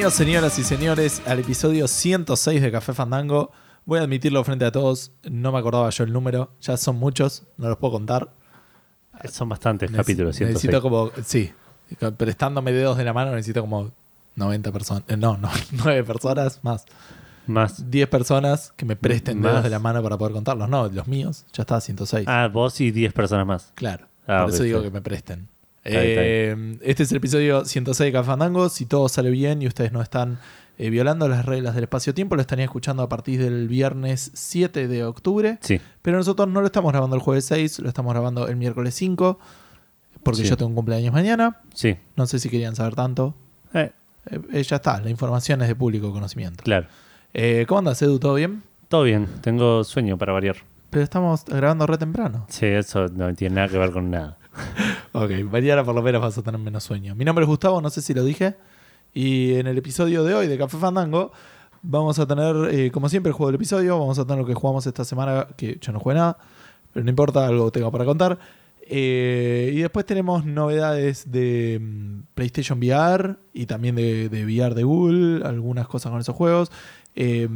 [0.00, 3.52] Bienvenidos señoras y señores al episodio 106 de Café Fandango.
[3.84, 7.42] Voy a admitirlo frente a todos, no me acordaba yo el número, ya son muchos,
[7.58, 8.32] no los puedo contar.
[9.30, 10.54] Son bastantes capítulos, 106.
[10.54, 11.52] Necesito como, sí,
[12.16, 13.92] prestándome dedos de la mano necesito como
[14.36, 16.86] 90 personas, eh, no, no, 9 personas más.
[17.46, 17.90] Más.
[17.90, 19.52] 10 personas que me presten Más.
[19.52, 20.66] dedos de la mano para poder contarlos.
[20.70, 22.26] No, los míos, ya está, 106.
[22.26, 23.72] Ah, vos y 10 personas más.
[23.74, 24.06] Claro.
[24.26, 25.50] Ah, Por eso digo que me presten.
[25.84, 28.68] Eh, este es el episodio 106 de Cafandango.
[28.68, 30.38] Si todo sale bien y ustedes no están
[30.78, 35.04] eh, violando las reglas del espacio-tiempo, lo estarían escuchando a partir del viernes 7 de
[35.04, 35.58] octubre.
[35.60, 35.80] Sí.
[36.02, 39.38] Pero nosotros no lo estamos grabando el jueves 6, lo estamos grabando el miércoles 5,
[40.22, 40.48] porque Sí.
[40.48, 41.60] yo tengo un cumpleaños mañana.
[41.74, 41.96] Sí.
[42.16, 43.34] No sé si querían saber tanto.
[43.74, 43.90] Eh,
[44.52, 46.62] Eh, ya está, la información es de público conocimiento.
[46.62, 46.86] claro.
[47.32, 48.18] Eh, ¿Cómo andas, Edu?
[48.18, 48.62] ¿Todo bien?
[48.88, 49.26] Todo bien.
[49.40, 50.56] Tengo sueño para variar.
[50.90, 52.44] Pero estamos grabando re temprano.
[52.50, 54.36] Sí, eso no tiene nada que ver con nada.
[55.12, 57.16] Ok, mañana por lo menos vas a tener menos sueño.
[57.16, 58.54] Mi nombre es Gustavo, no sé si lo dije.
[59.12, 61.32] Y en el episodio de hoy de Café Fandango
[61.82, 63.98] vamos a tener, eh, como siempre, el juego del episodio.
[63.98, 66.38] Vamos a tener lo que jugamos esta semana, que yo no jugué nada,
[66.92, 68.38] pero no importa, algo tengo para contar.
[68.82, 75.44] Eh, y después tenemos novedades de mm, PlayStation VR y también de, VR de Google,
[75.44, 76.70] algunas cosas con esos juegos.
[77.14, 77.48] Eh,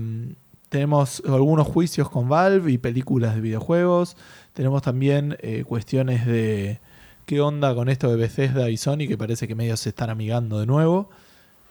[0.69, 4.17] tenemos algunos juicios con Valve y películas de videojuegos.
[4.53, 6.81] Tenemos también cuestiones de
[7.27, 10.59] qué onda con esto de Bethesda y Sony, que parece que medio se están amigando
[10.61, 11.11] de nuevo.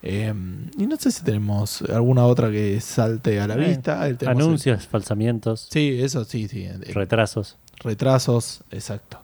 [0.02, 0.34] Eh,
[0.78, 4.06] y no sé si tenemos alguna otra que salte a la Eh, vista.
[4.06, 6.68] El- Anuncios, falsamientos, Sí, eso sí, sí.
[6.92, 7.56] retrasos.
[7.82, 9.20] retrasos, exacto.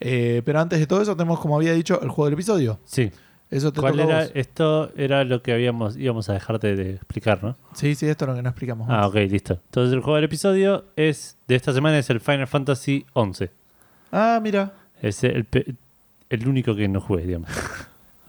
[0.00, 2.80] Eh, pero antes de todo eso tenemos, como había dicho, el juego del episodio.
[2.84, 3.10] Sí.
[3.50, 4.24] Eso te ¿Cuál era?
[4.24, 7.56] Esto era lo que habíamos íbamos a dejarte de explicar, ¿no?
[7.74, 8.88] Sí, sí, esto es lo que no explicamos.
[8.90, 9.06] Ah, más.
[9.08, 9.60] ok, listo.
[9.66, 13.50] Entonces el juego del episodio es de esta semana es el Final Fantasy XI.
[14.10, 14.72] Ah, mira.
[15.02, 15.46] Es el,
[16.34, 17.50] el único que no jugué, digamos.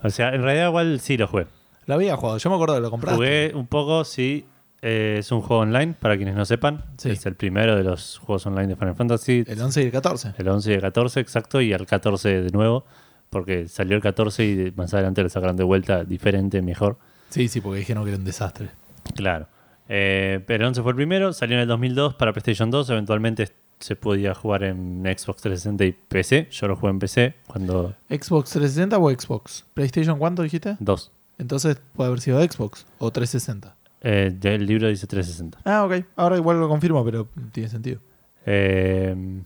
[0.03, 1.47] O sea, en realidad igual sí lo jugué.
[1.85, 2.37] Lo había jugado.
[2.37, 3.15] Yo me acuerdo que lo compraste.
[3.15, 4.45] Jugué un poco, sí.
[4.81, 6.83] Eh, es un juego online, para quienes no sepan.
[6.97, 7.09] Sí.
[7.11, 9.43] Es el primero de los juegos online de Final Fantasy.
[9.47, 10.33] El 11 y el 14.
[10.37, 12.85] El 11 y el 14, exacto, y el 14 de nuevo,
[13.29, 16.97] porque salió el 14 y de- más adelante lo sacaron de vuelta diferente, mejor.
[17.29, 18.69] Sí, sí, porque dijeron que era un desastre.
[19.15, 19.47] Claro.
[19.87, 23.49] Eh, pero el 11 fue el primero, salió en el 2002 para PlayStation 2, eventualmente
[23.79, 26.47] se podía jugar en Xbox 360 y PC.
[26.51, 27.93] Yo lo jugué en PC cuando...
[28.09, 29.65] ¿Xbox 360 o Xbox?
[29.73, 30.77] ¿PlayStation cuánto dijiste?
[30.79, 31.11] 2.
[31.37, 33.75] Entonces puede haber sido Xbox o 360.
[34.01, 35.59] Eh, el libro dice 360.
[35.65, 36.05] Ah, ok.
[36.15, 37.99] Ahora igual lo confirmo, pero tiene sentido.
[38.45, 39.41] Eh,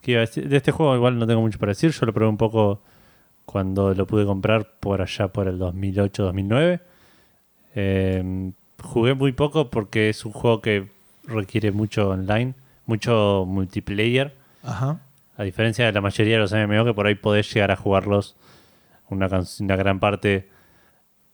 [0.00, 0.48] ¿qué iba a decir?
[0.48, 1.90] De este juego igual no tengo mucho para decir.
[1.90, 2.82] Yo lo probé un poco
[3.44, 6.80] cuando lo pude comprar por allá por el 2008-2009.
[7.76, 10.88] Eh, jugué muy poco porque es un juego que
[11.24, 12.54] requiere mucho online,
[12.86, 14.34] mucho multiplayer.
[14.62, 15.00] Ajá.
[15.36, 18.36] A diferencia de la mayoría de los MMO que por ahí podés llegar a jugarlos
[19.10, 20.48] una, gran parte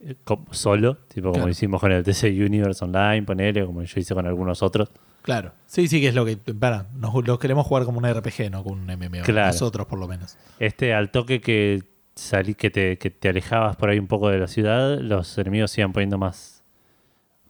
[0.01, 0.15] eh,
[0.51, 1.51] solo, tipo como Claro.
[1.51, 4.91] hicimos con el TC Universe Online, ponele, como yo hice con algunos otros.
[5.23, 5.53] Claro.
[5.67, 6.37] Sí, sí, que es lo que.
[6.37, 9.23] Para, nos, los queremos jugar como un RPG, no como un MMO.
[9.25, 9.49] Claro.
[9.49, 10.39] Nosotros, por lo menos.
[10.59, 11.83] Este al toque que
[12.15, 15.77] salí, que te, que te alejabas por ahí un poco de la ciudad, los enemigos
[15.77, 16.63] iban poniendo más,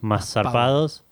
[0.00, 1.05] más zarpados.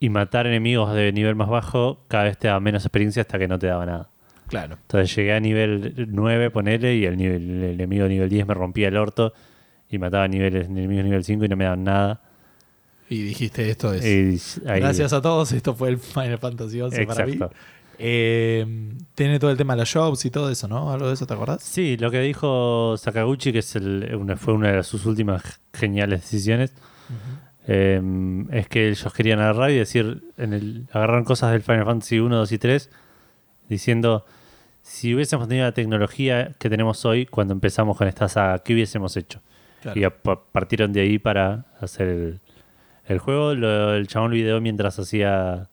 [0.00, 3.46] Y matar enemigos de nivel más bajo cada vez te daba menos experiencia hasta que
[3.46, 4.08] no te daba nada.
[4.48, 4.78] Claro.
[4.82, 8.88] Entonces llegué a nivel 9, ponele, y el, nivel, el enemigo nivel 10 me rompía
[8.88, 9.32] el orto.
[9.90, 12.22] Y mataba niveles, enemigos nivel 5 y no me daban nada.
[13.08, 14.04] Y dijiste esto es.
[14.04, 17.38] Y ahí- Gracias a todos, esto fue el Final Fantasy XI para mí.
[18.02, 18.64] Eh,
[19.14, 20.90] tiene todo el tema de los shops y todo eso, ¿no?
[20.92, 21.62] ¿Algo de eso te acordás?
[21.62, 26.22] Sí, lo que dijo Sakaguchi, que es el- una, fue una de sus últimas geniales
[26.22, 26.72] decisiones,
[27.72, 28.00] eh,
[28.50, 32.36] es que ellos querían agarrar y decir, en el, agarraron cosas del Final Fantasy 1,
[32.36, 32.90] 2 y 3,
[33.68, 34.24] diciendo,
[34.82, 39.16] si hubiésemos tenido la tecnología que tenemos hoy cuando empezamos con esta saga, ¿qué hubiésemos
[39.16, 39.40] hecho?
[39.82, 40.00] Claro.
[40.00, 42.40] Y a- partieron de ahí para hacer el,
[43.06, 43.54] el juego.
[43.54, 45.68] Lo- el chabón lo ideó mientras hacía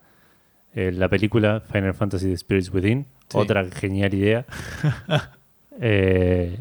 [0.76, 3.06] eh, la película Final Fantasy The Spirits Within.
[3.30, 3.38] Sí.
[3.38, 4.46] Otra genial idea.
[5.80, 6.58] Eh,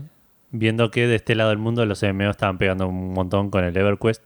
[0.50, 3.74] viendo que de este lado del mundo los MMO estaban pegando un montón con el
[3.76, 4.22] EverQuest.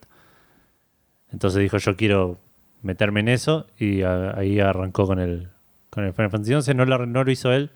[1.33, 2.39] Entonces dijo, yo quiero
[2.83, 5.49] meterme en eso y a- ahí arrancó con el,
[5.91, 6.75] con el Final Fantasy 11.
[6.75, 7.71] No lo, no lo hizo él,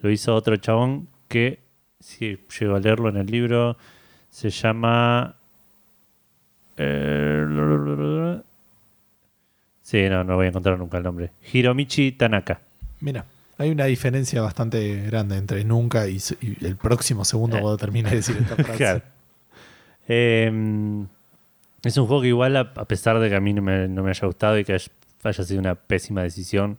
[0.00, 1.60] lo hizo otro chabón que,
[2.00, 3.76] si llego a leerlo en el libro,
[4.30, 5.36] se llama...
[6.76, 7.44] eh,
[9.82, 11.30] sí, no, no voy a encontrar nunca el nombre.
[11.52, 12.60] Hiromichi Tanaka.
[13.00, 13.24] Mira,
[13.58, 17.60] hay una diferencia bastante grande entre nunca y, y el próximo segundo Eh.
[17.60, 18.76] cuando termine de decir esta frase.
[18.76, 19.02] Claro.
[20.08, 21.06] Eh,
[21.84, 24.02] es un juego que igual, a, a pesar de que a mí no me, no
[24.02, 24.72] me haya gustado y que
[25.24, 26.78] haya sido una pésima decisión,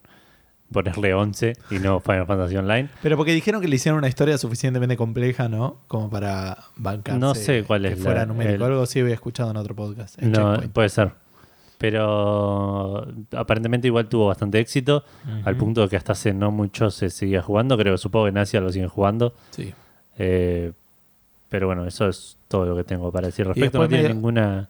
[0.72, 2.88] ponerle 11 y no Final Fantasy Online.
[3.02, 5.78] Pero porque dijeron que le hicieron una historia suficientemente compleja, ¿no?
[5.88, 7.18] Como para bancarse.
[7.18, 8.54] No sé cuál que es fuera la- numérico.
[8.56, 10.22] el- Algo sí había escuchado en otro podcast.
[10.22, 10.72] en No, Checkpoint.
[10.72, 11.12] puede ser.
[11.78, 13.06] Pero
[13.36, 15.02] aparentemente igual tuvo bastante éxito,
[15.44, 17.76] al punto de que hasta hace no mucho se seguía jugando.
[17.78, 19.34] Creo que supongo que en Asia lo siguen jugando.
[19.50, 19.72] Sí.
[20.18, 20.72] Eh,
[21.48, 23.78] pero bueno, eso es todo lo que tengo para decir respecto.
[23.78, 24.68] No tiene medio- ninguna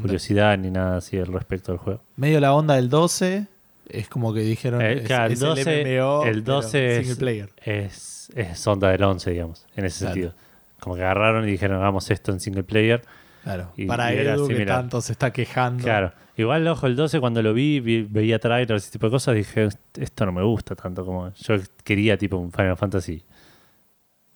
[0.00, 2.00] curiosidad ni nada así al respecto del juego.
[2.16, 3.46] Medio la onda del 12.
[3.88, 4.80] Es como que dijeron.
[4.82, 7.50] Eh, es, claro, el es 12 MMO, el pero 12 es- single player.
[7.64, 10.14] Es, es onda del 11, digamos, en ese Claro.
[10.14, 10.34] sentido.
[10.80, 13.02] Como que agarraron y dijeron, hagamos esto en single player.
[13.44, 13.70] Claro.
[13.76, 15.84] Y- para y Edu, que tanto se está quejando.
[15.84, 16.12] Claro.
[16.36, 19.34] Igual, ojo, el 12 cuando lo vi, vi- veía trailers y ese tipo de cosas,
[19.36, 21.32] dije, esto no me gusta tanto como...
[21.32, 23.22] Yo quería tipo un Final Fantasy...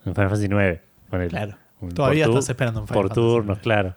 [0.06, 0.80] Un Final Fantasy 9.
[1.10, 1.56] Con el, Claro.
[1.94, 3.94] Todavía estás esperando un Final Por Fantasy turnos, claro.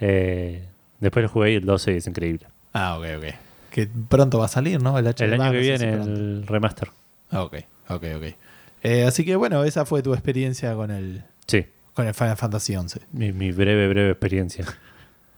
[0.00, 0.66] Eh,
[1.00, 2.46] después lo jugué y el 12 es increíble.
[2.72, 3.24] Ah, ok, ok.
[3.70, 4.98] Que pronto va a salir, ¿no?
[4.98, 6.88] El, HD El año que viene, el remaster.
[7.30, 7.56] Ah, Ok,
[7.88, 8.24] ok, ok.
[8.82, 12.74] Eh, así que bueno, esa fue tu experiencia con el, Sí, con el Final Fantasy
[12.74, 13.00] XI.
[13.12, 14.64] mi, mi breve, breve experiencia.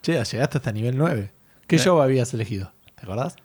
[0.02, 1.30] Che, llegaste hasta nivel 9.
[1.66, 1.78] ¿Qué Eh.
[1.78, 2.72] show habías elegido?
[2.94, 3.36] ¿Te acordás?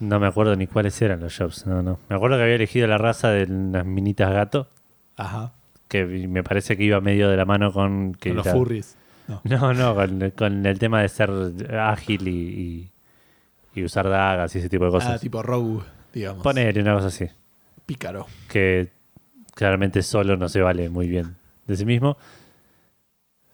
[0.00, 1.66] No me acuerdo ni cuáles eran los jobs.
[1.66, 1.98] No, no.
[2.08, 4.68] Me acuerdo que había elegido la raza de las minitas gato,
[5.16, 5.52] Ajá.
[5.88, 8.14] que me parece que iba medio de la mano con...
[8.14, 8.96] Que Con los la- furries.
[9.30, 9.40] No.
[9.44, 11.30] No, no, con, con el tema de ser
[11.78, 12.90] ágil y, y-
[13.80, 15.20] y usar dagas y ese tipo de Ah, cosas.
[15.20, 16.42] tipo Rogue, digamos.
[16.42, 17.26] Poner una cosa así.
[17.86, 18.26] Pícaro.
[18.48, 18.88] Que
[19.54, 21.36] claramente solo no se vale muy bien
[21.66, 22.16] de sí mismo.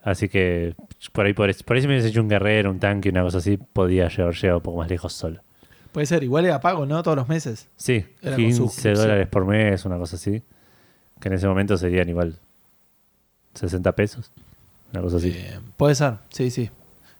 [0.03, 0.73] Así que
[1.11, 3.37] por ahí, por, por ahí si me hubiese hecho un guerrero, un tanque, una cosa
[3.39, 5.41] así, podía llegar, llegar un poco más lejos solo.
[5.91, 7.03] Puede ser, igual era pago, ¿no?
[7.03, 7.69] Todos los meses.
[7.75, 8.95] Sí, Era con 15 suscripción.
[8.95, 10.41] dólares por mes, una cosa así.
[11.19, 12.39] Que en ese momento serían igual
[13.53, 14.31] 60 pesos.
[14.93, 15.29] Una cosa así.
[15.35, 16.69] Eh, puede ser, sí, sí.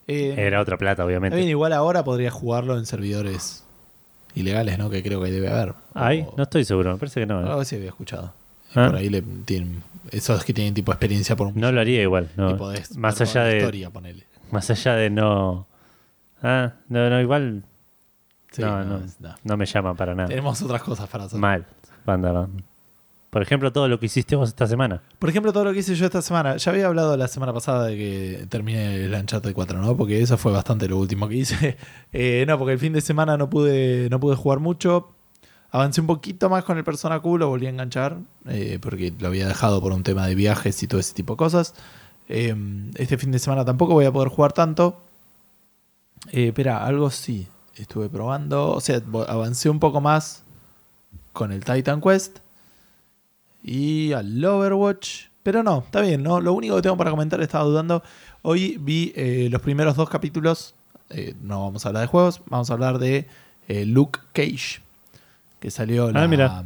[0.08, 1.36] Eh, Era otra plata, obviamente.
[1.36, 3.66] bien, igual ahora podría jugarlo en servidores
[4.36, 4.90] ilegales, ¿no?
[4.90, 5.74] Que creo que debe haber.
[5.94, 7.42] Ahí, O- no estoy seguro, me parece que no.
[7.42, 7.50] ¿eh?
[7.50, 8.34] Algo así había escuchado.
[8.76, 8.88] Ah.
[8.88, 9.84] Por ahí le tienen.
[10.12, 12.30] Esos que tienen tipo experiencia por un No lo haría igual.
[12.38, 12.52] No.
[12.52, 13.58] y podés Más allá de.
[13.58, 14.24] historia, ponele.
[14.52, 15.68] Más allá de no.
[16.42, 17.64] Ah, no, no, igual
[18.52, 19.36] Sí, No, no, no.
[19.44, 20.30] no me llama para nada.
[20.30, 21.38] Tenemos otras cosas para hacer.
[21.40, 21.66] Mal.
[22.06, 22.64] Banda, banda.
[23.30, 25.02] Por ejemplo, todo lo que hiciste esta semana.
[25.20, 26.56] Por ejemplo, todo lo que hice yo esta semana.
[26.58, 29.98] Ya había hablado la semana pasada de que terminé el Uncharted 4, ¿no?
[29.98, 31.78] Porque eso fue bastante lo último que hice.
[32.14, 35.10] Eh, no, porque el fin de semana no pude, no pude jugar mucho.
[35.72, 38.18] Avancé un poquito más con el Persona Q, lo volví a enganchar.
[38.48, 41.38] eh, porque lo había dejado por un tema de viajes y todo ese tipo de
[41.38, 41.76] cosas.
[42.30, 42.56] Eh,
[42.96, 45.02] este fin de semana tampoco voy a poder jugar tanto.
[46.32, 47.48] Eh, espera, algo sí.
[47.76, 48.72] Estuve probando.
[48.72, 50.44] O sea, avancé un poco más
[51.34, 52.40] con el Titan Quest
[53.64, 55.26] y al Overwatch.
[55.44, 56.42] Pero no, está bien, ¿no?
[56.42, 58.04] Lo único que tengo para comentar, estaba dudando.
[58.42, 60.74] Hoy vi eh, los primeros dos capítulos.
[61.10, 63.28] eh, no vamos a hablar de juegos, vamos a hablar de
[63.70, 64.82] eh, Luke Cage.
[65.62, 66.64] Que salió la, Ah, mira.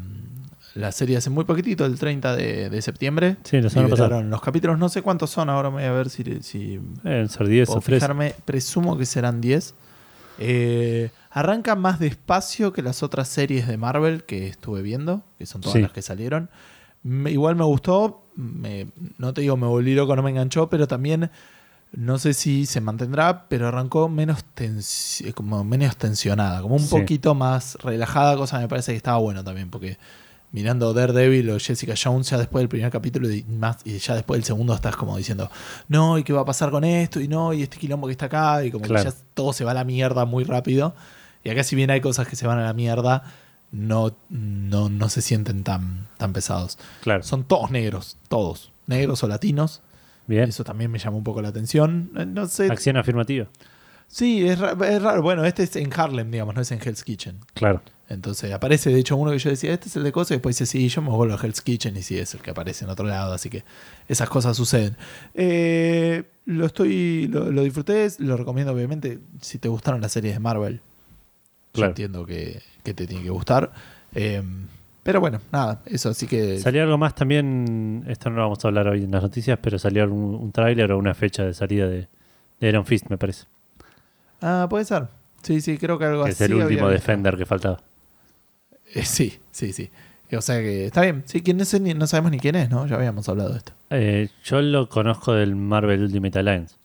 [0.74, 3.38] la serie hace muy poquitito, el 30 de, de septiembre.
[3.44, 4.22] Sí, la semana pasada.
[4.22, 7.80] Los capítulos, no sé cuántos son, ahora voy a ver si, si ser 10 puedo
[7.80, 8.00] o 13.
[8.00, 8.36] fijarme.
[8.46, 9.76] Presumo que serán 10.
[10.40, 15.62] Eh, arranca más despacio que las otras series de Marvel que estuve viendo, que son
[15.62, 15.82] todas Sí.
[15.84, 16.50] las que salieron.
[17.04, 20.88] Me- igual me gustó, me- no te digo me volví loco, no me enganchó, pero
[20.88, 21.32] también
[21.94, 26.90] no sé si se mantendrá, pero arrancó menos, tensi- como menos tensionada, como un Sí.
[26.90, 29.98] poquito más relajada, cosa que me parece que estaba bueno también, porque
[30.54, 34.38] mirando Daredevil o Jessica Jones ya después del primer capítulo y, más, y ya después
[34.38, 35.50] del segundo estás como diciendo,
[35.88, 37.20] no, ¿y qué va a pasar con esto?
[37.20, 39.04] Y no, y este quilombo que está acá, y como Claro.
[39.04, 40.94] que ya todo se va a la mierda muy rápido.
[41.44, 43.24] Y acá si bien hay cosas que se van a la mierda,
[43.72, 46.78] no, no, no se sienten tan, tan pesados.
[47.02, 47.24] Claro.
[47.24, 48.72] Son todos negros, todos.
[48.88, 49.82] Negros o latinos.
[50.28, 50.48] Bien.
[50.50, 52.12] Eso también me llamó un poco la atención.
[52.18, 52.68] Eh, No sé.
[52.72, 53.48] Acción afirmativa.
[54.08, 55.22] Sí, es, ra- es raro.
[55.22, 57.38] Bueno, este es en Harlem, digamos, no es en Hell's Kitchen.
[57.54, 57.82] Claro.
[58.10, 60.58] Entonces aparece, de hecho, uno que yo decía, este es el de cosas, y después
[60.58, 62.92] dice, sí, yo me vuelvo a Hell's Kitchen, y sí, es el que aparece en
[62.92, 63.64] otro lado, así que
[64.10, 64.98] esas cosas suceden.
[65.34, 70.40] Eh, lo estoy, lo, lo disfruté, lo recomiendo, obviamente, si te gustaron las series de
[70.42, 70.82] Marvel.
[71.74, 73.72] Yo entiendo que, que te tiene que gustar.
[74.16, 74.42] Eh,
[75.04, 76.60] pero bueno, nada, eso, así que...
[76.60, 79.80] Salió algo más también, esto no lo vamos a hablar hoy en las noticias, pero
[79.80, 82.08] salió un, un tráiler o una fecha de salida de,
[82.60, 83.46] de Iron Fist, me parece.
[84.42, 85.08] Ah, puede ser.
[85.42, 86.44] Sí, sí, creo que algo Que así.
[86.44, 86.88] es el último.
[86.90, 87.80] Defender que faltaba.
[88.94, 89.90] Eh, sí, sí, sí.
[90.38, 91.24] O sea que está bien.
[91.26, 92.86] Sí, que no, sé ni- no sabemos ni quién es, ¿no?
[92.88, 93.74] Ya habíamos hablado de esto.
[93.90, 96.76] Eh, yo lo conozco del Marvel Ultimate Alliance,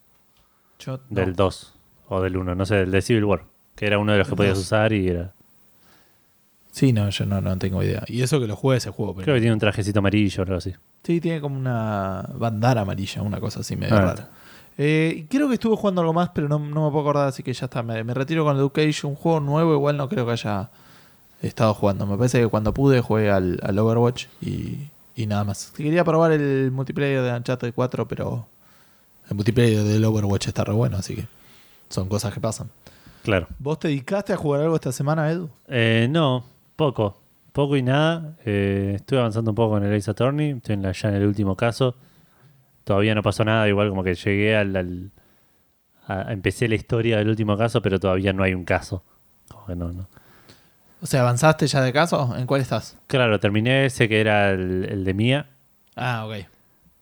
[0.79, 1.21] Yo, no.
[1.21, 1.75] del 2
[2.09, 3.45] o del 1, no sé, del de Civil War,
[3.77, 4.65] que era uno de los que podías 2.
[4.65, 5.33] usar y era...
[6.77, 8.05] Sí, no, yo no, no tengo idea.
[8.07, 9.15] Y eso que lo juegue ese juego.
[9.15, 9.25] Pero...
[9.25, 10.75] Creo que tiene un trajecito amarillo o algo así.
[11.05, 14.31] Sí, tiene como una bandana amarilla, una cosa así medio Ah, rara.
[14.77, 17.55] Eh, creo que estuve jugando algo más, pero no, no me puedo acordar, así que
[17.55, 17.83] ya está.
[17.83, 20.69] Me, me retiro con Cage, un juego nuevo, igual no creo que haya,
[21.41, 22.05] estado jugando.
[22.05, 25.73] Me parece que cuando pude jugué al, al Overwatch y, y nada más.
[25.75, 28.47] Quería probar el multiplayer de Uncharted 4, pero
[29.31, 31.27] el multiplayer del Overwatch está re bueno, así que
[31.89, 32.69] son cosas que pasan.
[33.23, 33.47] Claro.
[33.59, 35.49] ¿Vos te dedicaste a jugar algo esta semana, Edu?
[35.69, 36.45] Eh, no,
[36.77, 37.21] poco.
[37.53, 38.37] Poco y nada.
[38.45, 40.51] Eh, estuve avanzando un poco con el Ace Attorney.
[40.51, 41.97] Estoy en la- ya en el último caso.
[42.85, 43.67] Todavía no pasó nada.
[43.69, 44.77] Igual como que llegué al...
[44.77, 45.11] al-
[46.07, 49.03] a- empecé la historia del último caso, pero todavía no hay un caso.
[49.49, 50.07] Como que no, no.
[51.03, 52.35] O sea, ¿avanzaste ya de caso?
[52.37, 52.97] ¿En cuál estás?
[53.07, 55.47] Claro, terminé ese que era el, el de Mía.
[55.95, 56.47] Ah, ok.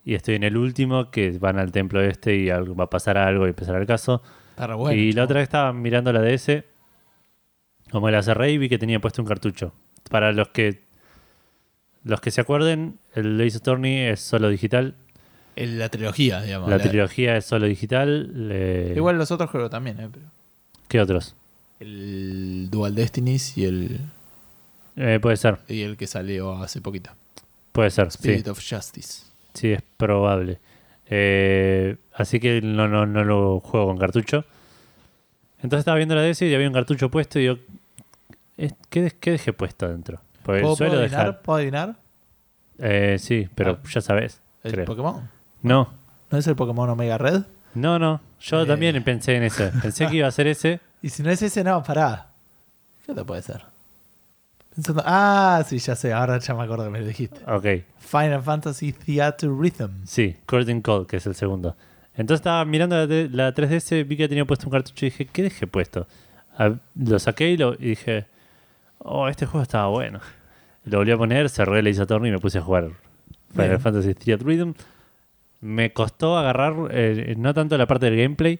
[0.05, 3.17] Y estoy en el último, que van al templo este y algo- va a pasar
[3.17, 4.21] algo y empezar el caso.
[4.51, 4.95] Está re bueno.
[4.99, 6.63] y la otra vez estaba mirando la DS,
[7.95, 9.71] como la cerré y vi que tenía puesto un cartucho.
[10.09, 10.83] Para los que
[12.03, 14.95] los que se acuerden, el Ace Attorney es solo digital,
[15.55, 16.69] El- la trilogía, digamos.
[16.69, 18.49] la la- trilogía es solo digital.
[18.51, 20.09] eh, Igual los otros que también, ¿eh?
[20.11, 20.25] Pero
[20.89, 21.35] ¿Qué otros?
[21.79, 23.99] el Dual Destinies y el,
[24.97, 27.11] Eh, puede ser, y el que salió hace poquito.
[27.71, 29.23] puede ser, sí, Spirit of Justice.
[29.53, 30.59] sí, es probable.
[31.07, 34.43] Eh, así que no, no, no lo juego con cartucho.
[35.63, 37.57] Entonces estaba viendo la DS y había un cartucho puesto y yo,
[38.89, 40.19] ¿qué, qué dejé puesto adentro?
[40.43, 41.25] Porque ¿Puedo, suelo puedo adivinar?
[41.25, 41.41] dejar...
[41.41, 41.95] ¿Puedo adivinar?
[42.79, 43.87] Eh, sí, pero Ah.
[43.89, 44.41] ya sabes.
[44.63, 44.85] ¿El creo.
[44.85, 45.29] Pokémon?
[45.61, 45.93] No,
[46.31, 47.43] ¿No es el Pokémon Omega Red?
[47.75, 48.21] no, no.
[48.41, 48.65] Yo Eh.
[48.65, 49.71] también pensé en ese.
[49.81, 50.79] Pensé que iba a ser ese.
[51.01, 52.27] Y si no es ese, no, pará.
[53.05, 53.63] ¿Qué te puede ser?
[54.73, 57.39] Pensando- ah, sí, ya sé, ahora ya me acuerdo que me lo dijiste.
[57.49, 60.05] Ok, Final Fantasy Theater Rhythm.
[60.05, 61.75] sí, Curtain Call, que es el segundo.
[62.15, 65.43] Entonces estaba mirando la, la 3DS, vi que tenía puesto un cartucho y dije, ¿qué
[65.43, 66.07] dejé puesto?
[66.57, 68.25] Ah, lo saqué y, lo, y dije,
[68.99, 70.19] oh, este juego estaba bueno.
[70.85, 72.89] Lo volví a poner, cerré el Ace Attorney y me puse a jugar
[73.51, 73.79] Final Bien.
[73.79, 74.73] Fantasy Theater Rhythm.
[75.61, 78.59] Me costó agarrar, eh, no tanto la parte del gameplay.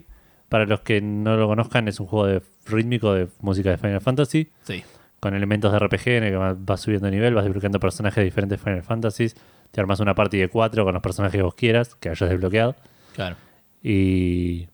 [0.49, 4.01] Para los que no lo conozcan, es un juego de rítmico de música de Final
[4.01, 4.49] Fantasy.
[4.63, 4.83] Sí.
[5.19, 8.25] con elementos de RPG en el que vas subiendo de nivel, vas desbloqueando personajes de
[8.25, 9.35] diferentes Final Fantasies,
[9.71, 12.75] te armas una party de cuatro con los personajes que vos quieras, que hayas desbloqueado,
[13.15, 13.35] Claro.
[13.81, 14.67] y,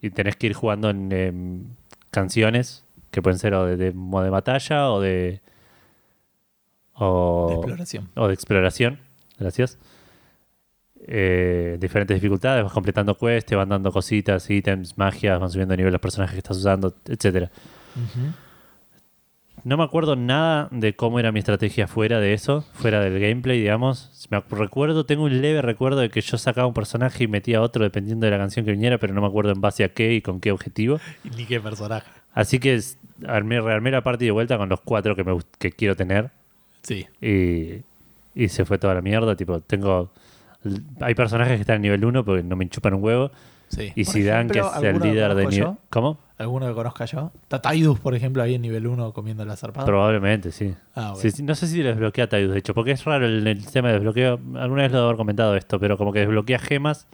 [0.00, 1.76] y tenés que ir jugando en
[2.12, 5.40] canciones que pueden ser o de, de modo de batalla o de...
[6.94, 8.08] O, De exploración.
[8.14, 8.98] o de exploración,
[9.38, 9.78] gracias.
[11.06, 15.78] Eh, diferentes dificultades, vas completando quests, te van dando cositas, ítems, magias, van subiendo de
[15.78, 17.50] nivel los personajes que estás usando, etcétera.
[17.96, 18.32] Ujú.
[19.64, 23.58] No me acuerdo nada de cómo era mi estrategia fuera de eso, fuera del gameplay,
[23.60, 24.26] digamos.
[24.30, 27.82] Me recuerdo, tengo un leve recuerdo de que yo sacaba un personaje y metía otro
[27.84, 30.22] dependiendo de la canción que viniera, pero no me acuerdo en base a qué y
[30.22, 30.98] con qué objetivo.
[31.36, 32.10] Ni qué personaje.
[32.32, 32.80] Así que
[33.26, 36.30] armé, rearmé la party de vuelta con los cuatro que, me, gust- que quiero tener
[36.82, 37.06] Sí.
[37.20, 37.82] y,
[38.34, 39.36] y se fue toda la mierda.
[39.36, 40.10] Tipo, tengo.
[41.00, 43.30] Hay personajes que están en nivel 1 porque no me chupan un huevo.
[43.68, 43.92] sí.
[43.94, 45.72] Y Dan, que es el ¿alguno que líder de nivel.
[45.90, 46.18] ¿Cómo?
[46.38, 47.32] ¿Alguno que conozca yo?
[47.42, 49.84] Está Tidus, por ejemplo, ahí en nivel 1 comiendo la zarpada.
[49.84, 50.74] Probablemente, sí.
[50.94, 51.18] Ah, ok.
[51.18, 53.88] Sí, sí, no sé si desbloquea Tidus, de hecho, porque es raro el, el tema
[53.88, 54.38] de desbloqueo.
[54.56, 57.06] Alguna vez lo he haber comentado esto, pero como que desbloquea gemas,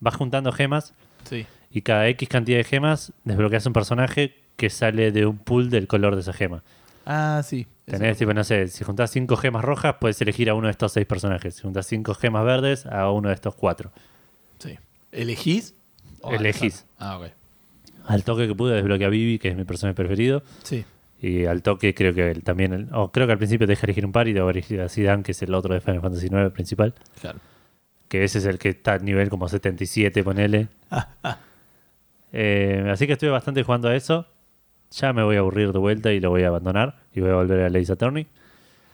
[0.00, 0.94] vas juntando gemas
[1.24, 1.46] Sí.
[1.70, 5.86] y cada X cantidad de gemas desbloqueas un personaje que sale de un pool del
[5.86, 6.62] color de esa gema.
[7.04, 7.66] Ah, sí.
[7.84, 10.92] Tenés, tipo, no sé, si juntás cinco gemas rojas, puedes elegir a uno de estos
[10.92, 11.54] seis personajes.
[11.54, 13.92] Si juntás cinco gemas verdes, a uno de estos cuatro.
[14.58, 14.76] Sí.
[15.12, 15.74] ¿Elegís?
[16.22, 16.84] o al Elegís.
[16.98, 17.26] Ah, ok.
[18.06, 20.42] Al toque que pude desbloqueé a Vivi, que es mi personaje preferido.
[20.64, 20.84] Sí.
[21.20, 23.86] Y al toque creo que el- también, el- o creo que al principio te deja
[23.86, 25.80] elegir un par y te va a elegir a Zidane, que es el otro de
[25.80, 26.94] Final Fantasy IX principal.
[27.20, 27.38] Claro.
[28.08, 30.68] Que ese es el que está a nivel como 77, ponele.
[32.32, 34.26] Eh, así que estuve bastante jugando a eso.
[34.92, 36.96] Ya me voy a aburrir de vuelta y lo voy a abandonar.
[37.14, 38.26] Y voy a volver a Ace Attorney.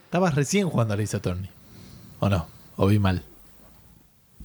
[0.04, 1.50] Estabas recién jugando a Ace Attorney.
[2.20, 2.46] ¿O no?
[2.76, 3.22] ¿O vi mal?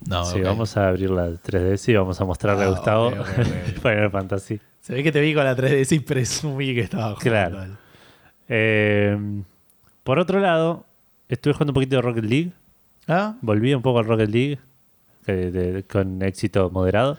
[0.07, 3.15] No, sí, vamos a abrir la 3DS y vamos a mostrarle a Ah, Gustavo ok,
[3.19, 3.81] ok, ok.
[3.81, 4.59] Final Fantasy.
[4.79, 7.57] Se ve que te vi con la 3DS y presumí que estaba jugando.
[7.57, 7.77] Claro.
[8.47, 9.17] Eh,
[10.03, 10.85] por otro lado,
[11.27, 12.51] estuve jugando un poquito de Rocket League.
[13.07, 13.35] ¿Ah?
[13.41, 14.59] Volví un poco al Rocket League
[15.25, 17.17] de- con éxito moderado.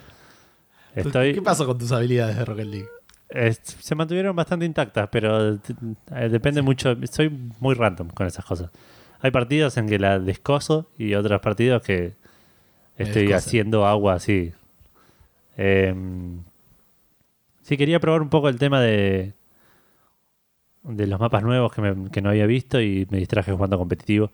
[0.95, 2.87] Estoy, ¿Qué pasó con tus habilidades de Rocket League?
[3.29, 6.95] Es- se mantuvieron bastante intactas, pero eh, depende mucho.
[7.11, 8.71] Soy muy random con esas cosas.
[9.21, 12.13] Hay partidos en que la descoso y otros partidos que
[12.97, 14.51] estoy haciendo agua así.
[15.57, 16.39] Em,
[17.63, 19.33] sí, quería probar un poco el tema de
[20.83, 24.31] de los mapas nuevos que, me- que no había visto y me distraje jugando competitivo.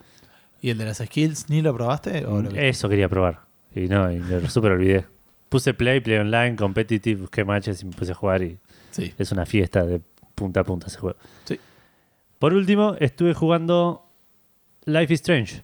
[0.62, 2.24] ¿Y el de las skills ni lo probaste?
[2.26, 2.70] ¿O lo viste?
[2.70, 3.40] Eso quería probar.
[3.76, 5.06] Y no, y lo super olvidé.
[5.50, 8.58] Puse play, play online, competitive, busqué matches y me puse a jugar y
[8.96, 9.14] Sí.
[9.18, 10.02] es una fiesta de
[10.36, 11.18] punta a punta ese juego.
[11.46, 11.60] Sí.
[12.40, 14.06] Por último, estuve jugando
[14.86, 15.64] Life is Strange.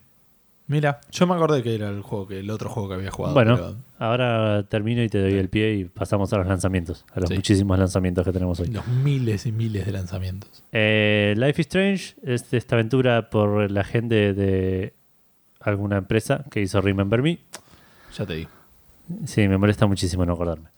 [0.68, 3.34] Mira, yo me acordé que era el juego que el otro juego que había jugado.
[3.34, 7.20] Bueno, pero ahora termino y te doy el pie y pasamos a los lanzamientos, a
[7.20, 7.36] los Sí.
[7.36, 8.68] muchísimos lanzamientos que tenemos hoy.
[8.68, 10.64] los miles y miles de lanzamientos.
[10.72, 14.94] Eh, Life is Strange es esta aventura por la gente de
[15.60, 17.40] alguna empresa que hizo Remember Me.
[18.18, 18.50] Ya te digo.
[19.26, 20.70] Sí, me molesta muchísimo no acordarme.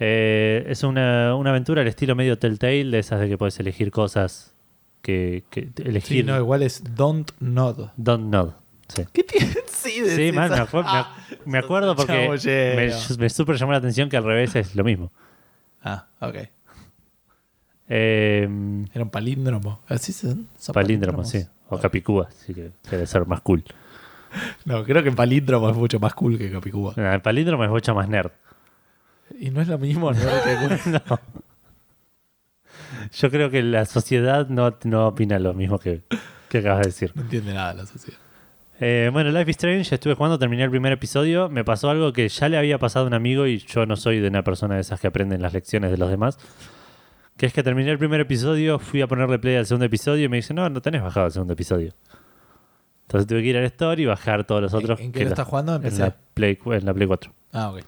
[0.00, 3.90] Eh, es una, una aventura al estilo medio Telltale, de esas de que puedes elegir
[3.90, 4.54] cosas
[5.02, 6.24] que, que Sí, elegir.
[6.26, 7.90] no, igual es Don't Nod.
[7.96, 8.50] Don't Nod.
[8.88, 9.54] Sí, ¿Qué tiene?
[9.78, 12.28] Sí, me, Ah, me acuerdo porque
[13.18, 15.12] me, super llamó la atención que al revés es lo mismo.
[15.82, 16.34] Ah, ok.
[17.88, 18.48] Eh,
[18.92, 19.80] Era un palíndromo.
[19.88, 20.48] ¿Así son?
[20.58, 21.46] ¿Son palíndromo, sí.
[21.68, 23.64] O Capicúa, así que debe ser más cool.
[24.66, 26.92] No, creo que palíndromo es mucho más cool que Capicúa.
[26.98, 28.30] Ah, El palíndromo es mucho más nerd.
[29.38, 30.18] Y no es lo mismo, ¿no?
[30.86, 31.20] No.
[33.12, 36.02] Yo creo que la sociedad no, no opina lo mismo que,
[36.48, 37.12] que acabas de decir.
[37.14, 38.18] no entiende nada la sociedad.
[38.80, 41.48] Eh, bueno, Life is Strange, estuve jugando, terminé el primer episodio.
[41.48, 44.20] Me pasó algo que ya le había pasado a un amigo y yo no soy
[44.20, 46.38] de una persona de esas que aprenden las lecciones de los demás.
[47.36, 50.28] Que es que terminé el primer episodio, fui a ponerle play al segundo episodio y
[50.28, 51.92] me dice, no, no tenés bajado el segundo episodio.
[53.02, 54.98] Entonces tuve que ir al store y bajar todos los otros.
[55.00, 55.72] ¿En, en qué que lo la- estás jugando?
[55.72, 56.02] en Empecé.
[56.02, 57.32] la, Play, en la Play 4.
[57.52, 57.80] Ah, ok.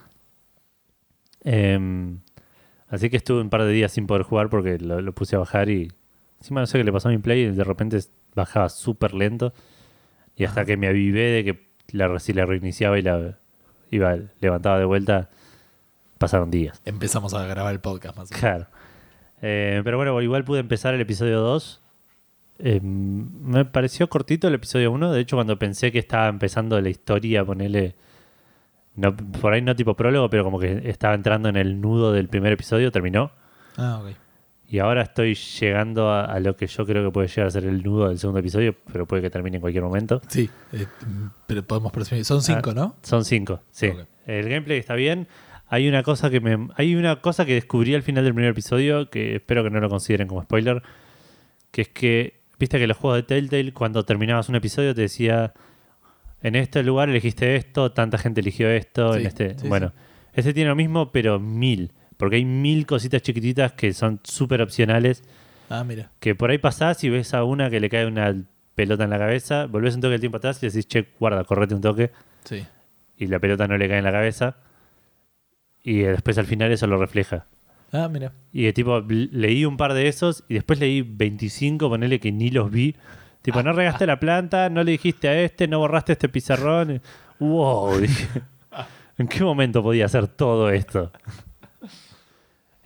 [1.44, 2.20] Em,
[2.88, 5.38] así que estuve un par de días sin poder jugar porque lo, lo puse a
[5.38, 5.92] bajar y
[6.38, 7.99] encima no sé qué le pasó a mi play y de repente
[8.35, 9.52] bajaba súper lento
[10.37, 13.38] y hasta que me avivé de que la, si la reiniciaba y la
[13.90, 15.28] iba levantaba de vuelta
[16.18, 16.80] pasaron días.
[16.85, 18.40] Empezamos a grabar el podcast más o menos.
[18.40, 18.66] Claro.
[19.42, 21.80] Eh, pero bueno, igual pude empezar el episodio 2.
[22.59, 25.12] Em, me pareció cortito el episodio 1.
[25.12, 27.94] De hecho, cuando pensé que estaba empezando la historia, ponerle.
[28.97, 32.28] No, por ahí no tipo prólogo, pero como que estaba entrando en el nudo del
[32.28, 33.30] primer episodio, terminó.
[33.76, 34.16] Ah, ok.
[34.68, 37.64] Y ahora estoy llegando a, a lo que yo creo que puede llegar a ser
[37.64, 40.20] el nudo del segundo episodio, pero puede que termine en cualquier momento.
[40.28, 40.87] Sí, eh,
[41.47, 42.25] pero podemos presumir.
[42.25, 42.94] Son cinco, ¿no?
[43.02, 43.90] Son cinco, sí.
[44.26, 45.26] El gameplay está bien.
[45.67, 49.10] Hay una cosa que me, hay una cosa que descubrí al final del primer episodio
[49.10, 50.82] que espero que no lo consideren como spoiler,
[51.73, 55.52] que es que viste que los juegos de Telltale cuando terminabas un episodio te decía
[56.42, 59.92] en este lugar elegiste esto, tanta gente eligió esto, Sí, en este, sí, bueno,
[60.32, 65.22] este tiene lo mismo pero mil, porque hay mil cositas chiquititas que son súper opcionales
[65.68, 66.10] Ah, mira.
[66.20, 68.34] que por ahí pasás y ves a una que le cae una
[68.74, 71.74] pelota en la cabeza, volvés un toque el tiempo atrás y decís, che, guarda, correte
[71.74, 72.10] un toque
[72.44, 72.64] Sí.
[73.18, 74.56] y la pelota no le cae en la cabeza.
[75.82, 77.46] Y eh, después al final eso lo refleja.
[77.92, 78.32] Ah, mira.
[78.52, 82.50] Y de tipo, leí un par de esos y después leí 25, ponele que ni
[82.50, 82.94] los vi.
[83.42, 87.00] Tipo, no regaste la planta, no le dijiste a este, no borraste este pizarrón.
[87.38, 88.28] Wow, dije.
[89.18, 91.10] ¿En qué momento podía hacer todo esto?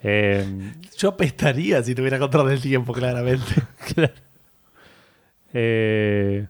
[0.01, 3.45] Em, Yo apestaría si tuviera control del tiempo, claramente.
[3.95, 4.13] Claro.
[5.53, 6.47] Eh,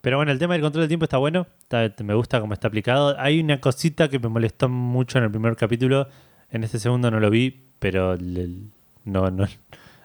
[0.00, 1.46] pero bueno, el tema del control del tiempo está bueno.
[1.62, 3.18] está- me gusta cómo está aplicado.
[3.18, 6.08] Hay una cosita que me molestó mucho en el primer capítulo.
[6.50, 8.48] En este segundo no lo vi, pero le-
[9.04, 9.46] no, no,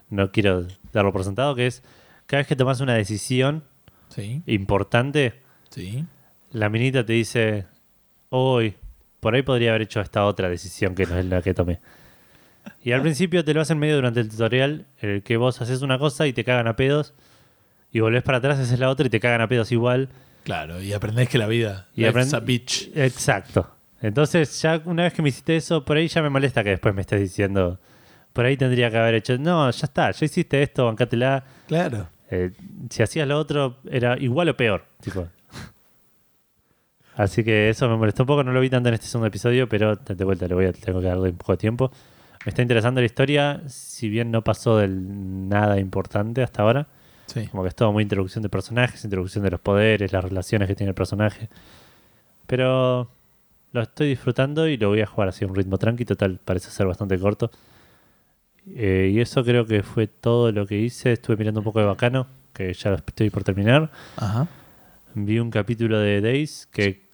[0.09, 1.55] no quiero darlo por sentado.
[1.55, 1.83] Que es
[2.25, 3.63] cada vez que tomas una decisión
[4.09, 6.05] Sí, importante, sí.
[6.51, 7.65] la minita te dice:
[8.29, 8.75] Hoy,
[9.19, 11.79] por ahí podría haber hecho esta otra decisión que no es la que tomé.
[12.83, 15.81] Y al principio te lo hacen medio durante el tutorial, en el que vos haces
[15.81, 17.13] una cosa y te cagan a pedos,
[17.91, 20.09] y volvés para atrás, haces la otra y te cagan a pedos igual.
[20.43, 22.91] Claro, y aprendés que la vida Y es a bitch.
[22.95, 23.71] Exacto.
[24.01, 26.93] Entonces, ya una vez que me hiciste eso, por ahí ya me molesta que después
[26.93, 27.79] me estés diciendo,
[28.33, 31.43] por ahí tendría que haber hecho, no, ya está, ya hiciste esto, bancátela.
[31.67, 32.09] Claro.
[32.31, 32.51] Eh,
[32.89, 34.85] si hacías lo otro, era igual o peor.
[35.01, 35.27] Tipo.
[37.15, 39.69] Así que eso me molestó un poco, no lo vi tanto en este segundo episodio,
[39.69, 41.91] pero de vuelta le voy a tengo que darle un poco de tiempo.
[42.45, 46.87] Me está interesando la historia, si bien no pasó del nada importante hasta ahora.
[47.27, 47.47] Sí.
[47.47, 50.75] Como que es todo muy introducción de personajes, introducción de los poderes, las relaciones que
[50.75, 51.49] tiene el personaje.
[52.45, 53.09] Pero
[53.71, 56.69] lo estoy disfrutando y lo voy a jugar así a un ritmo tranqui, total, parece
[56.69, 57.49] ser bastante corto.
[58.73, 61.11] Eh, y eso creo que fue todo lo que hice.
[61.13, 63.91] Estuve mirando un poco de bacano, que ya estoy por terminar.
[64.17, 64.47] Ajá.
[65.13, 67.05] Vi un capítulo de Days que,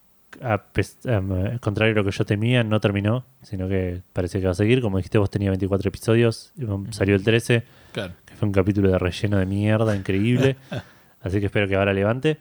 [0.41, 4.45] a pes- am, contrario a lo que yo temía, no terminó, sino que parece que
[4.45, 4.81] va a seguir.
[4.81, 6.53] Como dijiste, vos tenía 24 episodios,
[6.91, 8.13] salió el 13 Claro.
[8.25, 10.55] que fue un capítulo de relleno de mierda increíble.
[11.21, 12.37] Así que espero que ahora levante.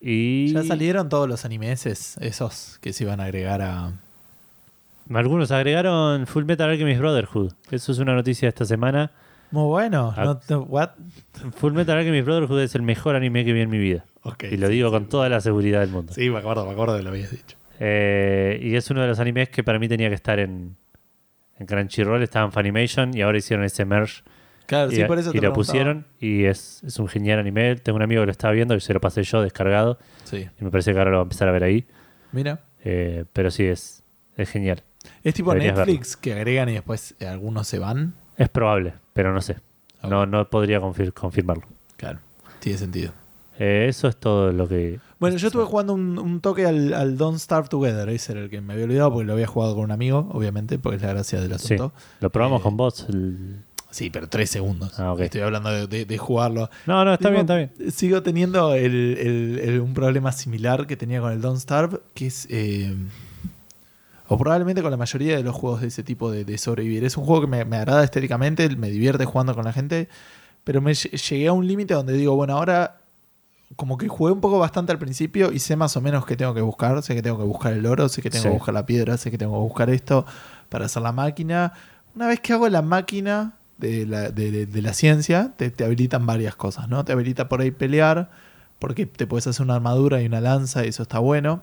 [0.00, 3.92] Y Ya salieron todos los animes esos que se iban a agregar a.
[5.12, 7.52] algunos agregaron Full Metal Alchemist Brotherhood.
[7.70, 9.10] Eso es una noticia de esta semana.
[9.50, 10.12] Muy bueno.
[10.16, 10.38] Ah.
[10.48, 10.90] No what?
[11.56, 14.04] Full Metal Alchemist Brotherhood es el mejor anime que vi en mi vida.
[14.50, 16.12] Y lo digo con toda la seguridad del mundo.
[16.12, 17.56] Sí, me acuerdo, me acuerdo que lo habías dicho.
[17.80, 20.76] Eh, y es uno de los animes que para mí tenía que estar en,
[21.58, 22.22] en Crunchyroll.
[22.22, 24.22] Estaba en Funimation y ahora hicieron ese merge
[24.66, 25.54] Claro, y, sí, por eso y te lo preguntaba.
[25.54, 27.76] pusieron y es, es un genial anime.
[27.76, 30.48] Tengo un amigo que lo estaba viendo y se lo pasé yo descargado Sí.
[30.58, 31.86] y me parece que ahora lo va a empezar a ver ahí.
[32.32, 32.60] Mira.
[32.82, 34.02] Eh, pero sí, es,
[34.38, 34.82] es genial.
[35.22, 38.14] Es tipo Deberías Netflix que agregan y después eh, algunos se van.
[38.36, 39.56] Es probable, pero no sé.
[40.02, 41.64] No, no podría confir- confirmarlo.
[41.96, 42.18] Claro,
[42.60, 43.12] tiene sentido.
[43.58, 44.98] Eh, eso es todo lo que...
[45.20, 48.08] Bueno, yo estuve jugando un, un toque al, al Don't Starve Together.
[48.08, 50.78] Ese era el que me había olvidado porque lo había jugado con un amigo, obviamente,
[50.78, 51.92] porque es la gracia del Sí, asunto.
[52.20, 53.06] lo probamos Eh, con vos.
[53.08, 54.98] el- Sí, pero tres segundos.
[54.98, 55.14] Ah.
[55.20, 56.68] Estoy hablando de, de- de jugarlo.
[56.84, 57.92] No, no, está Digo, bien, está bien.
[57.92, 62.26] Sigo teniendo el- el- el- un problema similar que tenía con el Don't Starve, que
[62.26, 62.48] es.
[62.50, 62.92] eh,
[64.34, 67.04] o probablemente con la mayoría de los juegos de ese tipo de, de sobrevivir.
[67.04, 70.08] Es un juego que me, me agrada estéticamente, me divierte jugando con la gente,
[70.64, 72.98] pero me lle- llegué a un límite donde digo, bueno, ahora
[73.76, 76.54] como que jugué un poco bastante al principio y sé más o menos qué tengo
[76.54, 77.02] que buscar.
[77.02, 78.48] Sé que tengo que buscar el oro, sé que tengo Sí.
[78.50, 80.26] que buscar la piedra, sé que tengo que buscar esto
[80.68, 81.72] para hacer la máquina.
[82.14, 85.84] Una vez que hago la máquina de la, de- de- de la ciencia, te, te
[85.84, 87.04] habilitan varias cosas, ¿no?
[87.04, 88.30] Te habilita por ahí pelear,
[88.78, 91.62] porque te puedes hacer una armadura y una lanza y eso está bueno.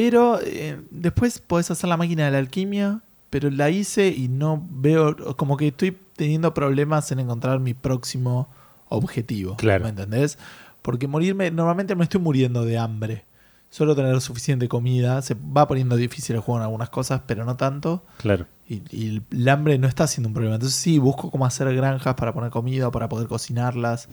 [0.00, 4.66] Pero eh, después podés hacer la máquina de la alquimia, pero la hice y no
[4.70, 8.48] veo, como que estoy teniendo problemas en encontrar mi próximo
[8.88, 9.56] objetivo.
[9.58, 9.84] Claro.
[9.84, 10.38] ¿Me entendés?
[10.80, 13.26] Porque morirme, normalmente me estoy muriendo de hambre.
[13.68, 15.20] Solo tener suficiente comida.
[15.20, 18.02] Se va poniendo difícil el juego en algunas cosas, pero no tanto.
[18.16, 18.46] Claro.
[18.66, 20.54] Y, y el hambre no está siendo un problema.
[20.54, 24.08] Entonces sí, busco cómo hacer granjas para poner comida o para poder cocinarlas.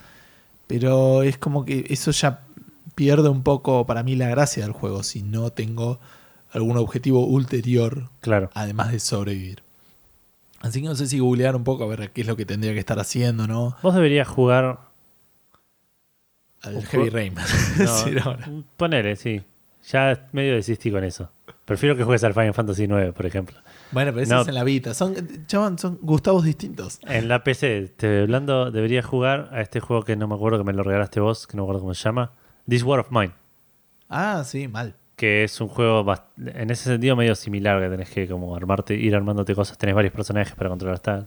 [0.68, 2.42] Pero es como que eso ya
[2.98, 6.00] pierde un poco para mí la gracia del juego si no tengo
[6.52, 8.50] algún objetivo ulterior Claro.
[8.56, 9.62] además de sobrevivir.
[10.62, 12.74] Así que no sé si googlear un poco a ver qué es lo que tendría
[12.74, 13.78] que estar haciendo, ¿no?
[13.84, 14.80] Vos deberías jugar.
[16.64, 17.36] Al Heavy Rain.
[18.26, 19.44] No, ponele, sí.
[19.92, 21.30] Ya medio desistí con eso.
[21.66, 23.58] Prefiero que juegues al Final Fantasy IX, por ejemplo.
[23.92, 24.42] Bueno, pero eso No.
[24.42, 24.94] es en la Vita.
[24.96, 25.14] Son,
[25.78, 27.00] son Gustavos distintos.
[27.04, 30.64] En la PC, te hablando, deberías jugar a este juego que no me acuerdo que
[30.64, 32.32] me lo regalaste vos, que no me acuerdo cómo se llama.
[32.70, 33.32] This War of Mine.
[34.10, 34.96] Ah, sí, mal.
[35.16, 36.06] Que es un juego
[36.38, 40.14] en ese sentido medio similar, que tenés que como armarte, ir armándote cosas, tenés varios
[40.14, 40.96] personajes para controlar.
[40.96, 41.26] Está.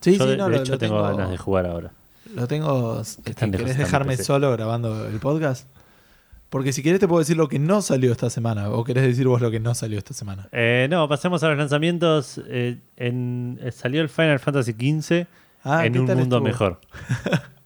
[0.00, 1.92] Sí, Yo sí, de, no, de lo, hecho lo tengo, tengo, ganas de jugar ahora.
[2.34, 2.90] Lo tengo.
[2.92, 5.68] Lejos, ¿Querés dejarme solo grabando el podcast?
[6.48, 8.70] Porque si querés te puedo decir lo que no salió esta semana.
[8.70, 10.48] ¿O querés decir vos lo que no salió esta semana?
[10.52, 12.40] Eh, no, pasemos a los lanzamientos.
[12.46, 15.26] Eh, en, eh, salió el Final Fantasy XV
[15.64, 16.40] Ah, en ¿qué un mundo estuvo?
[16.40, 16.80] mejor.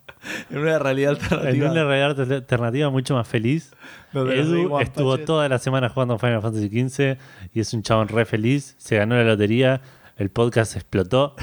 [0.51, 1.71] En una realidad En alternativa.
[1.71, 3.73] una realidad alter- alternativa mucho más feliz.
[4.15, 7.17] Edu estuvo toda la semana jugando Final Fantasy XV
[7.55, 8.75] y es un chabón re feliz.
[8.79, 9.81] Se ganó la lotería,
[10.17, 11.35] el podcast explotó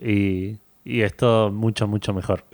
[0.00, 2.44] y, y es todo mucho, mucho mejor.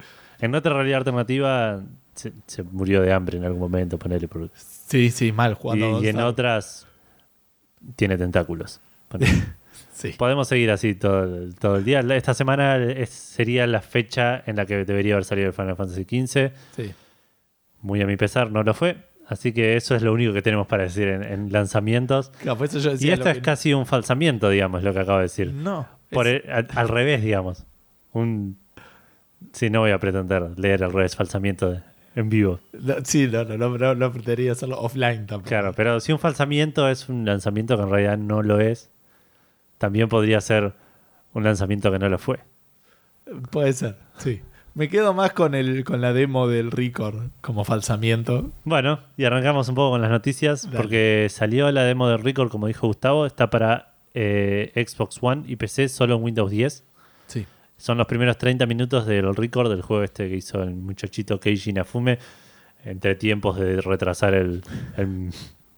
[0.41, 1.81] En otra realidad alternativa
[2.15, 4.27] se, se murió de hambre en algún momento, ponele.
[4.29, 6.03] por- Sí, sí, mal jugando.
[6.03, 6.87] y en otras
[7.97, 8.81] tiene tentáculos.
[9.09, 9.33] ponele.
[9.97, 10.11] Sí.
[10.19, 12.01] Podemos seguir así todo, el- todo el día.
[12.01, 16.05] Esta semana es- sería la fecha en la que debería haber salido el Final Fantasy
[16.05, 16.53] XV.
[16.77, 16.93] sí.
[17.81, 18.97] Muy a mi pesar, no lo fue.
[19.29, 22.31] Así que eso es lo único que tenemos para decir en, en lanzamientos.
[22.43, 25.53] Claro, yo Y lo es que- casi un falsamiento, digamos, lo que acabo de decir.
[25.53, 25.87] No.
[26.11, 27.65] Por es- el- al, al revés, digamos.
[28.13, 28.59] Un.
[29.53, 31.81] Sí, no voy a pretender leer al revés falsamiento de-
[32.17, 32.61] en vivo.
[32.73, 35.49] no, sí, no, no, no, no, no pretendería hacerlo offline tampoco.
[35.49, 38.91] Claro, pero si un falsamiento es un lanzamiento que en realidad no lo es,
[39.79, 40.75] también podría ser
[41.33, 42.41] un lanzamiento que no lo fue.
[43.51, 44.41] Puede ser, sí.
[44.75, 48.53] Me quedo más con el con la demo del Record como falsamiento.
[48.65, 50.77] Bueno, y arrancamos un poco con las noticias, Dale.
[50.77, 55.57] porque salió la demo de Record, como dijo Gustavo, está para eh, Xbox One y
[55.57, 56.85] PC solo en Windows 10.
[57.27, 57.47] Sí.
[57.79, 61.73] Son los primeros 30 minutos del Record, del juego este que hizo el muchachito Keiji
[61.73, 62.19] Nafume,
[62.85, 64.63] entre tiempos de retrasar el,
[64.99, 65.31] el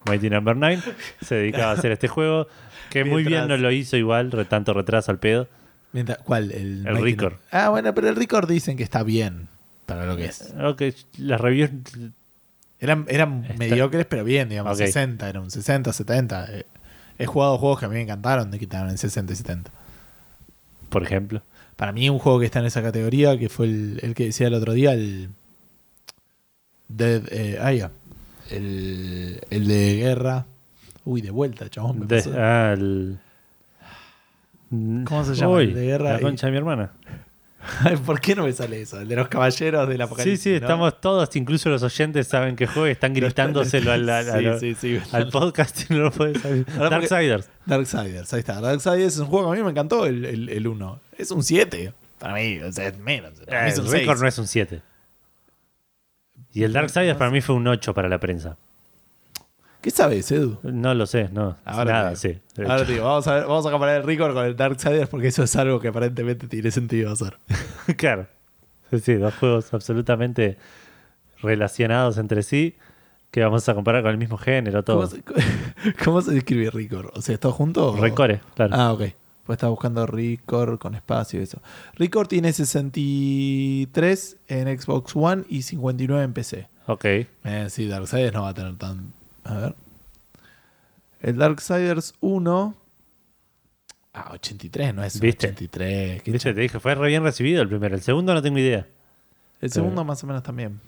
[0.05, 0.81] Mighty Number 9.
[1.21, 2.47] Se dedicaba a hacer este juego,
[2.89, 5.47] que muy bien no lo hizo igual, re- tanto retraso al pedo.
[5.91, 6.51] Mientras- ¿Cuál?
[6.51, 7.33] El, El Mighty Record.
[7.33, 9.47] No- Ah, bueno, pero el Record dicen que está bien
[9.85, 10.53] para lo que es.
[10.63, 10.83] Ok,
[11.17, 11.71] las reviews
[12.79, 14.71] Eran, eran Está- mediocres, pero bien, digamos.
[14.79, 14.85] Ok.
[14.85, 16.45] 60, era un 60, 70.
[16.49, 16.65] Eh,
[17.17, 19.69] He jugado juegos que a mí me encantaron de que estaban en 60 y 70.
[20.87, 21.41] por ejemplo.
[21.75, 24.47] Para mí, un juego que está en esa categoría, que fue el, el que decía
[24.47, 25.29] el otro día, el.
[26.87, 27.23] Dead.
[27.31, 27.91] Eh, ah, ya.
[28.51, 30.45] El, el de guerra.
[31.05, 31.99] Uy, de vuelta, chabón.
[32.01, 32.33] me De- pasó.
[32.37, 33.17] ah, el-
[35.05, 35.55] ¿Cómo se llama?
[35.55, 36.91] Uy, El de guerra La y- concha de mi hermana.
[38.05, 39.01] ¿Por qué no me sale eso?
[39.01, 40.41] El de los caballeros del Sí, apocalipsis.
[40.41, 40.55] sí, ¿no?
[40.57, 44.75] estamos todos, incluso los oyentes saben que juega y están gritándoselo al, al- al- Sí,
[44.75, 45.09] sí, sí.
[45.11, 46.65] al podcast y no lo puedes saber.
[46.77, 47.49] Darksiders.
[47.65, 48.61] Darksiders, ahí está.
[48.61, 50.99] Darksiders es un juego que a mí me encantó, el, el, el 1.
[51.17, 51.93] Es un 7.
[52.17, 53.31] Para mí, o sea, es menos.
[53.45, 54.21] Para mí Eh, es un el récord 6.
[54.21, 54.81] no es un 7.
[56.59, 58.57] Y el Darksiders para mí fue un 8 para la prensa.
[59.81, 60.59] ¿Qué sabes, Edu?
[60.63, 61.55] No lo sé, no.
[61.63, 62.27] Ahora Nada, te sí.
[62.55, 62.85] de Ahora hecho.
[62.87, 65.43] te digo, vamos a, ver- vamos a comparar el Record con el Darksiders porque eso
[65.43, 67.37] es algo que aparentemente tiene sentido hacer.
[67.97, 68.27] claro.
[68.91, 70.57] Sí, sí, dos juegos absolutamente
[71.41, 72.75] relacionados entre sí
[73.31, 74.97] que vamos a comparar con el mismo género, todo.
[74.97, 75.23] ¿Cómo se,
[76.03, 77.11] cómo se describe Record?
[77.15, 77.91] O sea, ¿todo junto?
[77.93, 78.75] o- Recore, claro.
[78.75, 79.03] Ah, ok.
[79.49, 81.59] Pues estaba buscando Record con espacio y eso.
[81.95, 86.67] Record tiene 63 en Xbox One y 59 en PC.
[86.85, 87.05] Ok.
[87.05, 89.11] Eh, sí, Darksiders no va a tener tan.
[89.45, 89.75] A ver.
[91.19, 92.75] El Darksiders 1.
[94.13, 95.47] Ah, 83, no es ¿Viste?
[95.47, 96.21] 83.
[96.21, 97.95] ¿Qué Viste, te dije, fue re bien recibido el primero.
[97.95, 98.85] El segundo no tengo idea.
[99.61, 100.79] El segundo más o menos también.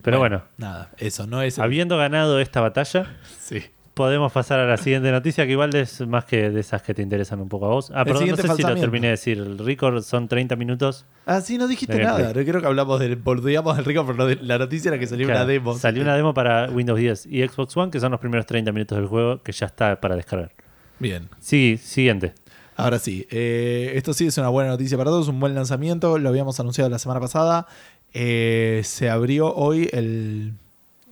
[0.00, 1.58] Pero bueno, Nada, eso no es.
[1.58, 3.64] el- habiendo ganado esta batalla, Sí.
[3.94, 7.02] Podemos pasar a la siguiente noticia, que igual es más que de esas que te
[7.02, 7.92] interesan un poco a vos.
[7.94, 9.38] Ah, perdón, no sé si lo terminé de decir.
[9.38, 11.06] El record son 30 minutos.
[11.26, 12.18] Ah, sí, no dijiste De nada.
[12.18, 12.44] gameplay.
[12.44, 13.16] Yo creo que hablamos del.
[13.16, 15.74] Boludeamos del Record, pero no la noticia era que salió Claro, una demo.
[15.76, 18.96] Salió una demo para Windows 10 y Xbox One, que son los primeros 30 minutos
[18.98, 20.52] del juego, que ya está para descargar.
[20.98, 21.28] Bien.
[21.38, 22.34] Sí, siguiente.
[22.76, 26.28] Ahora sí, eh, esto sí es una buena noticia para todos, un buen lanzamiento, lo
[26.30, 27.66] habíamos anunciado la semana pasada.
[28.14, 30.54] Eh, se abrió hoy el,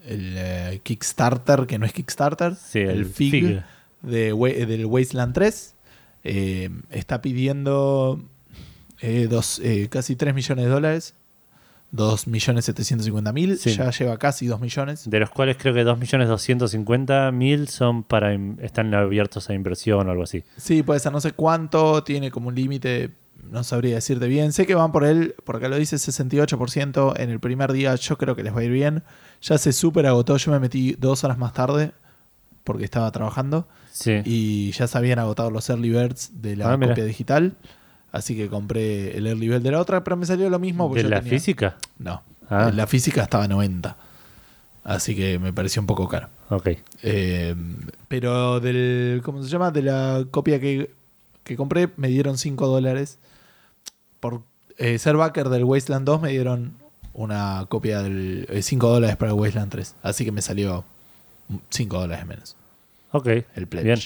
[0.09, 3.63] el, eh, Kickstarter, que no es Kickstarter, Sí, el, el FIG, FIG.
[4.03, 5.75] De, del Wasteland 3.
[6.25, 8.21] Eh, está pidiendo
[9.01, 11.15] eh, dos, casi 3 millones de dólares,
[11.93, 13.71] 2 millones 750 mil, Sí.
[13.75, 15.09] ya lleva casi 2 millones.
[15.09, 20.45] De los cuales creo que 2.250.000 son para están abiertos a inversión o algo así.
[20.57, 23.11] Sí, puede ser, no sé cuánto, tiene como un límite,
[23.51, 24.53] no sabría decirte bien.
[24.53, 28.37] Sé que van por él, porque lo dice 68% en el primer día, yo creo
[28.37, 29.03] que les va a ir bien.
[29.43, 31.93] Ya se súper agotó, yo me metí dos horas más tarde,
[32.65, 34.21] porque estaba trabajando, Sí.
[34.25, 37.55] y ya se habían agotado los early birds de la Ah, copia digital.
[38.13, 40.93] Así que compré el early bird de la otra, pero me salió lo mismo.
[40.95, 41.77] ¿De yo la tenía- física?
[41.99, 42.71] No, Ah.
[42.75, 43.97] la física estaba a 90.
[44.85, 46.29] Así que me pareció un poco caro.
[46.49, 46.69] Ok.
[47.03, 47.55] Eh,
[48.09, 49.21] pero del.
[49.23, 49.71] ¿Cómo se llama?
[49.71, 50.91] De la copia que,
[51.45, 53.19] que compré, me dieron 5 dólares.
[54.21, 54.43] Por
[54.79, 56.73] eh, ser backer del Wasteland 2, me dieron
[57.19, 58.47] una copia del.
[58.63, 59.95] 5 dólares para el Wasteland 3.
[60.03, 60.85] Así que me salió
[61.71, 62.57] 5 dólares menos.
[63.13, 63.27] Ok.
[63.55, 63.85] El pledge.
[63.85, 63.99] Bien.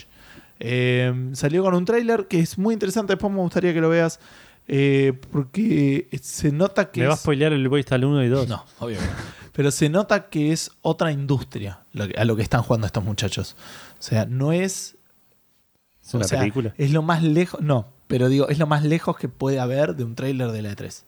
[0.60, 3.12] Eh, salió con un trailer que es muy interesante.
[3.14, 4.18] Después me gustaría que lo veas.
[4.68, 7.00] eh, porque se nota que.
[7.00, 8.48] ¿Me va a spoilear el Wasteland 1 y 2?
[8.48, 8.86] no, no.
[9.52, 13.04] Pero se nota que es otra industria lo que- a lo que están jugando estos
[13.04, 13.56] muchachos.
[13.98, 14.96] O sea, no es.
[16.02, 16.72] ¿Es una o sea, película?
[16.78, 17.60] Es lo más lejos.
[17.60, 20.70] No, pero digo, es lo más lejos que puede haber de un tráiler de la
[20.74, 21.02] E3.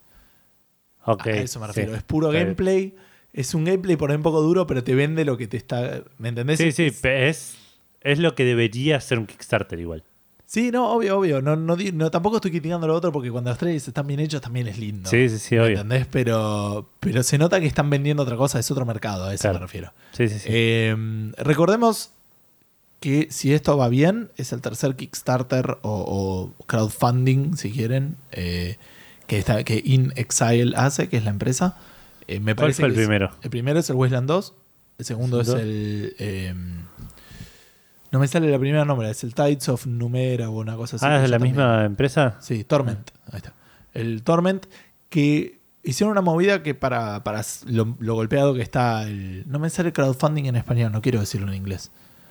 [1.07, 1.27] Ok.
[1.27, 1.93] a eso me refiero.
[1.93, 1.97] sí.
[1.99, 2.45] Es puro bien.
[2.45, 2.95] gameplay.
[3.33, 6.03] Es un gameplay por ahí un poco duro, pero te vende lo que te está.
[6.19, 6.59] ¿Me entendés?
[6.59, 7.57] Sí, sí, es,
[8.01, 10.05] es lo que debería ser un Kickstarter igual.
[10.47, 11.43] Sí, no, obvio, obvio.
[11.43, 14.69] No, no, tampoco estoy criticando lo otro porque cuando los trailers están bien hechos también
[14.69, 15.11] es lindo.
[15.11, 15.81] Sí, sí, sí, ¿Me obvio.
[15.81, 16.07] entendés?
[16.07, 19.55] Pero, pero se nota que están vendiendo otra cosa, es otro mercado, a eso Claro.
[19.59, 19.93] me refiero.
[20.13, 20.49] Sí, sí, sí.
[20.53, 22.11] Eh, recordemos
[23.01, 28.77] que si esto va bien, es el tercer Kickstarter o, o crowdfunding, si quieren, eh,
[29.27, 31.77] que, está, que In Exile hace, que es la empresa.
[32.27, 33.31] Eh, me ¿Cuál parece fue el que es- primero?
[33.43, 34.55] el primero es el Wasteland 2,
[34.99, 35.61] el segundo es ¿Dos?
[35.61, 36.15] el...
[36.19, 36.55] eh,
[38.11, 41.05] no me sale la primera nombre, es el Tides of Numera o una cosa así.
[41.05, 42.37] ah, que ¿es de yo la también- misma empresa?
[42.41, 43.11] Sí, Torment.
[43.33, 43.53] Ahí está.
[43.93, 44.67] El Torment
[45.09, 49.45] que hicieron una movida que para, para lo, lo golpeado que está el...
[49.49, 51.91] No me sale crowdfunding en español, no quiero decirlo en inglés.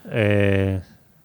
[0.09, 0.81] Eh,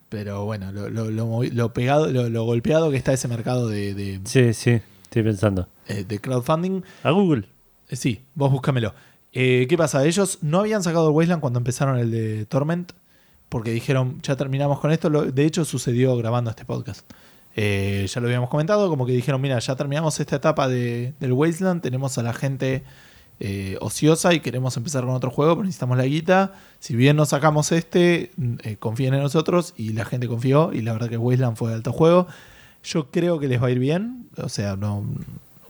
[0.08, 3.68] Pero bueno, lo, lo, lo movi- lo pegado, lo, lo golpeado que está ese mercado
[3.68, 5.68] de, de, sí, sí, estoy pensando.
[5.88, 6.82] eh, de crowdfunding.
[7.02, 7.44] A Google.
[7.88, 8.94] Eh, sí, vos búscamelo.
[9.32, 10.04] Eh, ¿Qué pasa?
[10.06, 12.92] Ellos no habían sacado el Wasteland cuando empezaron el de Torment,
[13.48, 15.08] porque dijeron, ya terminamos con esto.
[15.10, 17.10] De hecho, sucedió grabando este podcast.
[17.56, 21.32] Eh, ya lo habíamos comentado, como que dijeron, mira, ya terminamos esta etapa de- del
[21.32, 22.84] Wasteland, tenemos a la gente
[23.40, 26.54] eh, ociosa y queremos empezar con otro juego, pero necesitamos la guita.
[26.80, 30.82] Si bien no sacamos este, mm, eh, confíen en nosotros y la gente confió y
[30.82, 32.26] la verdad que Wasteland fue alto juego.
[32.82, 35.04] Yo creo que les va a ir bien, o sea, no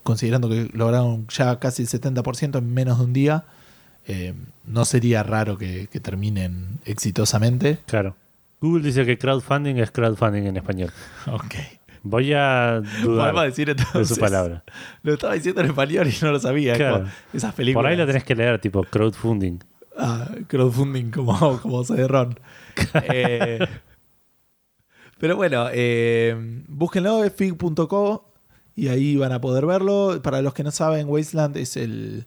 [0.03, 3.45] considerando que lograron ya casi el 70% en menos de un día,
[4.07, 7.79] eh, no sería raro que, que terminen exitosamente.
[7.87, 8.17] Claro.
[8.61, 10.91] Google dice que crowdfunding es crowdfunding en español.
[11.27, 11.55] Ok.
[12.03, 14.17] Voy a dudar a decir de entonces.
[14.17, 14.65] su palabra.
[15.03, 16.75] Lo estaba diciendo en español y no lo sabía.
[16.75, 17.07] Claro.
[17.33, 17.83] esas películas.
[17.83, 19.59] Por ahí lo tenés que leer, tipo crowdfunding.
[19.97, 22.35] Ah, crowdfunding como, como CD-ROM.
[22.95, 23.59] Eh,
[25.19, 26.35] pero bueno, eh,
[26.69, 28.25] búsquenlo, es fig.co
[28.77, 30.21] y ahí van a poder verlo.
[30.23, 32.27] Para los que no saben, Wasteland es el,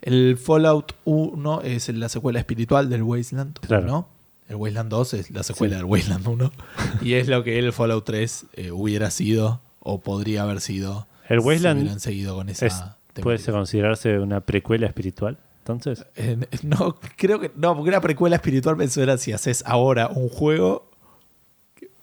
[0.00, 3.84] el Fallout 1, es la secuela espiritual del Wasteland Claro.
[3.86, 4.08] 1.
[4.50, 5.76] El Wasteland 2 es la secuela Sí.
[5.82, 6.52] del Wasteland 1.
[7.02, 11.40] y es lo que el Fallout 3 eh, hubiera sido o podría haber sido El
[11.40, 12.82] si Wasteland hubieran seguido con esa es-
[13.22, 15.38] puede considerarse una precuela espiritual.
[15.58, 16.06] entonces.
[16.14, 17.50] Eh, no, creo que.
[17.56, 20.87] No, porque una precuela espiritual me suena si haces ahora un juego.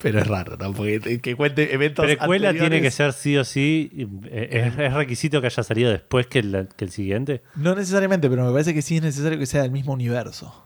[0.06, 0.72] Pero es raro, ¿no?
[0.72, 2.06] Porque te- que cuente eventos.
[2.06, 3.90] Precuela tiene que ser sí o sí.
[4.26, 7.42] eh, ¿Es, es requisito que haya salido después que el, que el siguiente?
[7.56, 10.64] No necesariamente, pero me parece que sí es necesario que sea del mismo universo.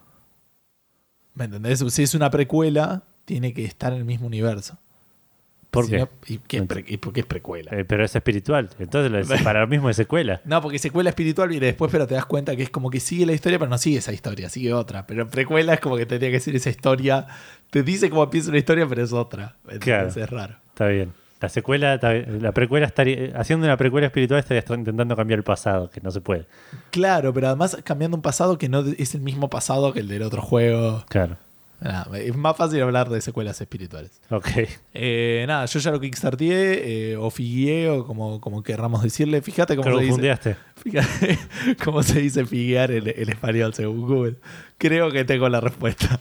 [1.35, 1.79] ¿Me entendés?
[1.87, 4.77] Si es una precuela, tiene que estar en el mismo universo.
[5.71, 5.99] ¿Por Si qué?
[5.99, 7.71] no- ¿y, qué es pre- y por qué es precuela?
[7.77, 8.69] Eh, pero es espiritual.
[8.79, 10.41] Entonces para lo mismo es secuela.
[10.43, 13.25] No, porque secuela espiritual viene después, pero te das cuenta que es como que sigue
[13.25, 15.05] la historia, pero no sigue esa historia, sigue otra.
[15.07, 17.27] Pero precuela es como que tendría que ser esa historia.
[17.69, 19.55] Te dice cómo empieza una historia, pero es otra.
[19.79, 20.07] Claro.
[20.07, 20.55] es raro.
[20.69, 21.13] Está bien.
[21.41, 23.31] La secuela, la precuela estaría.
[23.39, 26.47] Haciendo una precuela espiritual estaría intentando cambiar el pasado, que no se puede.
[26.91, 30.23] Claro, pero además cambiando un pasado que no es el mismo pasado que el del
[30.23, 31.05] otro juego.
[31.07, 31.37] Claro.
[31.79, 34.19] Nada, es más fácil hablar de secuelas espirituales.
[34.29, 34.49] Ok.
[34.93, 39.41] Eh, nada, yo ya lo kickstarteé, eh, o figueé, o como, como querramos decirle.
[39.41, 40.57] Fíjate cómo se dice.
[40.75, 41.39] Fíjate
[41.81, 44.35] cómo se dice figuear en, en español según Google.
[44.77, 46.19] Creo que tengo la respuesta.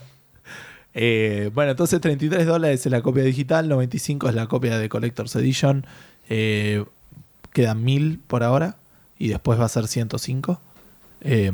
[1.01, 5.37] Eh, bueno, entonces 33 dólares es la copia digital, 95 es la copia de Collector's
[5.37, 5.87] Edition.
[6.29, 6.85] Eh,
[7.53, 8.77] quedan 1000 por ahora
[9.17, 10.61] y después va a ser 105.
[11.21, 11.53] Eh,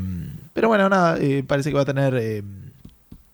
[0.55, 2.43] pero bueno, nada, eh, parece que va a tener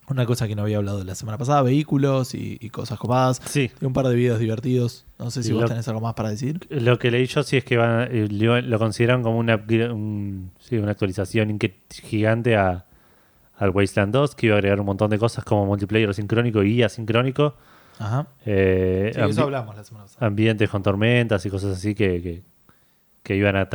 [0.08, 3.40] una cosa que no había hablado la semana pasada, vehículos y, y cosas copadas.
[3.46, 3.70] Sí.
[3.80, 5.04] Y un par de videos divertidos.
[5.20, 6.58] No sé si vos tenés algo más para decir.
[6.70, 10.50] Lo que leí yo sí es que van, lo, lo consideran como una, upgra- un-
[10.58, 11.56] sí, una actualización
[11.90, 12.84] gigante a,
[13.60, 16.82] al Wasteland 2, que iba a agregar un montón de cosas como multiplayer sincrónico y
[16.82, 17.54] asincrónico.
[18.00, 18.26] Ajá.
[18.46, 20.26] eh, Sí, eso hablamos la semana pasada.
[20.26, 22.42] ambientes con tormentas y cosas así que, que,
[23.22, 23.68] que iban a,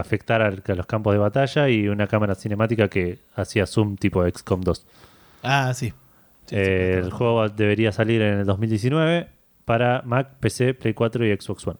[0.00, 4.24] afectar al- a los campos de batalla y una cámara cinemática que hacía zoom tipo
[4.26, 4.86] XCOM 2.
[5.42, 5.92] Ah, sí.
[6.46, 9.28] Sí, Eh, el juego debería salir en el 2019
[9.66, 11.78] para Mac, PC, Play 4 y Xbox One.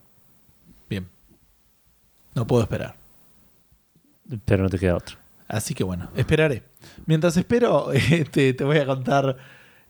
[0.91, 1.07] Bien.
[2.35, 2.95] No puedo esperar.
[4.45, 5.17] Pero no te queda otro.
[5.49, 6.65] Así que bueno, esperaré.
[7.07, 9.37] Mientras espero, eh, te, te voy a contar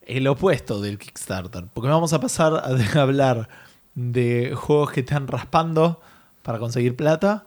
[0.03, 1.67] el opuesto del Kickstarter.
[1.73, 3.49] Porque vamos a pasar a hablar
[3.95, 6.01] de juegos que están raspando
[6.43, 7.47] para conseguir plata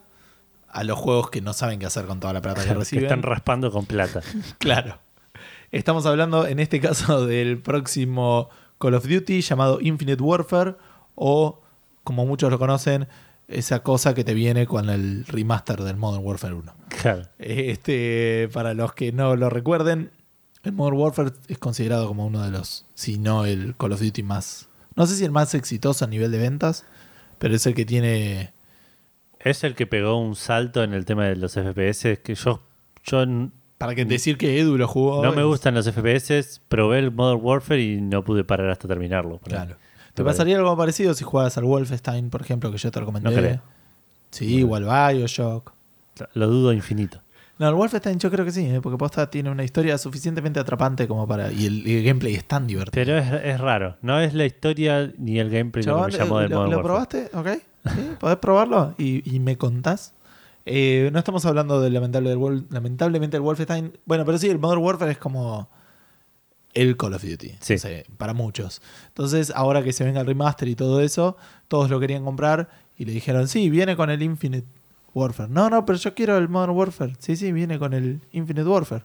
[0.68, 3.04] a los juegos que no saben qué hacer con toda la plata que que reciben.
[3.04, 4.20] están raspando con plata.
[4.58, 4.98] Claro.
[5.72, 10.74] Estamos hablando en este caso del próximo Call of Duty llamado Infinite Warfare
[11.14, 11.60] o,
[12.02, 13.06] como muchos lo conocen,
[13.50, 16.74] esa cosa que te viene con el remaster del Modern Warfare 1.
[17.00, 17.22] Claro.
[17.38, 20.10] Este, para los que no lo recuerden,
[20.62, 24.22] el Modern Warfare es considerado como uno de los, si no el Call of Duty
[24.22, 26.84] más, no sé si el más exitoso a nivel de ventas,
[27.38, 28.52] pero es el que tiene...
[29.38, 32.18] Es el que pegó un salto en el tema de los FPS.
[32.22, 32.60] Que yo,
[33.04, 33.24] yo
[33.78, 35.24] Para que decir que Edu lo jugó...
[35.24, 36.60] no me gustan los FPS.
[36.68, 39.38] Probé el Modern Warfare y no pude parar hasta terminarlo.
[39.38, 39.76] Claro.
[40.14, 43.30] Te pasaría algo parecido si juegas al Wolfenstein, por ejemplo, que yo te recomendé.
[43.30, 43.62] No creo.
[44.30, 45.72] Sí, igual Bioshock.
[46.34, 47.22] Lo dudo infinito.
[47.58, 48.80] No, el Wolfenstein yo creo que sí, ¿eh?
[48.80, 51.52] porque posta tiene una historia suficientemente atrapante como para...
[51.52, 53.04] Y el, el gameplay es tan divertido.
[53.04, 53.96] Pero es, es raro.
[54.00, 56.56] No es la historia ni el gameplay lo Chabón, que me llamó eh, del ¿lo,
[56.56, 57.30] Modern lo probaste?
[57.34, 57.48] ¿Ok?
[57.84, 58.10] ¿Sí?
[58.18, 58.94] ¿Podés probarlo?
[58.96, 60.14] Y, y me contás.
[60.64, 63.92] Eh, no estamos hablando del lamentable del lamentablemente el Wolfenstein.
[64.06, 65.68] Bueno, pero sí, el Modern Warfare es como
[66.74, 67.56] el Call of Duty.
[67.60, 67.76] Sí.
[68.16, 68.80] Para muchos.
[69.08, 71.36] Entonces, ahora que se venga el remaster y todo eso,
[71.68, 74.66] todos lo querían comprar y le dijeron, sí, viene con el Infinite
[75.14, 75.48] Warfare.
[75.50, 77.14] No, no, pero yo quiero el Modern Warfare.
[77.18, 79.04] Sí, sí, viene con el Infinite Warfare.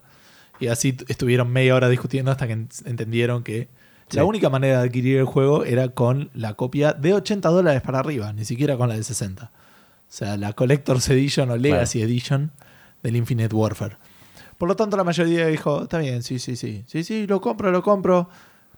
[0.60, 3.68] Y así estuvieron media hora discutiendo hasta que en- entendieron que
[4.10, 4.18] Sí.
[4.18, 8.00] la única manera de adquirir el juego era con la copia de 80 dólares para
[8.00, 9.46] arriba, ni siquiera con la de 60.
[9.46, 9.50] O
[10.08, 12.52] sea, la Collector's Edition o Legacy Edition
[13.02, 13.98] del Infinite Warfare.
[14.58, 17.72] Por lo tanto, la mayoría dijo, está bien, sí, sí, sí, sí, sí, lo compro,
[17.72, 18.30] lo compro.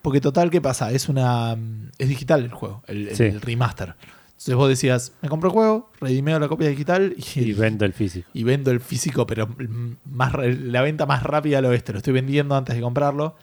[0.02, 0.92] Porque total, ¿qué pasa?
[0.92, 3.24] Es una mm, es digital el juego, el, el- Sí.
[3.24, 3.96] el remaster.
[4.30, 7.94] Entonces vos decías, me compro el juego, redimeo la copia digital y, Y vendo el
[7.94, 8.30] físico.
[8.34, 11.92] y vendo el físico, pero mm, más, la venta más rápida al oeste.
[11.92, 13.36] Lo estoy vendiendo antes de comprarlo.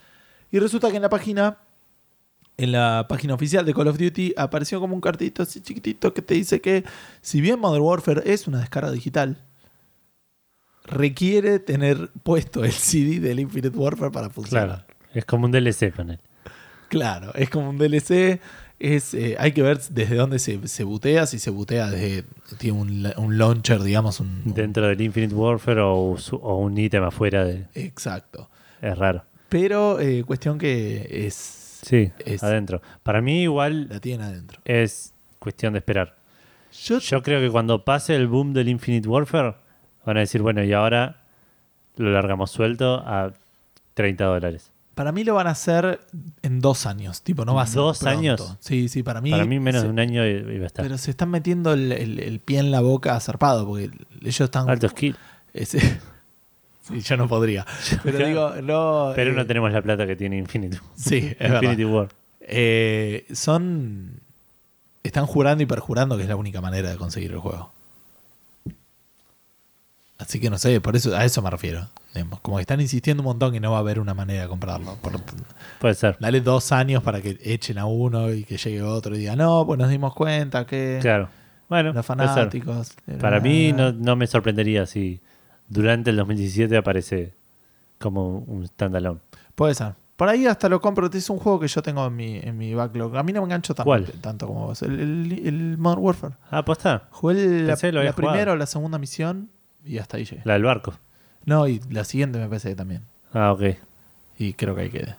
[0.51, 1.57] Y resulta que en la página,
[2.57, 6.21] en la página oficial de Call of Duty, apareció como un cartito así chiquitito que
[6.21, 6.85] te dice que,
[7.21, 9.37] si bien Modern Warfare es una descarga digital,
[10.85, 14.67] requiere tener puesto el CD del Infinite Warfare para funcionar.
[14.67, 14.83] Claro.
[15.13, 16.19] Es como un DLC con él.
[16.89, 18.39] Claro, es como un DLC.
[18.77, 22.25] Es, eh, hay que ver desde dónde se, se butea, si se butea desde.
[22.57, 24.41] Tiene un, un launcher, digamos, un.
[24.45, 27.65] un- Dentro del Infinite Warfare o, o un ítem afuera de.
[27.73, 28.49] exacto.
[28.81, 29.23] Es raro.
[29.49, 31.33] Pero eh, cuestión que es.
[31.81, 32.81] Sí, Es- adentro.
[33.03, 34.59] Para mí, igual La tienen adentro.
[34.65, 36.15] es cuestión de esperar.
[36.83, 39.55] Yo, Yo creo que cuando pase el boom del Infinite Warfare,
[40.05, 41.17] van a decir, bueno, y ahora
[41.97, 43.31] lo largamos suelto a
[43.93, 44.71] 30 dólares.
[44.95, 45.99] para mí lo van a hacer
[46.41, 47.21] en dos años.
[47.21, 47.75] Tipo, no va a ser.
[47.77, 48.17] ¿Dos pronto.
[48.19, 48.57] años?
[48.59, 49.31] Sí, sí, para mí.
[49.31, 50.85] Para mí, menos se- de un año iba a estar.
[50.85, 53.89] Pero se están metiendo el, el- el pie en la boca zarpado, porque
[54.21, 54.69] ellos están.
[54.69, 55.15] Alto skill.
[55.53, 55.99] Ese-
[56.87, 57.65] Sí, yo no podría.
[58.03, 59.11] Pero digo, no.
[59.15, 60.77] Pero eh, no tenemos la plata que tiene Infinity.
[60.95, 61.95] Sí, es Infinity verdad.
[61.97, 62.09] War.
[62.41, 64.19] Eh, son.
[65.01, 67.71] Están jurando y perjurando que es la única manera de conseguir el juego.
[70.17, 71.89] Así que no sé, por eso, a eso me refiero.
[72.13, 74.47] Digamos, Como que están insistiendo un montón que no va a haber una manera de
[74.47, 74.95] comprarlo.
[75.01, 75.19] Por-
[75.79, 76.15] Puede ser.
[76.21, 79.65] dale dos años para que echen a uno y que llegue otro y diga, no,
[79.65, 81.27] pues nos dimos cuenta que Claro.
[81.67, 82.93] Bueno, los fanáticos.
[83.07, 85.19] eran- Para mí no, no me sorprendería si
[85.67, 87.33] durante el 2017 aparece
[87.99, 89.19] como un standalone.
[89.55, 89.93] Puede ser.
[90.15, 91.09] Por ahí hasta lo compro.
[91.11, 93.17] Es un juego que yo tengo en mi, en mi backlog.
[93.17, 93.91] A mí no me engancho tanto,
[94.21, 94.81] tanto como vos.
[94.81, 96.35] El, el- el Modern Warfare.
[96.51, 97.07] Ah, ¿posta?
[97.11, 99.49] Jugué la, primera o la segunda misión
[99.85, 100.41] y hasta ahí llegué.
[100.45, 100.93] La del barco.
[101.45, 103.03] No, y la siguiente me parece que también.
[103.33, 103.61] Ah, ok.
[104.37, 105.15] Y creo que ahí quede.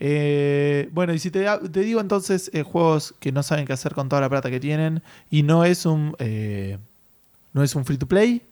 [0.00, 3.94] Eh, bueno, y si te, te digo entonces eh, juegos que no saben qué hacer
[3.94, 6.78] con toda la plata que tienen y no es un eh,
[7.52, 8.42] no es un free to play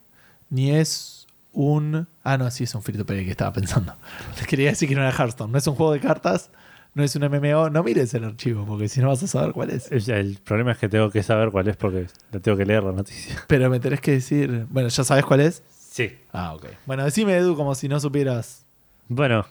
[0.49, 3.93] ni es un ah no sí es un free to play que estaba pensando
[4.37, 6.49] Les quería decir que no era Hearthstone no es un juego de cartas
[6.95, 9.71] no es un MMO no mires el archivo porque si no vas a saber cuál
[9.71, 12.65] es El, el problema es que tengo que saber cuál es porque no tengo que
[12.65, 13.35] leer la noticia.
[13.47, 16.17] pero me tenés que decir bueno ya sabes cuál es Sí.
[16.31, 18.65] ah ok bueno decime Edu como si no supieras
[19.07, 19.45] Bueno,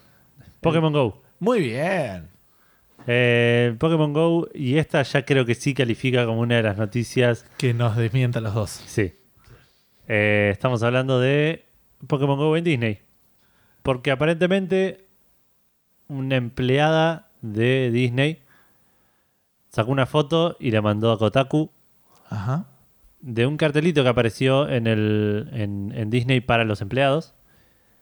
[0.61, 1.23] Pokémon Go.
[1.41, 2.29] muy bien
[3.07, 7.45] Eh, Pokémon Go, y esta ya creo que sí califica como una de las noticias.
[7.59, 9.13] que nos desmienta los dos Sí.
[10.09, 11.67] Eh, estamos hablando de
[12.07, 13.01] Pokémon Go en Disney.
[13.83, 15.09] Porque aparentemente
[16.09, 18.41] una empleada de Disney
[19.69, 21.71] sacó una foto y la mandó a Kotaku
[22.31, 22.67] ajá
[23.23, 27.35] de un cartelito que apareció en, el, en, en Disney para los empleados,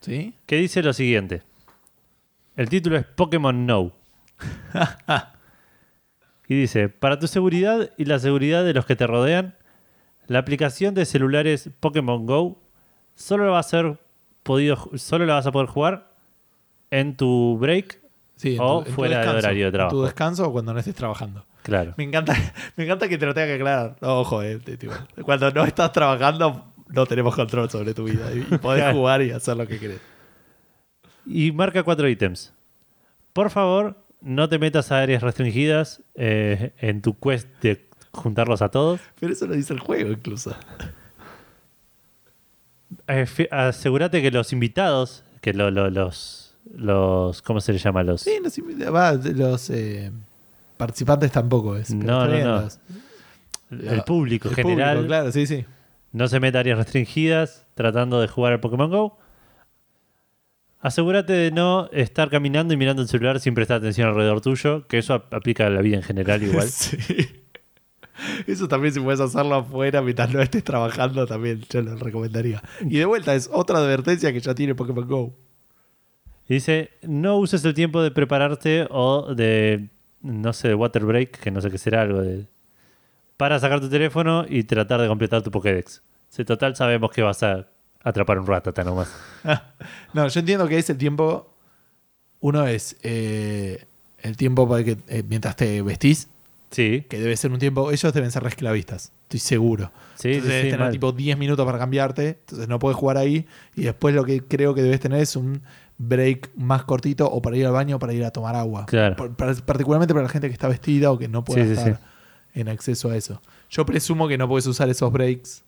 [0.01, 1.43] sí que dice lo siguiente.
[2.57, 3.93] El título es Pokémon No.
[6.49, 9.55] y dice, para tu seguridad y la seguridad de los que te rodean,
[10.26, 12.59] la aplicación de celulares Pokémon Go
[13.14, 13.99] solo la, va a ser
[14.43, 16.14] podido, solo la vas a poder jugar
[16.91, 17.99] en tu break.
[18.41, 19.97] Sí, en O tu- en fuera de descanso, horario de en trabajo.
[19.97, 21.45] tu descanso o cuando no estés trabajando.
[21.62, 21.93] Claro.
[21.99, 22.34] Me encanta,
[22.76, 23.97] me encanta que te lo tenga que aclarar.
[24.01, 28.32] Ojo, eh, tipo, cuando no estás trabajando, no tenemos control sobre tu vida.
[28.34, 30.01] Y, y podés jugar y hacer lo que querés.
[31.26, 32.55] Y marca cuatro ítems.
[33.34, 38.70] Por favor, no te metas a áreas restringidas eh, en tu quest de juntarlos a
[38.70, 39.01] todos.
[39.20, 40.57] Pero eso lo dice el juego incluso.
[43.07, 48.02] Eh, asegúrate que los invitados, que lo- lo- los, los, ¿cómo se les llama?
[48.02, 50.10] Los, Sí, los, invi- va, los eh,
[50.76, 51.92] participantes tampoco es.
[51.94, 52.60] No, no, no.
[52.62, 52.78] los-
[53.70, 55.64] el público el general público, claro, sí, sí.
[56.12, 59.16] no se meta a áreas restringidas tratando de jugar al Pokémon Go.
[60.80, 64.98] Asegúrate de no estar caminando y mirando el celular sin prestar atención alrededor tuyo, que
[64.98, 66.68] eso ap- aplica a la vida en general igual.
[66.68, 66.96] Sí.
[68.46, 72.62] Eso también si puedes hacerlo afuera mientras no estés trabajando, también yo lo recomendaría.
[72.82, 75.34] Y de vuelta, es otra advertencia que ya tiene Pokémon Go.
[76.51, 79.88] Y dice, no uses el tiempo de prepararte o de,
[80.20, 82.48] no sé, de water break, que no sé qué será, algo de...
[83.36, 86.03] Para sacar tu teléfono y tratar de completar tu Pokédex.
[86.28, 87.68] Si total sabemos que vas a
[88.03, 89.14] atrapar un ratata nomás.
[90.12, 91.55] No, yo entiendo que es el tiempo.
[92.40, 93.84] Uno es eh,
[94.18, 96.28] el tiempo para que eh, mientras te vestís,
[96.72, 97.90] Sí, que debe ser un tiempo.
[97.90, 99.92] Ellos deben ser esclavistas, estoy seguro.
[100.16, 100.92] sí, entonces sí, debes sí, tener mal.
[100.92, 103.46] tipo 10 minutos para cambiarte, entonces no puedes jugar ahí.
[103.74, 105.62] Y después lo que creo que debes tener es un
[106.03, 108.86] break más cortito o para ir al baño o para ir a tomar agua.
[108.86, 109.16] Claro.
[109.16, 111.94] Por- para- particularmente para la gente que está vestida o que no puede Sí, estar
[111.96, 112.01] sí.
[112.61, 113.42] en acceso a eso.
[113.68, 115.62] Yo presumo que no puedes usar esos breaks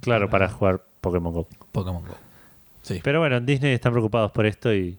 [0.00, 1.46] Claro, para jugar Pokémon Go.
[1.72, 2.14] Pokémon Go.
[2.82, 3.00] Sí.
[3.02, 4.98] Pero bueno, en Disney están preocupados por esto y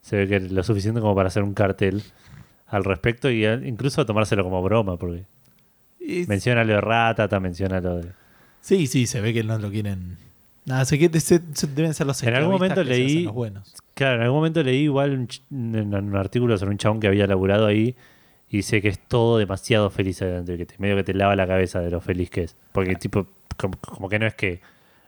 [0.00, 2.02] se ve que es lo suficiente como para hacer un cartel
[2.66, 5.24] al respecto y incluso tomárselo como broma, porque
[6.26, 8.08] menciona lo de Ratata, menciona lo de...
[8.60, 10.18] Sí, sí, se ve que no lo quieren.
[10.64, 11.40] Nada, se, se-
[11.74, 13.74] deben ser los En algún momento leí- hacen los buenos.
[13.94, 17.08] Claro, en algún momento leí igual un, ch- en un artículo sobre un chabón que
[17.08, 17.96] había laburado ahí
[18.48, 21.46] y dice que es todo demasiado feliz adentro, que te, medio que te lava la
[21.46, 22.56] cabeza de lo feliz que es.
[22.72, 24.60] Porque tipo, como, como que no es que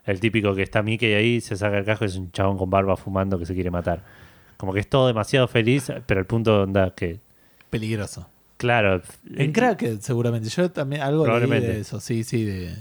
[0.05, 2.69] el típico que está Mickey ahí se saca el casco y es un chabón con
[2.69, 4.03] barba fumando que se quiere matar.
[4.57, 7.19] Como que es todo demasiado feliz, pero el punto onda que,
[7.69, 8.27] Peligroso.
[8.57, 9.01] claro,
[9.35, 10.49] En eh, Cracked, seguramente.
[10.49, 12.43] Yo también algo leí de eso, sí, sí.
[12.45, 12.73] De,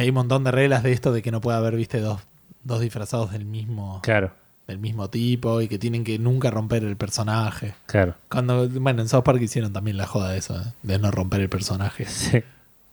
[0.00, 2.20] que hay un montón de reglas de esto de que no puede haber, viste, dos,
[2.64, 4.32] dos disfrazados del mismo, Claro,
[4.66, 7.74] del mismo tipo y que tienen que nunca romper el personaje.
[7.86, 8.14] claro.
[8.30, 10.72] Cuando, bueno, en South Park hicieron también la joda de eso, ¿eh?
[10.82, 12.04] de no romper el personaje.
[12.06, 12.42] Sí.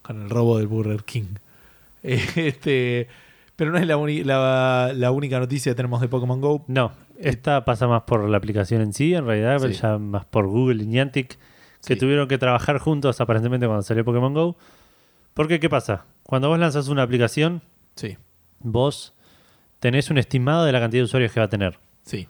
[0.02, 1.36] con el robo del Burger King.
[2.04, 3.08] Este,
[3.56, 6.64] pero no es la, la, la única noticia que tenemos de Pokémon Go.
[6.68, 9.74] No, esta pasa más por la aplicación en sí, en realidad, Sí.
[9.74, 11.30] ya más por Google y Niantic,
[11.86, 11.96] que Sí.
[11.96, 14.56] tuvieron que trabajar juntos aparentemente cuando salió Pokémon Go.
[15.38, 16.06] Porque, ¿qué pasa?
[16.24, 17.62] Cuando vos lanzas una aplicación,
[17.96, 18.18] Sí.
[18.60, 19.14] vos
[19.80, 21.80] tenés un estimado de la cantidad de usuarios que va a tener.
[22.02, 22.28] Sí.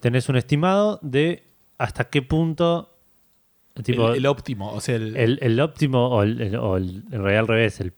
[0.00, 1.42] Tenés un estimado de
[1.78, 2.96] hasta qué punto.
[3.84, 7.22] Tipo, el, el óptimo, o sea, el, el, el óptimo o, el, o el- en
[7.22, 7.92] realidad al revés, el,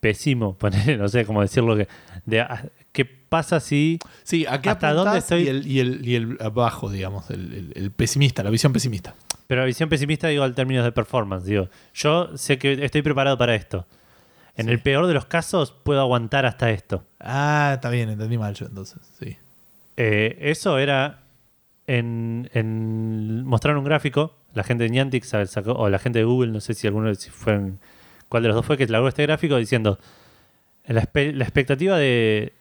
[0.00, 1.88] pésimo, ponele, no sé cómo decirlo, que
[2.26, 2.81] de, a- ¿qué
[3.32, 5.42] pasa si sí, ¿a qué ¿hasta dónde estoy?
[5.44, 9.14] Y el, y el, y el abajo, digamos, el, el- pesimista, la visión pesimista.
[9.46, 13.38] Pero la visión pesimista digo al términos de performance, digo, yo sé que estoy preparado
[13.38, 13.86] para esto.
[14.56, 14.72] En Sí.
[14.72, 17.04] el peor de los casos puedo aguantar hasta esto.
[17.18, 19.36] Ah, está bien, entendí mal yo entonces, sí.
[19.96, 21.22] Eh, eso era
[21.86, 26.52] en, en mostrar un gráfico, la gente de Niantic sacó, o la gente de Google,
[26.52, 27.78] no sé si alguno si fue en-
[28.28, 29.98] cuál de los dos fue que largó este gráfico diciendo
[30.86, 32.52] la, la expectativa de,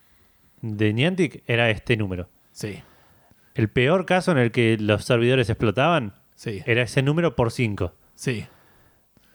[0.62, 2.30] de Niantic era este número.
[2.52, 2.80] Sí,
[3.56, 7.94] El peor caso en el que los servidores explotaban sí, era ese número por 5.
[8.16, 8.46] sí.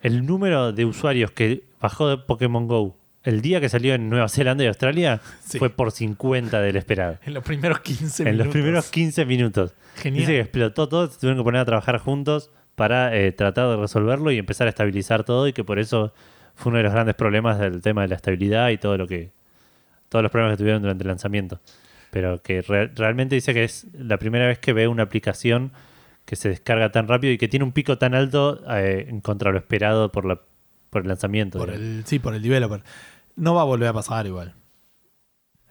[0.01, 4.29] El número de usuarios que bajó de Pokémon Go el día que salió en Nueva
[4.29, 5.57] Zelanda y Australia Sí.
[5.57, 7.17] fue por 50 del esperado.
[7.25, 8.45] En los primeros 15 En minutos.
[8.45, 9.73] los primeros 15 minutos.
[9.95, 10.19] Genial.
[10.21, 13.75] Dice que explotó todo, se tuvieron que poner a trabajar juntos para eh, tratar de
[13.77, 16.13] resolverlo y empezar a estabilizar todo y que por eso
[16.53, 19.31] fue uno de los grandes problemas del tema de la estabilidad y todo lo que
[20.09, 21.59] todos los problemas que tuvieron durante el lanzamiento.
[22.11, 25.71] Pero que re- realmente dice que es la primera vez que ve una aplicación
[26.25, 29.51] que se descarga tan rápido y que tiene un pico tan alto eh, en contra
[29.51, 30.41] lo esperado por, la,
[30.89, 31.57] por el lanzamiento.
[31.59, 32.81] Por el, sí, por el developer.
[33.35, 34.53] No va a volver a pasar igual.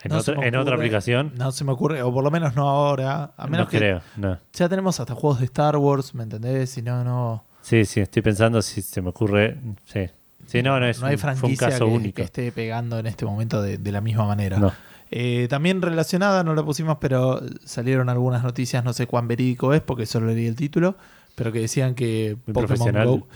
[0.03, 3.33] en, no otra, en aplicación, No se me ocurre, o por lo menos no ahora.
[3.37, 4.01] A menos no que creo.
[4.17, 4.39] No.
[4.53, 6.71] ya tenemos hasta juegos de Star Wars, ¿me entendés?
[6.71, 7.45] Si no, no.
[7.63, 9.59] Sí, sí, estoy pensando si se me ocurre.
[9.85, 10.07] Sí,
[10.47, 12.17] sí no, no, es no hay un- fue un franquicia caso que, único.
[12.17, 14.59] que esté pegando en este momento de, de la misma manera.
[14.59, 14.73] No.
[15.11, 19.81] Eh, también relacionada, no la pusimos, pero salieron algunas noticias, no sé cuán verídico es,
[19.81, 20.97] porque solo leí el título,
[21.37, 23.05] pero que decían que Muy Pokémon.
[23.05, 23.29] Go.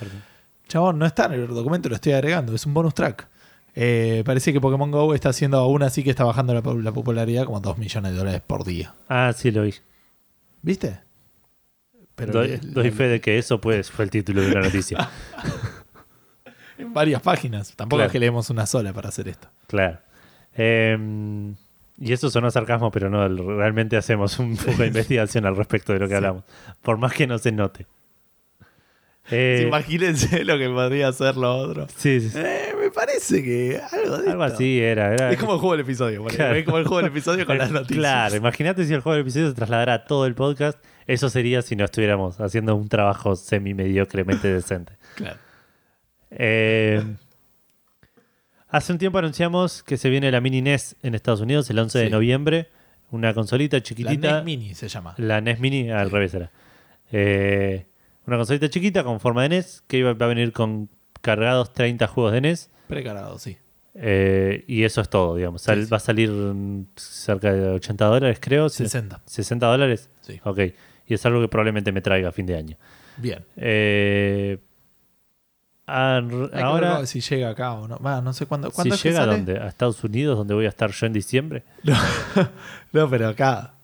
[0.66, 3.28] Chabón, no está en el documento, lo estoy agregando, es un bonus track.
[3.76, 6.90] Eh, parece que Pokémon Go está haciendo aún así que está bajando la, po- la
[6.90, 8.94] popularidad como 2 millones de dólares por día.
[9.08, 9.74] Ah, sí, lo vi.
[10.62, 10.98] ¿Viste?
[12.16, 15.08] Pero doy, fe de que eso pues, fue el título de la noticia.
[16.82, 17.74] en varias páginas.
[17.76, 18.08] Tampoco Claro.
[18.08, 19.48] es que leemos una sola para hacer esto.
[19.66, 19.98] claro.
[20.56, 20.98] Eh,
[22.02, 25.98] y eso sonó sarcasmo, pero no, realmente hacemos un poco de investigación al respecto de
[26.00, 26.16] lo que Sí.
[26.16, 26.44] hablamos.
[26.82, 27.86] Por más que no se note.
[29.30, 31.86] Eh, Imagínense lo que podría ser lo otro.
[31.96, 32.32] sí, sí.
[32.36, 34.54] Eh, me parece que algo de Algo esto.
[34.56, 35.12] así era.
[35.14, 36.24] era Es como el juego del episodio.
[36.24, 36.54] Claro.
[36.56, 37.98] Es como el juego del episodio con las noticias.
[37.98, 40.78] Claro, imagínate si el juego del episodio se trasladara a todo el podcast.
[41.06, 44.94] Eso sería si no estuviéramos haciendo un trabajo semi-mediocremente decente.
[45.14, 45.38] Claro.
[46.30, 47.02] Eh,
[48.68, 51.98] hace un tiempo anunciamos que se viene la Mini NES en Estados Unidos el 11
[51.98, 52.68] de noviembre.
[53.10, 54.36] Una consolita La chiquitita.
[54.36, 55.14] NES Mini se llama.
[55.18, 56.12] La NES Mini, al Sí.
[56.14, 56.50] revés era.
[57.12, 57.86] Eh,
[58.26, 60.88] una consolita chiquita con forma de NES que iba, va a venir con
[61.20, 62.70] cargados 30 juegos de NES.
[62.86, 63.56] Precargado, sí.
[63.94, 65.62] eh, y eso es todo, digamos.
[65.62, 65.90] Sal- Sí, sí.
[65.90, 66.30] Va a salir
[66.94, 68.68] cerca de 80 dólares, creo.
[68.68, 69.20] si- 60.
[69.26, 70.08] 60 dólares.
[70.20, 70.40] Sí.
[70.44, 70.60] Ok.
[71.08, 72.76] Y es algo que probablemente me traiga a fin de año.
[73.16, 73.44] Bien.
[73.56, 74.58] Eh,
[75.90, 76.20] ah,
[76.52, 77.98] que ahora, si llega acá o no.
[77.98, 78.68] No sé cuándo.
[78.70, 79.36] si ¿Cuándo es que llega a sale?
[79.36, 79.58] dónde?
[79.58, 81.62] ¿A Estados Unidos, donde voy a estar yo en diciembre?
[82.92, 83.74] No, pero acá.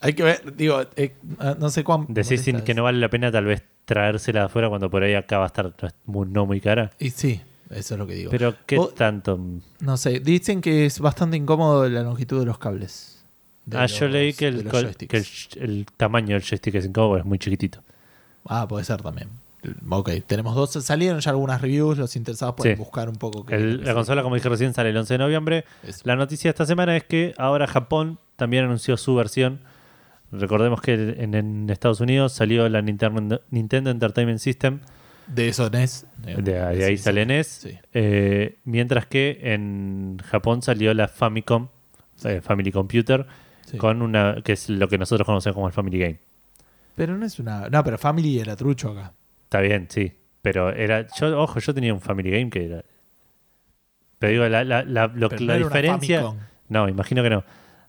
[0.00, 1.14] Hay que ver, digo, eh,
[1.58, 2.06] no sé cuándo.
[2.10, 5.38] Decís que no vale la pena tal vez traérsela de afuera cuando por ahí acá
[5.38, 6.90] va a estar no muy, no cara.
[6.98, 8.30] Y sí, eso es lo que digo.
[8.30, 9.38] Pero ¿qué O- tanto?
[9.80, 13.24] no sé, dicen que es bastante incómodo la longitud de los cables.
[13.64, 14.52] De ah, yo leí que,
[15.08, 15.24] que
[15.56, 17.82] el tamaño del joystick es incómodo, es muy chiquitito.
[18.44, 19.28] Ah, puede ser también.
[19.88, 20.70] Ok, tenemos dos.
[20.84, 21.98] Salieron ya algunas reviews.
[21.98, 22.82] Los interesados pueden Sí.
[22.82, 23.44] buscar un poco.
[23.44, 25.64] qué- El- qué la consola, como dije recién, sale el 11 de noviembre.
[25.82, 26.02] eso.
[26.04, 29.60] La noticia de esta semana es que ahora Japón también anunció su versión.
[30.32, 34.80] Recordemos que en, en Estados Unidos salió la Nintendo, Nintendo Entertainment System,
[35.28, 36.06] De eso NES.
[36.18, 37.24] de, de ahí sale.
[37.26, 37.78] NES, Sí.
[37.94, 41.68] eh, mientras que en Japón salió la Famicom,
[42.24, 43.26] eh, Family Computer,
[43.78, 46.18] con una que es lo que nosotros conocemos como el Family Game.
[46.94, 47.68] Pero no es una.
[47.68, 49.12] No, pero Family era trucho acá.
[49.46, 52.84] Está bien, sí, pero era, yo, ojo, yo tenía un Family Game que era,
[54.18, 56.24] pero digo, la, la, la, lo- Pero la no diferencia,
[56.68, 57.44] no, imagino que no.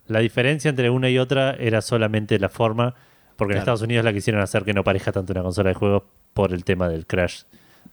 [0.08, 2.96] La diferencia entre una y otra era solamente la forma,
[3.36, 3.60] porque en.
[3.60, 6.04] Estados Unidos la quisieron hacer que no parezca tanto una consola de juegos
[6.34, 7.44] por el tema del crash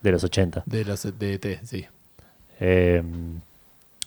[0.02, 0.62] de los 80.
[0.66, 1.86] De los de ET, sí.
[2.60, 3.02] Eh,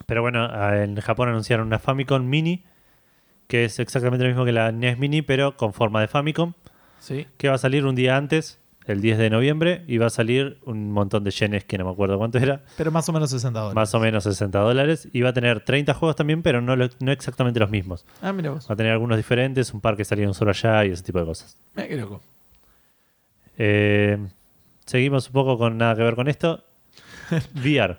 [0.06, 2.64] pero bueno, en Japón anunciaron una Famicom Mini,
[3.48, 6.54] que es exactamente lo mismo que la NES Mini, pero con forma de Famicom,
[7.00, 7.28] Sí.
[7.38, 10.58] que va a salir un día antes, el 10 de noviembre, y va a salir
[10.66, 13.60] un montón de yenes que no me acuerdo cuánto era, Pero más o menos 60
[13.60, 13.76] dólares.
[13.76, 16.90] más o menos 60 dólares, y va a tener 30 juegos también, pero no, lo-
[17.00, 18.06] no exactamente los mismos.
[18.22, 18.68] Ah, mira vos.
[18.70, 21.26] Va a tener algunos diferentes, un par que salieron solo allá y ese tipo de
[21.26, 21.58] cosas.
[21.76, 22.22] Mira qué loco.
[23.58, 24.18] Eh,
[24.86, 26.64] seguimos un poco con nada que ver con esto.
[27.56, 27.98] VR.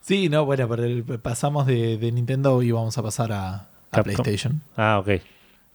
[0.00, 3.68] Sí, no, bueno, pero pasamos de, de Nintendo y vamos a pasar a.
[4.02, 4.62] PlayStation.
[4.76, 5.20] Ah, ok.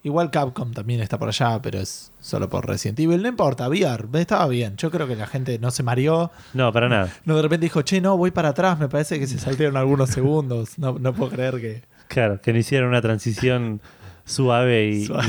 [0.05, 3.23] Igual Capcom también está por allá, pero es solo por Resident Evil.
[3.23, 4.77] No importa, VR, estaba bien.
[4.77, 6.29] Yo creo que la gente no se mareó.
[6.53, 7.11] No, para nada.
[7.25, 8.77] No, de repente dijo, che, no, voy para atrás.
[8.77, 10.77] Me parece que se saltearon algunos segundos.
[10.77, 11.81] No, no puedo creer que.
[12.07, 13.81] Claro, que no hicieron una transición
[14.25, 15.27] suave y, Suave.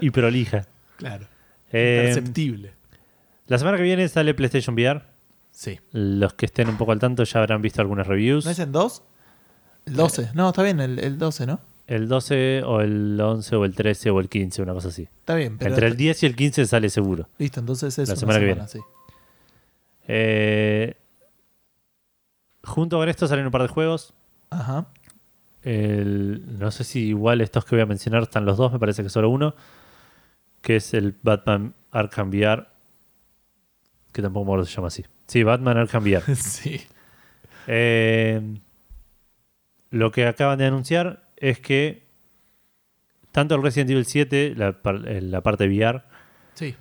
[0.00, 0.66] y, y prolija.
[0.96, 1.26] Claro.
[1.70, 2.72] Eh, Perceptible.
[3.46, 5.02] la semana que viene sale PlayStation VR.
[5.50, 5.78] Sí.
[5.92, 8.46] Los que estén un poco al tanto ya habrán visto algunas reviews.
[8.46, 9.02] ¿No es en 2?
[9.84, 10.30] El 12.
[10.32, 11.60] No, está bien, el, el 12, ¿no?
[11.88, 15.02] El 12 o el 11 o el 13 o el 15, una cosa así.
[15.04, 15.70] Está bien, pero.
[15.70, 17.28] Entre el 10 y el 15 sale seguro.
[17.38, 18.68] Listo, entonces es La una semana que viene.
[18.68, 18.78] sí.
[20.06, 20.94] Eh,
[22.62, 24.14] junto con esto salen un par de juegos.
[24.50, 24.86] Ajá.
[25.62, 29.02] El- no sé si igual estos que voy a mencionar están los dos, me parece
[29.02, 29.54] que solo uno.
[30.60, 32.66] Que es el Batman Arkham VR.
[34.12, 35.04] Que tampoco me se llama así.
[35.26, 36.34] Sí, Batman Arkham VR.
[36.36, 36.80] sí.
[37.66, 38.58] Eh,
[39.90, 42.06] lo que acaban de anunciar es que
[43.32, 46.02] tanto el Resident Evil 7, la, par- eh, la parte VR,
[46.54, 46.74] Sí.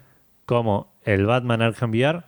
[0.45, 2.23] como el Batman Arkham VR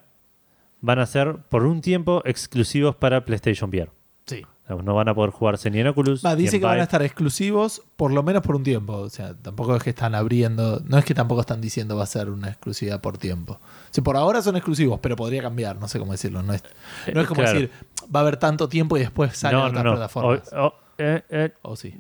[0.82, 3.90] van a ser por un tiempo exclusivos para PlayStation VR.
[4.26, 4.46] Sí.
[4.84, 6.24] No van a poder jugarse ni en Oculus.
[6.24, 8.94] Va, ni dice en que van a estar exclusivos por lo menos por un tiempo.
[8.98, 10.80] O sea, tampoco es que están abriendo.
[10.86, 13.54] No es que tampoco están diciendo va a ser una exclusividad por tiempo.
[13.54, 13.60] O
[13.90, 15.78] sea, por ahora son exclusivos, pero podría cambiar.
[15.80, 16.44] No sé cómo decirlo.
[16.44, 16.64] No es,
[17.12, 17.60] no es como Eh, claro.
[17.62, 17.72] decir
[18.16, 19.92] va a haber tanto tiempo y después salen No, otras no.
[19.94, 20.54] plataformas.
[20.54, 21.96] O- o- eh, eh, O sí.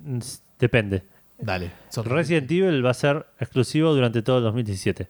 [0.59, 1.03] depende.
[1.39, 1.71] Dale.
[2.03, 5.07] Resident Evil va a ser exclusivo durante todo el 2017.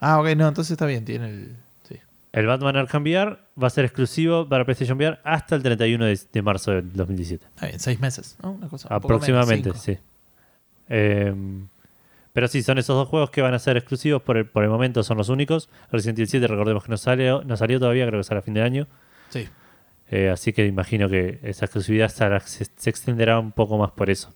[0.00, 1.04] Ah, ok, no, entonces está bien.
[1.04, 1.56] Tiene el.
[1.82, 1.96] Sí.
[2.32, 6.20] El Batman Arkham VR va a ser exclusivo para PlayStation VR hasta el 31 de,
[6.32, 7.46] de marzo del 2017.
[7.46, 8.36] Está bien, seis meses.
[8.42, 8.52] ¿no?
[8.52, 8.88] Una cosa.
[8.90, 9.98] Aproximadamente, menos, sí.
[10.88, 11.34] Eh,
[12.32, 14.70] pero sí, son esos dos juegos que van a ser exclusivos por el, por el
[14.70, 15.68] momento, son los únicos.
[15.92, 18.54] Resident Evil 7, recordemos que no, sale, no salió todavía, creo que sale a fin
[18.54, 18.88] de año.
[19.30, 19.48] Sí.
[20.14, 24.32] Eh, así que imagino que esa exclusividad se, extenderá un poco más por eso.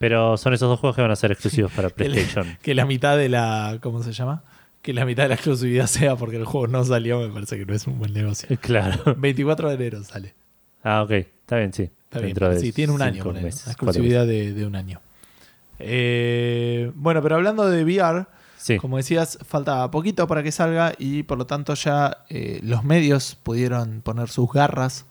[0.00, 2.58] Pero son esos dos juegos que van a ser exclusivos para Que la- PlayStation.
[2.60, 3.78] Que la mitad de la.
[3.80, 4.42] ¿Cómo se llama?
[4.82, 7.64] Que la mitad de la exclusividad sea porque el juego no salió, me parece que
[7.64, 8.48] no es un buen negocio.
[8.60, 9.14] claro.
[9.16, 10.34] 24 de enero sale.
[10.82, 11.12] Ah, ok.
[11.12, 11.82] Está bien, sí.
[11.84, 12.34] Está bien.
[12.34, 15.00] De Sí, tiene un año, meses, cuatro exclusividad de, de un año.
[15.78, 18.26] Eh, bueno, pero hablando de VR.
[18.62, 22.84] Sí, como decías, falta poquito para que salga y por lo tanto ya eh, los
[22.84, 25.04] medios pudieron poner sus garras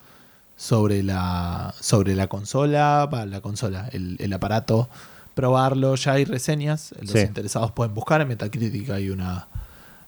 [0.55, 4.89] sobre la, sobre la consola, va, la consola, el, el aparato,
[5.33, 5.95] probarlo.
[5.95, 7.19] Ya hay reseñas, los Sí.
[7.19, 9.47] interesados pueden buscar en Metacritic hay una,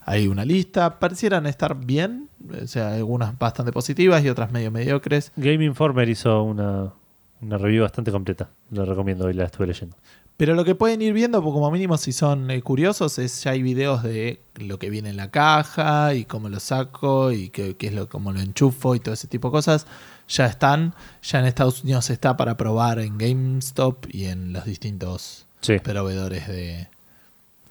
[0.06, 1.00] hay una lista.
[1.00, 2.30] Parecieran estar bien,
[2.64, 5.32] o sea, algunas bastante positivas y otras medio mediocres.
[5.36, 6.94] Game Informer hizo una,
[7.42, 8.50] una review bastante completa.
[8.72, 9.98] Lo recomiendo, hoy la estuve leyendo.
[10.38, 13.62] Pero lo que pueden ir viendo, como mínimo si son eh, curiosos, es ya hay
[13.62, 17.88] videos de lo que viene en la caja y cómo lo saco y qué, qué
[17.88, 19.86] es lo cómo lo enchufo y todo ese tipo de cosas.
[20.28, 25.46] Ya están, ya en Estados Unidos está para probar en GameStop y en los distintos
[25.62, 25.78] Sí.
[25.80, 26.88] proveedores de,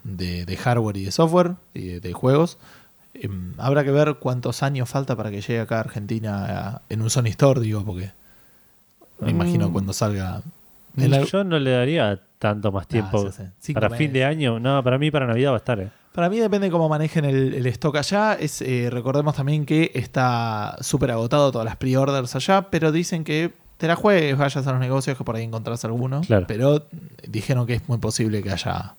[0.04, 2.58] de, de hardware y de software y de, de juegos.
[3.14, 6.46] Em, habrá que ver cuántos años falta para que llegue acá a Argentina
[6.76, 8.12] a- en un Sony Store, digo, porque
[9.20, 9.72] me imagino Mm.
[9.72, 10.42] cuando salga.
[10.96, 13.24] La- Yo no le daría tanto más tiempo.
[13.28, 13.44] Ah.
[13.58, 15.78] Cinco para fin de año, no, para mí para Navidad va a estar.
[15.80, 15.88] eh.
[16.12, 18.34] Para mí depende cómo manejen el, el stock allá.
[18.34, 23.52] Es, eh, recordemos también que está súper agotado todas las pre-orders allá, pero dicen que
[23.78, 26.20] te la juegues, vayas a los negocios que por ahí encontrás alguno.
[26.20, 26.44] Claro.
[26.46, 26.86] Pero
[27.26, 28.94] dijeron que es muy posible que haya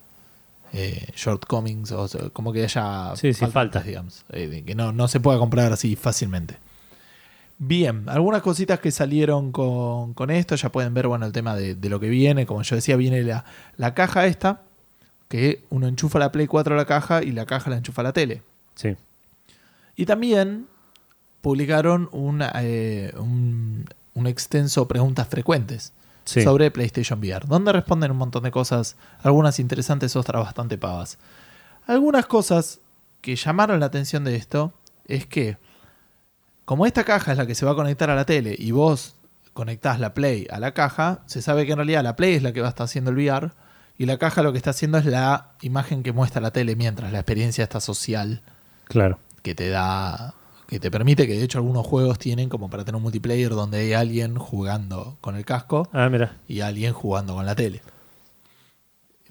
[0.72, 3.80] eh, shortcomings o como que haya Sí, sí, faltantes, falta.
[3.82, 4.24] digamos.
[4.30, 6.56] eh, que no, no se pueda comprar así fácilmente.
[7.58, 11.74] Bien, algunas cositas que salieron con, con esto, ya pueden ver, bueno, el tema de,
[11.74, 13.44] de lo que viene, como yo decía, viene la,
[13.76, 14.62] la caja esta,
[15.28, 18.04] que uno enchufa la Play 4 a la caja y la caja la enchufa a
[18.04, 18.42] la tele.
[18.74, 18.96] Sí.
[19.96, 20.66] Y también
[21.42, 23.84] publicaron un, eh, un,
[24.14, 25.92] un extenso preguntas frecuentes
[26.24, 26.42] Sí.
[26.42, 31.18] sobre PlayStation VR, donde responden un montón de cosas, algunas interesantes, otras bastante pavas.
[31.86, 32.80] Algunas cosas
[33.20, 34.72] que llamaron la atención de esto
[35.06, 35.58] es que,
[36.64, 39.14] como esta caja es la que se va a conectar a la tele y vos
[39.52, 42.52] conectás la Play a la caja, se sabe que en realidad la Play es la
[42.52, 43.50] que va a estar haciendo el VR
[43.98, 47.12] y la caja lo que está haciendo es la imagen que muestra la tele mientras
[47.12, 48.42] la experiencia está social
[48.84, 49.18] Claro.
[49.42, 50.34] que te da
[50.66, 53.78] que te permite que de hecho algunos juegos tienen como para tener un multiplayer donde
[53.78, 56.32] hay alguien jugando con el casco Ah, mira.
[56.48, 57.82] y alguien jugando con la tele.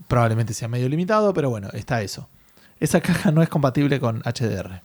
[0.08, 2.28] Probablemente sea medio limitado, pero bueno, está eso.
[2.80, 4.82] Esa caja no es compatible con HDR.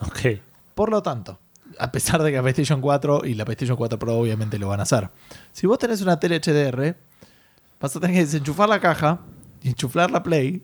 [0.00, 0.40] Ok.
[0.74, 1.38] Por lo tanto,
[1.78, 4.80] a pesar de que la PlayStation 4 y la PlayStation 4 Pro obviamente lo van
[4.80, 5.10] a hacer.
[5.52, 6.96] Si vos tenés una tele HDR,
[7.80, 9.20] vas a tener que desenchufar la caja
[9.62, 10.62] y enchufar la Play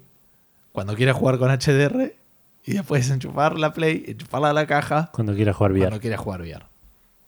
[0.73, 2.15] cuando quieras jugar con HDR
[2.65, 5.81] y después desenchufar la Play, enchufarla a la caja Cuando quiera jugar VR.
[5.87, 6.67] cuando quieras jugar VR.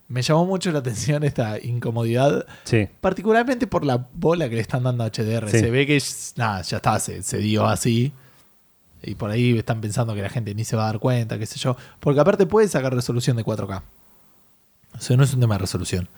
[0.09, 2.89] Me llamó mucho la atención esta incomodidad, Sí.
[3.01, 5.49] particularmente por la bola que le están dando a HDR.
[5.49, 5.61] Sí.
[5.61, 6.03] Se ve que
[6.37, 8.12] nada, ya está, se, se dio así.
[9.03, 11.47] Y por ahí están pensando que la gente ni se va a dar cuenta, qué
[11.47, 11.77] sé yo.
[12.01, 13.83] Porque aparte puede sacar resolución de 4K.
[14.97, 16.09] O sea, no es un tema de resolución.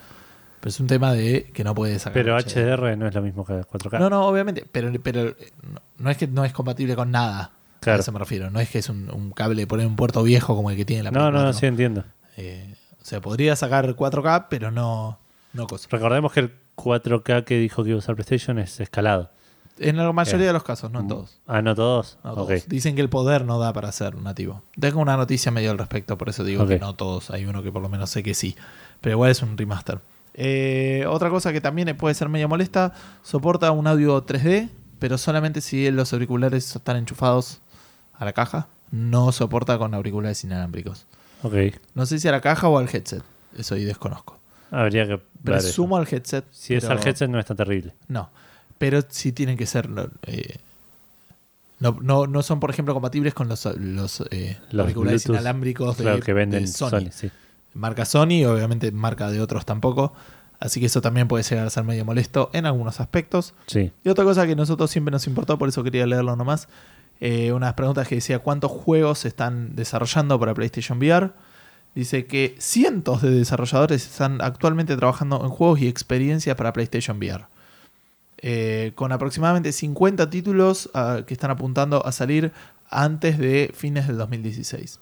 [0.61, 2.15] Pero es un tema de que no puede sacar.
[2.15, 3.99] Pero HDR no es lo mismo que 4K.
[3.99, 4.67] No, no, obviamente.
[4.71, 7.51] Pero, pero eh, no, no es que no es compatible con nada.
[7.81, 7.99] Claro.
[7.99, 8.51] A eso me refiero.
[8.51, 11.03] No es que es un, un cable poner un puerto viejo como el que tiene
[11.03, 11.53] la no, no, 4.
[11.53, 12.05] sí entiendo.
[12.37, 15.19] Eh, o sea, podría sacar 4K, pero no,
[15.53, 15.89] no cosa.
[15.91, 19.31] Recordemos que el 4K que dijo que iba a usar PlayStation es escalado.
[19.79, 21.41] En la mayoría Eh, de los casos, no en todos.
[21.47, 22.19] Ah, no todos.
[22.25, 22.69] No todos.
[22.69, 24.63] Dicen que el poder no da para ser nativo.
[24.79, 27.31] Tengo una noticia medio al respecto, por eso digo que no todos.
[27.31, 28.55] Hay uno que por lo menos sé que sí.
[29.01, 30.01] Pero igual es un remaster.
[30.35, 32.93] Eh, otra cosa que también puede ser medio molesta,
[33.23, 34.69] soporta un audio 3D,
[34.99, 37.61] pero solamente si los auriculares están enchufados
[38.15, 38.69] a la caja.
[38.91, 41.07] No soporta con auriculares inalámbricos.
[41.43, 41.55] Ok.
[41.95, 43.23] No sé si a la caja o al headset.
[43.57, 44.39] Eso ahí desconozco.
[44.71, 45.67] Habría que ver eso.
[45.67, 46.45] Presumo al headset.
[46.51, 47.95] Si es al headset no es tan terrible.
[48.09, 48.31] No.
[48.83, 49.89] Pero sí tienen que ser.
[50.27, 50.57] eh,
[51.79, 55.97] no, no, no son, por ejemplo, compatibles con los, los, eh, Los auriculares Bluetooth, inalámbricos
[55.99, 56.89] de, Claro, que venden de Sony.
[56.91, 57.11] Sony.
[57.13, 57.31] sí.
[57.75, 60.13] Marca Sony, obviamente marca de otros tampoco.
[60.59, 63.55] Así que eso también puede llegar a ser medio molesto en algunos aspectos.
[63.67, 63.93] Sí.
[64.05, 66.67] Y otra cosa que a nosotros siempre nos importó, por eso quería leerlo nomás.
[67.21, 71.31] eh, unas preguntas que decía cuántos juegos se están desarrollando para PlayStation VR.
[71.95, 77.45] Dice que cientos de desarrolladores están actualmente trabajando en juegos y experiencias para PlayStation VR.
[78.45, 82.53] Eh, con aproximadamente 50 títulos ah, que están apuntando a salir
[82.91, 84.99] antes de fines del 2016.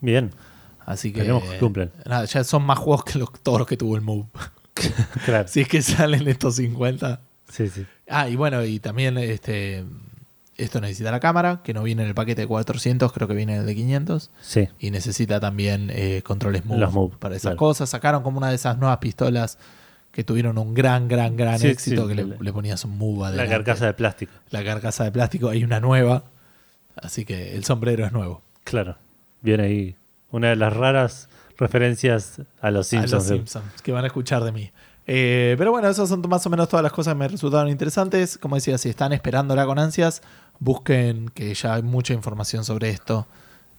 [0.00, 0.30] Bien.
[0.84, 1.20] Así que.
[1.20, 1.90] Esperemos que cumplan.
[2.04, 4.26] Nada, ya son más juegos que los- todos los que tuvo el Move.
[5.24, 5.48] Claro.
[5.48, 7.20] si es que salen estos 50.
[7.50, 7.86] Sí, sí.
[8.08, 9.84] Ah, y bueno, y también este
[10.56, 13.54] esto necesita la cámara, que no viene en el paquete de 400, creo que viene
[13.54, 14.30] en el de 500.
[14.40, 14.68] Sí.
[14.78, 17.56] Y necesita también eh, controles Move, Los Move, para esas claro.
[17.56, 17.90] cosas.
[17.90, 19.58] Sacaron como una de esas nuevas pistolas
[20.16, 23.46] que tuvieron un gran, gran, gran Sí, éxito, sí, que le, ponías un Move La
[23.46, 24.32] carcasa de plástico.
[24.48, 26.24] La carcasa de plástico, hay una nueva.
[26.96, 28.40] Así que el sombrero es nuevo.
[28.64, 28.96] Claro.
[29.42, 29.96] Viene ahí.
[30.30, 33.26] Una de las raras referencias a los a los Simpsons.
[33.26, 34.70] Simpsons, que van a escuchar de mí.
[35.06, 38.38] Eh, pero bueno, esas son más o menos todas las cosas que me resultaron interesantes.
[38.38, 40.22] Como decía, si están esperándola con ansias,
[40.58, 43.26] busquen que ya hay mucha información sobre esto.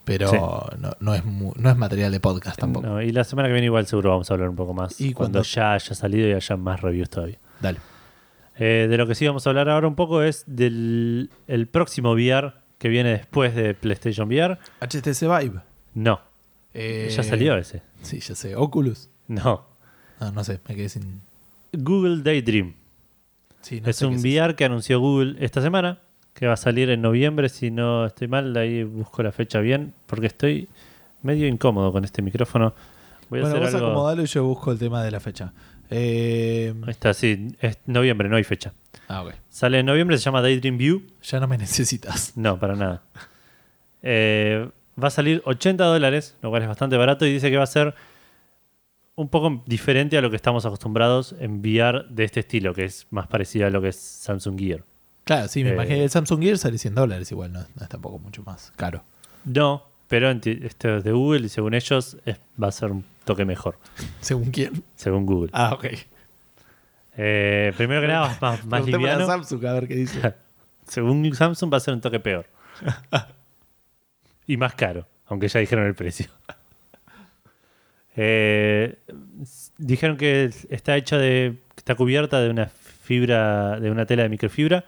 [0.08, 0.38] Pero Sí.
[0.80, 2.88] no, no es mu- no es material de podcast tampoco.
[2.88, 5.00] No, y la semana que viene igual seguro vamos a hablar un poco más.
[5.02, 7.38] Y cuando cuando- ya haya salido y haya más reviews todavía.
[7.62, 7.80] Dale.
[8.58, 12.12] Eh, de lo que sí vamos a hablar ahora un poco es del el próximo
[12.14, 14.58] VR que viene después de PlayStation VR.
[14.80, 15.60] HTC Vive.
[15.94, 16.22] No,
[16.74, 17.82] Eh, ya salió ese.
[18.02, 18.56] Sí, ya sé.
[18.56, 19.10] Oculus.
[19.28, 19.66] No.
[20.22, 21.22] No, no sé, me quedé sin.
[21.74, 22.76] Google Daydream.
[23.62, 26.00] Sí, no es un VR que anunció Google esta semana,
[26.38, 29.94] que va a salir en noviembre, si no estoy mal, ahí busco la fecha bien,
[30.06, 30.70] porque estoy
[31.24, 32.76] medio incómodo con este micrófono.
[33.30, 33.88] Voy a Bueno, vos hacer algo...
[33.88, 35.52] acomodalo y yo busco el tema de la fecha.
[35.90, 38.74] Eh, Ahí está, sí, es noviembre, no hay fecha.
[39.08, 39.34] ah, ok.
[39.50, 41.02] Sale en noviembre, se llama Daydream View.
[41.24, 42.34] Ya no me necesitas.
[42.38, 43.02] No, para nada.
[44.04, 44.70] Eh,
[45.02, 47.68] va a salir 80 dólares, lo cual es bastante barato, y dice que va a
[47.68, 47.96] ser
[49.16, 53.08] un poco diferente a lo que estamos acostumbrados en VR de este estilo, que es
[53.10, 54.84] más parecido a lo que es Samsung Gear.
[55.28, 56.04] Claro, sí, me Eh, imaginé.
[56.04, 59.04] El Samsung Gear sale 100 dólares igual, no, no es tampoco mucho más caro.
[59.46, 63.46] No, pero esto es de Google y según ellos es- va a ser un toque
[63.46, 63.78] mejor,
[64.22, 64.84] ¿Según quién?
[64.96, 65.50] según Google.
[65.54, 65.86] Ah, ok.
[67.18, 69.26] Eh, primero que nada, más, más Preguntémosle a liviano.
[69.28, 70.34] Samsung a ver qué dice.
[70.88, 72.46] Según Samsung va a ser un toque peor.
[74.48, 76.28] y más caro, aunque ya dijeron el precio.
[78.16, 78.98] Eh,
[79.78, 81.58] dijeron que está hecha de.
[81.76, 84.86] está cubierta de una fibra, de una tela de microfibra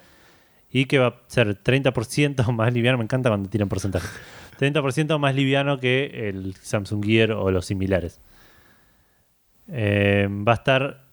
[0.72, 2.98] y que va a ser 30% más liviano.
[2.98, 4.12] Me encanta cuando tiran porcentajes.
[4.60, 8.20] 30% más liviano que el Samsung Gear o los similares.
[9.68, 11.06] Eh, va a estar.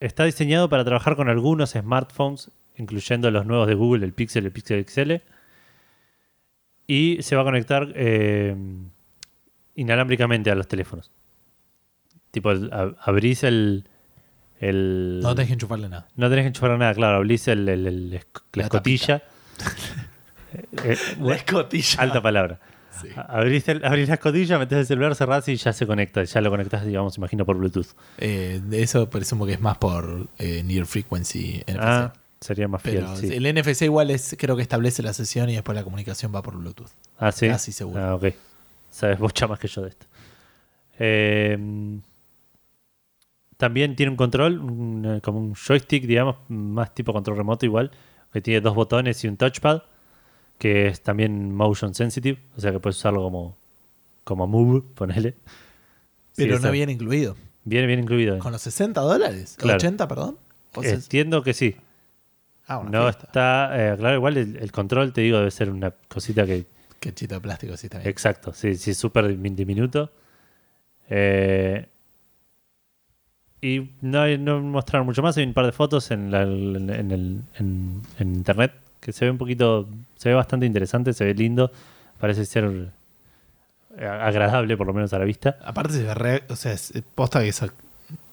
[0.00, 4.52] Está diseñado para trabajar con algunos smartphones, incluyendo los nuevos de Google, el Pixel, el
[4.52, 5.12] Pixel XL.
[6.88, 8.56] Y se va a conectar eh,
[9.76, 11.12] inalámbricamente a los teléfonos.
[12.32, 13.88] Tipo, abrís el.
[14.62, 16.06] El No tenés que enchufarle nada.
[16.16, 17.16] no tenés que enchufar nada, claro.
[17.16, 19.22] Abrís el, el- el- esc- la, La escotilla.
[20.84, 22.00] Eh, La escotilla.
[22.02, 22.58] alta palabra.
[23.00, 23.08] Sí.
[23.16, 26.22] Abrís, la escotilla, metés el celular, cerrás y ya se conecta.
[26.24, 27.88] Ya lo conectás, digamos, imagino, por Bluetooth.
[28.18, 31.78] Eh, de eso presumo que es más por eh, Near Frequency NFC.
[31.80, 32.96] Ah, sería más fiel.
[32.98, 33.32] Pero sí.
[33.32, 36.56] el NFC igual es, creo que establece la sesión y después la comunicación va por
[36.56, 36.90] Bluetooth.
[37.18, 37.48] Ah, sí.
[37.48, 38.00] Casi seguro.
[38.00, 38.26] Ah, ok.
[38.90, 40.06] Sabes mucho más que yo de esto.
[40.98, 41.58] Eh,
[43.62, 47.92] también tiene un control, un, eh, como un joystick, digamos, más tipo control remoto igual,
[48.32, 49.82] que tiene dos botones y un touchpad,
[50.58, 53.56] que es también motion sensitive, o sea que puedes usarlo como,
[54.24, 55.36] como move, ponele.
[56.34, 57.36] Pero no viene incluido.
[57.62, 58.40] Viene bien incluido.
[58.40, 59.54] Con los 60 dólares.
[59.60, 59.76] Claro.
[59.76, 60.38] 80, perdón.
[60.82, 61.76] Entiendo que sí.
[62.66, 63.26] ah, una No fiesta.
[63.26, 63.92] está.
[63.92, 66.66] eh, claro, igual el, el control, te digo, debe ser una cosita que.
[66.98, 68.08] Qué chito de plástico, sí, bien.
[68.08, 70.10] Exacto, sí, sí, súper diminuto.
[71.08, 71.86] Eh,
[73.62, 75.36] y no, hay- no mostraron mucho más.
[75.38, 79.24] Hay un par de fotos en, la- en, en el- en- en internet que se
[79.24, 79.88] ve un poquito.
[80.16, 81.70] Se ve bastante interesante, se ve lindo.
[82.20, 82.90] Parece ser
[83.96, 85.58] eh, agradable, por lo menos a la vista.
[85.64, 87.72] Aparte se ve re- o sea, es posta que es ac-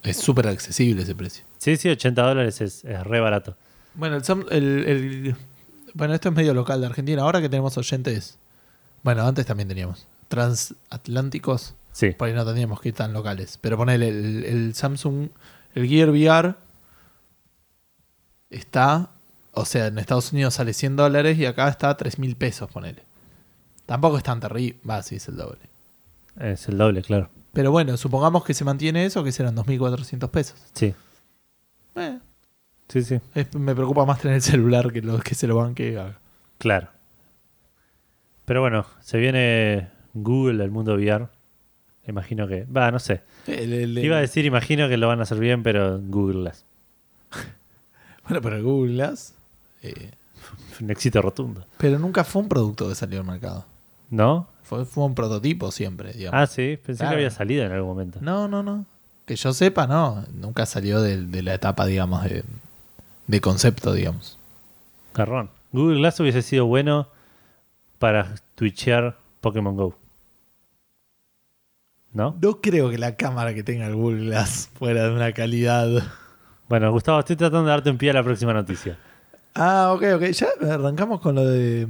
[0.03, 1.43] es súper accesible ese precio.
[1.57, 3.55] Sí, sí, 80 dólares es, es re barato.
[3.95, 5.36] Bueno, el, el- el-
[5.93, 7.21] bueno, esto es medio local de Argentina.
[7.23, 8.38] Ahora que tenemos oyentes,
[9.03, 13.57] bueno, antes también teníamos transatlánticos, Sí, por ahí no teníamos que ir tan locales.
[13.61, 15.29] Pero ponele el, el Samsung,
[15.75, 16.55] el Gear VR
[18.49, 19.09] está,
[19.53, 23.03] o sea, en Estados Unidos sale 100 dólares y acá está 3 mil pesos, ponele.
[23.85, 25.59] Tampoco es tan terrible, va, sí es el doble.
[26.39, 27.29] es el doble, claro.
[27.53, 30.59] Pero bueno, supongamos que se mantiene eso, que serán 2.400 pesos.
[30.73, 30.93] Sí,
[31.95, 32.19] Eh,
[32.87, 33.19] sí, sí.
[33.33, 35.97] es- me preocupa más tener el celular que, lo, que se lo banque.
[35.97, 36.19] haga.
[36.59, 36.89] Claro.
[38.45, 41.27] Pero bueno, se viene Google, el mundo VR.
[42.10, 42.66] Imagino que.
[42.66, 43.22] Va, no sé.
[43.47, 46.43] El- el- el- Iba a decir, imagino que lo van a hacer bien, pero Google
[46.43, 46.66] las.
[48.24, 49.34] Bueno, pero Google Glass.
[49.82, 50.12] eh,
[50.82, 51.66] Un éxito rotundo.
[51.78, 53.66] pero nunca fue un producto que salió al mercado.
[54.10, 54.47] ¿No?
[54.64, 56.39] Fue, fue un prototipo siempre, digamos.
[56.39, 57.12] Ah, sí, pensé Claro.
[57.12, 58.20] que había salido en algún momento.
[58.22, 58.86] No, no, no.
[59.26, 60.24] Que yo sepa, no.
[60.34, 62.43] Nunca salió de, de la etapa, digamos, de,
[63.28, 64.38] de concepto, digamos.
[65.14, 65.49] Garrón.
[65.72, 67.07] Google Glass hubiese sido bueno
[67.99, 69.95] para twitchear Pokémon Go.
[72.14, 72.36] ¿No?
[72.41, 75.89] No creo que la cámara que tenga el Google Glass fuera de una calidad.
[76.68, 78.97] Bueno, Gustavo, estoy tratando de darte un pie a la próxima noticia.
[79.55, 80.24] Ah, ok, ok.
[80.32, 81.88] Ya arrancamos con lo de.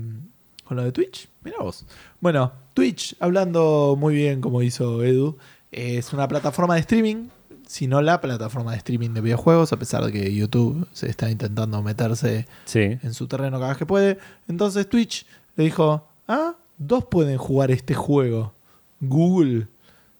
[0.65, 1.27] Con lo de Twitch.
[1.43, 1.85] Mira vos.
[2.19, 5.37] Bueno, Twitch, hablando muy bien como hizo Edu,
[5.71, 7.27] es una plataforma de streaming,
[7.65, 11.29] si no la plataforma de streaming de videojuegos, a pesar de que YouTube se está
[11.31, 12.81] intentando meterse Sí.
[13.01, 14.19] en su terreno cada vez que puede.
[14.47, 18.53] Entonces Twitch le dijo, ah, dos pueden jugar este juego.
[18.99, 19.67] Google.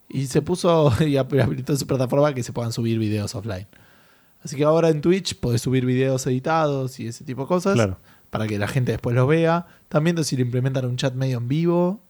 [0.10, 3.68] Y se puso y habilitó su plataforma que se puedan subir videos offline.
[4.44, 7.98] Así que ahora en Twitch podés subir videos editados y ese tipo de cosas Claro.
[8.30, 9.68] para que la gente después los vea.
[9.90, 12.02] También si le implementan un chat medio en vivo.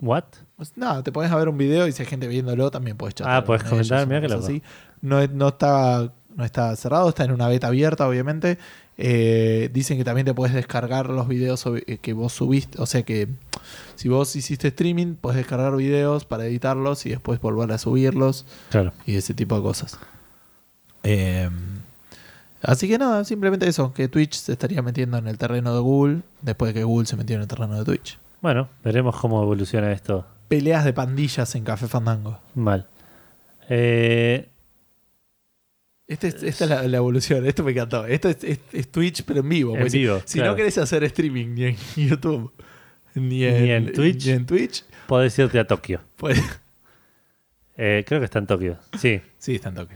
[0.00, 0.24] ¿What?
[0.56, 3.14] Pues nada, te pones a ver un video y si hay gente viéndolo también puedes
[3.14, 3.36] chatear.
[3.36, 4.46] Ah, ellos, comentar, qué cosa loco.
[4.46, 4.62] así.
[5.02, 8.58] No, no, está, no está cerrado, está en una beta abierta, obviamente.
[8.96, 12.80] Eh, dicen que también te puedes descargar los videos eh, que vos subiste.
[12.80, 13.28] O sea que
[13.96, 18.92] si vos hiciste streaming, puedes descargar videos para editarlos y después volver a subirlos Claro.
[19.06, 19.98] y ese tipo de cosas.
[21.02, 21.48] Eh,
[22.62, 26.20] así que nada, simplemente eso, que Twitch se estaría metiendo en el terreno de Google
[26.42, 28.18] después de que Google se metió en el terreno de Twitch.
[28.42, 32.38] Bueno, veremos cómo evoluciona esto Peleas de pandillas en Café Fandango.
[32.54, 32.86] mal.
[33.68, 34.48] Eh,
[36.08, 38.04] Este es- esta es la, la evolución, esto me encantó.
[38.04, 39.76] Esto es, es- es Twitch, pero en vivo.
[39.76, 40.50] En si- vivo, Si, claro.
[40.50, 42.50] no querés hacer streaming ni en YouTube,
[43.14, 44.26] ni en, Ni en Twitch.
[44.26, 46.00] ni en Twitch, podés irte a Tokio.
[47.82, 48.76] Eh, creo que está en Tokio.
[48.98, 49.22] Sí.
[49.38, 49.94] Sí, está en toque.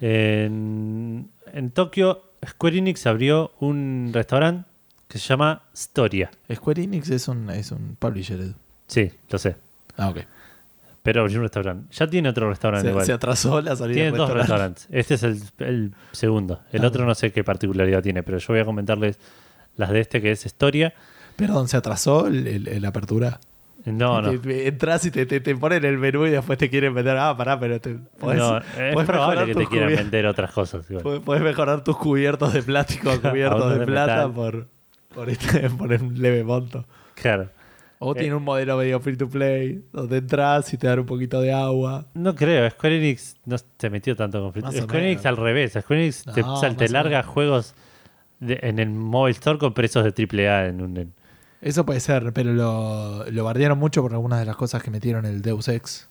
[0.00, 4.68] En, en Tokio, Square Enix abrió un restaurante
[5.06, 6.32] que se llama Storia.
[6.52, 8.40] Square Enix es un, es un publisher.
[8.40, 8.54] Edu.
[8.88, 9.54] Sí, lo sé.
[9.96, 10.18] Ah, ok.
[11.04, 11.94] Pero abrió un restaurante.
[11.94, 13.06] Ya tiene otro restaurante Se, igual.
[13.06, 14.80] se atrasó la salida Tiene del dos restaurante.
[14.80, 14.88] restaurantes.
[14.90, 16.62] Este es el, el segundo.
[16.72, 19.18] El Ah, otro no sé qué particularidad tiene, pero yo voy a comentarles
[19.76, 20.92] las de este que es Storia.
[21.36, 23.40] Perdón, se atrasó la apertura.
[23.84, 24.30] No, no.
[24.30, 27.16] Entras y te, te, te ponen el menú y después te quieren vender.
[27.16, 30.88] Ah, pará, pero te, podés, No, es probable que te quieran vender otras cosas.
[30.88, 31.20] igual.
[31.24, 34.32] podés- mejorar tus cubiertos de plástico a cubiertos de, plata metal.
[34.32, 34.68] por,
[35.12, 36.84] por, este, por un leve monto.
[37.14, 37.48] Claro.
[37.98, 38.20] O Eh.
[38.20, 41.52] tiene un modelo medio free to play, donde entras y te dan un poquito de
[41.52, 42.06] agua.
[42.14, 45.36] No creo, Square Enix no se metió tanto con free Más o Square Enix al
[45.36, 45.72] revés.
[45.72, 47.26] Square Enix te, No, o sea, te o larga menos.
[47.32, 47.74] juegos
[48.38, 50.96] de- en el Mobile Store con precios de AAA en un.
[50.98, 51.14] en-
[51.62, 55.24] Eso puede ser, pero lo, lo bardearon mucho por algunas de las cosas que metieron
[55.24, 56.08] el Deus Ex,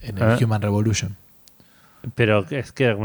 [0.00, 0.38] en el Ah.
[0.42, 1.16] Human Revolution.
[2.16, 2.96] pero es que era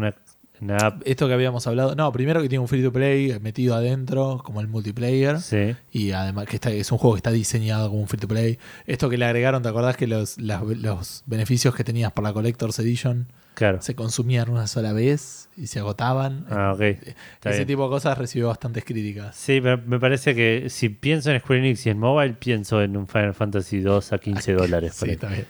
[1.05, 4.61] Esto que habíamos hablado, no, primero que tiene un free to play metido adentro, como
[4.61, 5.39] el multiplayer.
[5.39, 8.27] Sí, Y además que está, es un juego que está diseñado como un free to
[8.27, 8.57] play.
[8.85, 12.33] Esto que le agregaron, ¿te acordás que los, las- los beneficios que tenías por la
[12.33, 13.81] Collector's Edition claro.
[13.81, 16.45] se consumían una sola vez y se agotaban?
[16.49, 16.81] Ah, ok.
[16.81, 17.67] Está Ese bien.
[17.67, 19.35] tipo de cosas recibió bastantes críticas.
[19.35, 22.97] Sí, pero me parece que si pienso en Square Enix y en mobile, pienso en
[22.97, 24.93] un Final Fantasy 2 a 15 dólares.
[24.95, 25.45] Sí, está bien.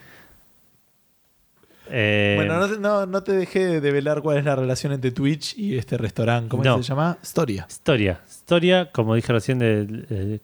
[1.89, 5.11] Eh, bueno, no te, no, no te dejé de velar cuál es la relación entre
[5.11, 6.49] Twitch y este restaurante.
[6.49, 6.77] ¿Cómo No.
[6.77, 7.17] se llama?
[7.23, 7.65] Storia.
[7.69, 8.21] Historia.
[8.27, 10.41] Historia, como dije recién, de- de-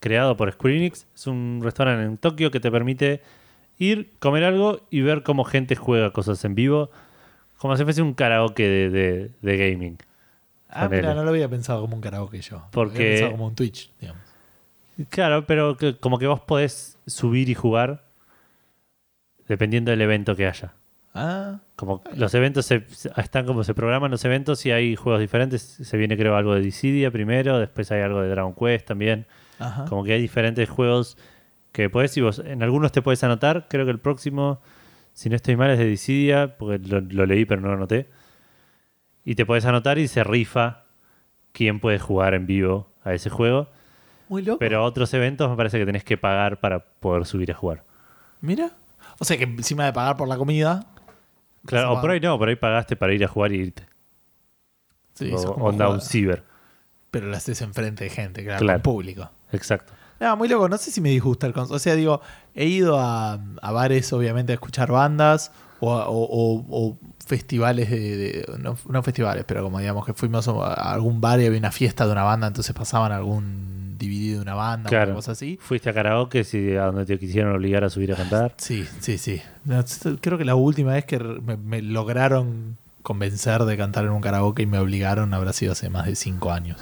[0.00, 1.06] creado por Square Enix.
[1.14, 3.22] Es un restaurante en Tokio que te permite
[3.78, 6.90] ir, comer algo y ver cómo gente juega cosas en vivo,
[7.58, 9.98] como si fuese un karaoke de, gaming.
[10.68, 12.56] Ah, mira, no lo había pensado como un karaoke yo.
[12.56, 14.22] Lo Porque- había pensado como un Twitch, digamos.
[15.10, 18.02] Claro, pero que- como que vos podés subir y jugar
[19.48, 20.72] dependiendo del evento que haya.
[21.14, 22.84] Ah, Como los eventos se-
[23.16, 25.62] están como se programan los eventos y hay juegos diferentes.
[25.62, 29.26] Se viene creo algo de Dissidia primero, después hay algo de Dragon Quest también.
[29.58, 29.86] ajá.
[29.86, 31.16] Como que hay diferentes juegos
[31.72, 33.66] que podés y vos en algunos te puedes anotar.
[33.70, 34.60] Creo que el próximo,
[35.14, 38.08] si no estoy mal, es de Dissidia, porque lo, lo leí pero no lo anoté.
[39.24, 40.84] Y te puedes anotar y se rifa
[41.52, 43.68] quién puede jugar en vivo a ese juego.
[44.28, 44.58] Muy loco.
[44.58, 47.84] Pero otros eventos me parece que tenés que pagar para poder subir a jugar.
[48.40, 48.70] Mira.
[49.18, 50.86] O sea que encima de pagar por la comida.
[51.64, 53.86] Claro, o por ahí no, por ahí pagaste para ir a jugar y irte.
[55.14, 56.44] Sí, o onda un ciber.
[57.10, 58.78] Pero lo haces enfrente de gente, claro, Claro.
[58.82, 59.30] con público.
[59.52, 59.92] Exacto.
[60.20, 60.68] No, muy loco.
[60.68, 61.76] No sé si me disgusta el concepto.
[61.76, 62.20] O sea, digo,
[62.54, 68.16] he ido a, a bares, obviamente, a escuchar bandas o- o- o festivales de.
[68.16, 71.72] de- no, no festivales, pero como digamos que fuimos a algún bar y había una
[71.72, 75.14] fiesta de una banda, entonces pasaban algún DVD de una banda o Claro.
[75.14, 75.58] cosa así.
[75.60, 78.54] Fuiste a karaoke si a donde te quisieron obligar a subir a cantar.
[78.58, 79.42] Sí, sí, sí.
[80.20, 84.62] Creo que la última vez que me, me lograron convencer de cantar en un karaoke
[84.62, 86.78] y me obligaron habrá sido hace más de cinco años.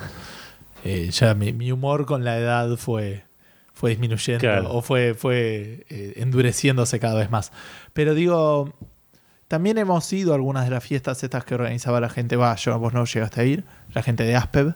[0.84, 3.24] Eh, ya mi, mi humor con la edad fue,
[3.72, 4.70] fue disminuyendo Claro.
[4.72, 7.52] o fue, fue eh, endureciéndose cada vez más.
[7.92, 8.74] Pero digo,
[9.54, 12.76] también hemos ido a algunas de las fiestas estas que organizaba la gente, va, yo
[12.78, 14.74] vos no llegaste a ir, la gente de Aspev.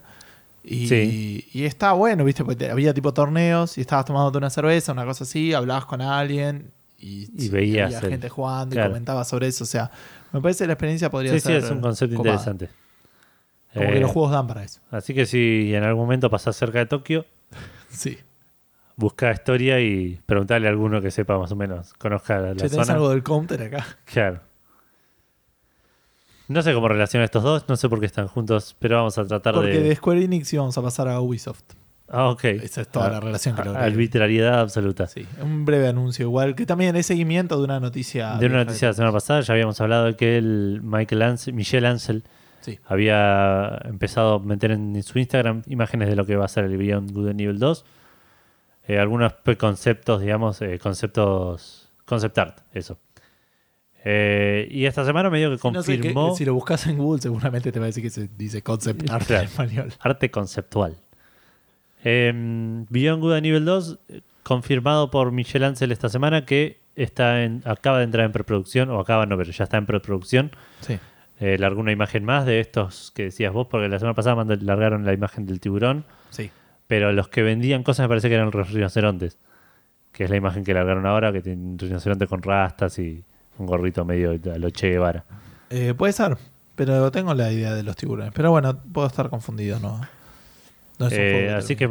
[0.62, 1.48] Y, Sí.
[1.52, 2.44] y está bueno, ¿viste?
[2.44, 6.70] Porque había tipo torneos y estabas tomándote una cerveza, una cosa así, hablabas con alguien
[6.98, 8.88] y, Y veías había el- gente jugando claro.
[8.88, 9.64] y comentaba sobre eso.
[9.64, 9.90] O sea,
[10.32, 11.56] me parece que la experiencia podría Sí, sí, ser.
[11.64, 12.34] es un concepto copada.
[12.36, 12.68] interesante.
[13.74, 14.80] Como que Eh, los juegos dan para eso.
[14.90, 17.24] Así que si en algún momento pasás cerca de Tokio,
[17.90, 18.18] Sí.
[18.96, 22.68] busca historia y preguntarle a alguno que sepa más o menos, conozca la, la Che,
[22.68, 22.94] ¿Tenés zona.
[22.94, 23.86] algo del counter acá?
[24.04, 24.40] Claro.
[26.48, 29.24] No sé cómo relaciona estos dos, no sé por qué están juntos, pero vamos a
[29.26, 29.80] tratar Porque de...
[29.82, 31.62] de Square Enix íbamos a pasar a Ubisoft.
[32.10, 32.44] Ah, ok.
[32.44, 33.82] Esa es toda Ah, la relación que a- logré.
[33.82, 35.06] Arbitrariedad absoluta.
[35.08, 38.36] Sí, un breve anuncio igual, que también es seguimiento de una noticia.
[38.36, 41.52] De una noticia de la semana pasada, ya habíamos hablado de que el Michael Ansel,
[41.52, 42.24] Michel Ansel
[42.60, 42.78] Sí.
[42.86, 46.76] había empezado a meter en su Instagram imágenes de lo que va a ser el
[46.78, 47.84] Beyond Good and Evil 2.
[48.88, 51.84] Eh, algunos conceptos, digamos, eh, conceptos.
[52.06, 52.96] Concept art, eso.
[54.04, 56.98] Eh, y esta semana me dio que No sé, que- confirmó si lo buscas en
[56.98, 59.42] Google, seguramente te va a decir que se dice concept art Claro.
[59.42, 59.92] en español.
[60.00, 60.96] arte conceptual.
[62.04, 62.32] Eh,
[62.88, 67.62] Beyond Good and Evil 2, eh, confirmado por Michel Ansel esta semana que está en,
[67.64, 70.52] acaba de entrar en preproducción, o acaba no, pero ya está en preproducción.
[70.80, 70.98] Sí.
[71.40, 75.04] Eh, largó una imagen más de estos que decías vos, porque la semana pasada largaron
[75.04, 76.50] la imagen del tiburón, Sí.
[76.86, 79.38] pero los que vendían cosas me parece que eran los rinocerontes,
[80.12, 83.22] que es la imagen que largaron ahora, que tiene un rinoceronte con rastas y
[83.58, 85.24] un gorrito medio a lo Che Guevara.
[85.70, 86.36] Eh, puede ser,
[86.74, 88.32] pero tengo la idea de los tiburones.
[88.34, 90.00] Pero bueno, puedo estar confundido, ¿no?
[90.98, 91.88] No es un Eh, juego así que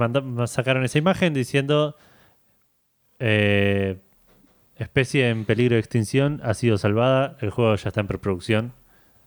[0.48, 1.96] sacaron esa imagen diciendo
[3.20, 4.00] eh,
[4.78, 8.74] especie en peligro de extinción ha sido salvada, el juego ya está en preproducción,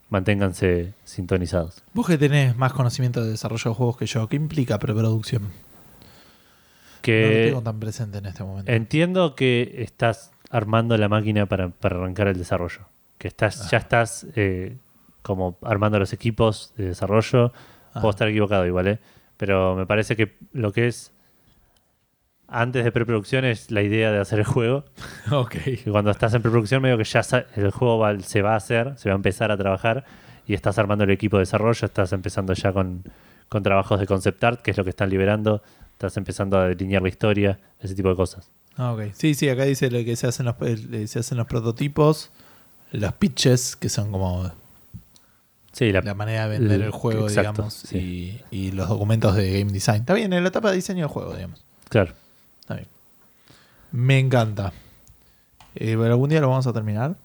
[0.08, 1.82] manténganse sintonizados.
[1.94, 5.42] Vos que tenés más conocimiento de desarrollo de juegos que yo, ¿qué implica preproducción?
[5.42, 8.70] no lo Que tengo tan presente en este momento.
[8.70, 12.80] entiendo que estás armando la máquina para, para arrancar el desarrollo,
[13.18, 14.76] que estás ya estás eh,
[15.22, 17.52] como armando los equipos de desarrollo.
[17.94, 18.00] Ah.
[18.00, 18.98] Puedo estar equivocado igual, ¿eh?
[19.36, 21.12] pero me parece que lo que es
[22.48, 24.84] antes de preproducción es la idea de hacer el juego.
[25.30, 25.54] ok.
[25.86, 27.22] Y cuando estás en preproducción, medio que ya
[27.56, 30.04] el juego va- se va a hacer, se va a empezar a trabajar
[30.46, 33.04] y estás armando el equipo de desarrollo, estás empezando ya con,
[33.48, 37.02] con trabajos de concept art, que es lo que están liberando, estás empezando a delinear
[37.02, 38.50] la historia, ese tipo de cosas.
[38.76, 39.12] Ah, ok.
[39.14, 42.30] Sí, sí, acá dice lo que se hacen los, eh, se hacen los prototipos,
[42.92, 44.50] los pitches, que son como
[45.72, 48.42] Sí, la, la manera de vender el- el juego, exacto, digamos, sí.
[48.50, 50.00] y, y los documentos de game design.
[50.00, 51.64] Está bien, en la etapa de diseño del juego, digamos.
[51.88, 52.12] claro.
[52.60, 52.88] Está bien.
[53.92, 54.72] Me encanta.
[55.74, 57.16] Eh, bueno, ¿Algún día lo vamos a terminar?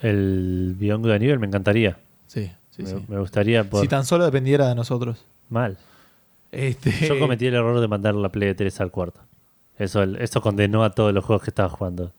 [0.00, 1.98] El Beyond Good Evil me encantaría.
[2.26, 2.96] Sí, sí, me, sí.
[3.08, 5.24] me gustaría Si tan solo dependiera de nosotros.
[5.48, 5.76] mal.
[6.50, 9.20] Este, Yo cometí el error de mandar la Play 3 al cuarto.
[9.82, 12.12] Eso, eso condenó a todos los juegos que estaba jugando.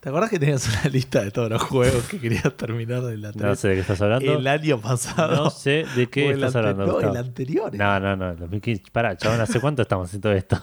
[0.00, 3.32] ¿Te acuerdas que tenías una lista de todos los juegos que querías terminar de la
[3.32, 3.42] 3?
[3.42, 4.32] No sé de qué estás hablando.
[4.34, 5.44] El año pasado.
[5.44, 6.86] No sé de qué estás hablando.
[6.86, 7.74] No, el anterior.
[7.74, 8.84] No, no, no, el 2015.
[8.92, 10.60] Pará, chabón, ¿hace cuánto estamos haciendo esto?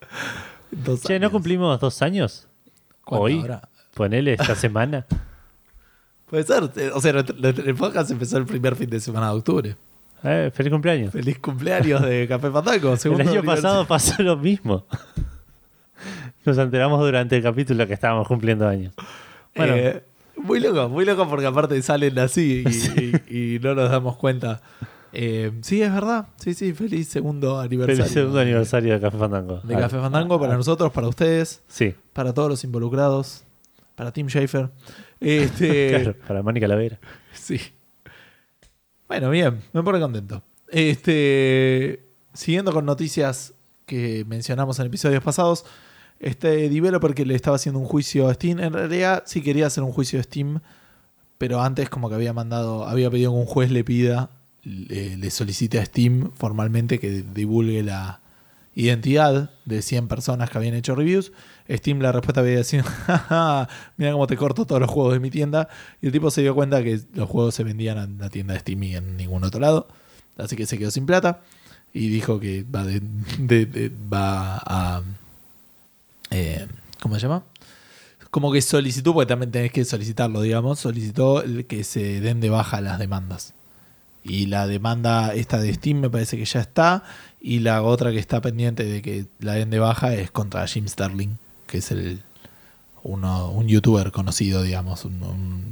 [0.70, 2.46] Dos Che, ¿no cumplimos dos años?
[3.04, 3.68] ¿Cuánto Hoy, ahora?
[3.94, 5.04] ponele esta semana.
[6.26, 6.62] Puede ser.
[6.94, 9.76] O sea, el podcast empezó el primer fin de semana de octubre.
[10.24, 11.12] Eh, feliz cumpleaños.
[11.12, 12.94] Feliz cumpleaños de Café Fandango.
[13.04, 14.86] El año pasado pasó lo mismo.
[16.44, 18.94] Nos enteramos durante el capítulo que estábamos cumpliendo años.
[19.54, 20.02] Bueno, Eh,
[20.36, 23.12] muy loco, muy loco porque aparte salen así y, Sí.
[23.28, 24.60] y- y no nos damos cuenta.
[25.12, 26.26] Eh, sí, es verdad.
[26.36, 27.96] Sí, sí, feliz segundo aniversario.
[28.04, 29.60] feliz segundo aniversario de Café Fandango.
[29.64, 33.44] De Ah, Café Fandango para ah, nosotros, para ustedes, Sí, para todos los involucrados,
[33.94, 34.68] para Tim Schafer.
[35.20, 36.98] Este, claro, para Mónica Lavera.
[37.32, 37.58] Sí.
[39.08, 40.42] Bueno, bien, me pone contento.
[40.68, 42.04] Este,
[42.34, 43.54] siguiendo con noticias
[43.86, 45.64] que mencionamos en episodios pasados,
[46.20, 49.82] este developer que le estaba haciendo un juicio a Steam, en realidad sí quería hacer
[49.82, 50.60] un juicio a Steam,
[51.38, 54.30] pero antes como que había mandado, había pedido que un juez le pida,
[54.62, 58.20] le, le solicite a Steam formalmente que divulgue la
[58.74, 61.32] identidad de 100 personas que habían hecho reviews.
[61.70, 65.30] Steam la respuesta había sido, "Jaja, mira cómo te corto todos los juegos de mi
[65.30, 65.68] tienda.
[66.00, 68.60] Y el tipo se dio cuenta que los juegos se vendían en la tienda de
[68.60, 69.86] Steam y en ningún otro lado.
[70.36, 71.40] Así que se quedó sin plata.
[71.92, 75.02] Y dijo que va, de- va a...
[76.30, 76.66] eh,
[77.00, 77.42] ¿Cómo se llama?
[78.30, 82.80] Como que solicitó, porque también tenés que solicitarlo, digamos, solicitó que se den de baja
[82.80, 83.54] las demandas.
[84.22, 87.04] Y la demanda esta de Steam me parece que ya está.
[87.40, 90.86] Y la otra que está pendiente de que la den de baja es contra Jim
[90.88, 91.36] Sterling,
[91.68, 92.20] que es el
[93.04, 95.64] uno, un youtuber conocido, digamos, un, un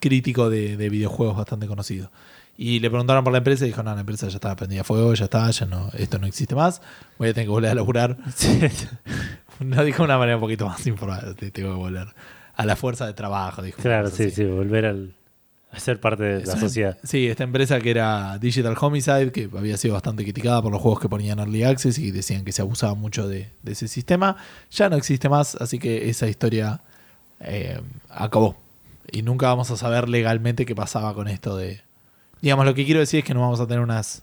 [0.00, 2.10] crítico de, de videojuegos bastante conocido.
[2.58, 4.84] Y le preguntaron por la empresa y dijo, no, la empresa ya estaba prendida a
[4.84, 6.80] fuego, ya está, ya no, esto no existe más,
[7.18, 8.16] voy a tener que volver a laburar.
[9.60, 12.08] No dijo de una manera un poquito más informada, te- tengo que volver
[12.54, 13.80] a la fuerza de trabajo, dijo.
[13.82, 14.36] claro, sí, así.
[14.36, 15.14] sí, volver al,
[15.80, 16.98] ser parte de la Es- sociedad.
[17.04, 21.00] Sí, esta empresa que era Digital Homicide, que había sido bastante criticada por los juegos
[21.00, 24.36] que ponían Early Access y decían que se abusaba mucho de, de ese sistema,
[24.70, 26.80] ya no existe más, así que esa historia
[27.40, 28.56] eh, acabó.
[29.12, 31.80] Y nunca vamos a saber legalmente qué pasaba con esto de...
[32.42, 34.22] Digamos, lo que quiero decir es que no vamos a tener unas,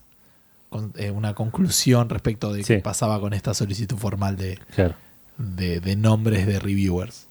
[0.69, 2.75] con- eh, una conclusión respecto de Sí.
[2.75, 4.95] qué pasaba con esta solicitud formal de, Claro.
[5.37, 7.27] de, de nombres de reviewers.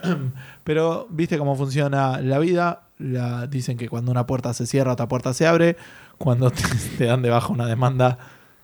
[0.64, 2.82] Pero viste cómo funciona la vida.
[2.98, 5.76] La, dicen que cuando una puerta se cierra, otra puerta se abre.
[6.18, 6.62] Cuando te,
[6.98, 8.18] te dan de baja una demanda,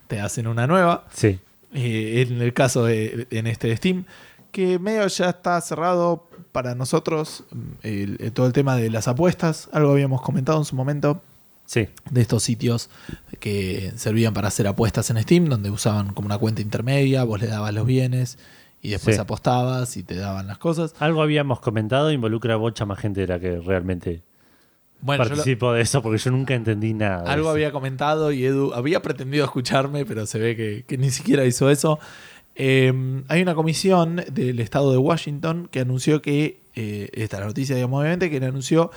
[0.07, 1.05] te hacen una nueva.
[1.13, 1.39] Sí,
[1.73, 4.05] Eh, en el caso de en este Steam,
[4.51, 9.07] que medio ya está cerrado para nosotros mm, el- el- todo el tema de las
[9.07, 9.69] apuestas.
[9.73, 11.21] Algo habíamos comentado en su momento
[11.65, 12.89] sí, de estos sitios
[13.39, 17.45] que servían para hacer apuestas en Steam, donde usaban como una cuenta intermedia, vos le
[17.47, 18.39] dabas los bienes
[18.81, 19.21] y después Sí.
[19.21, 20.93] apostabas y te daban las cosas.
[20.99, 24.21] Algo habíamos comentado, involucra a mucha más gente de la que realmente
[25.01, 27.31] Bueno, lo- participo de eso, porque yo nunca entendí nada.
[27.31, 31.45] algo había comentado y Edu había pretendido escucharme, pero se ve que, que ni siquiera
[31.45, 31.99] hizo eso.
[32.55, 32.91] Eh,
[33.29, 37.75] hay una comisión del estado de Washington que anunció que, eh, esta es la noticia,
[37.75, 38.91] digamos, obviamente, que le anunció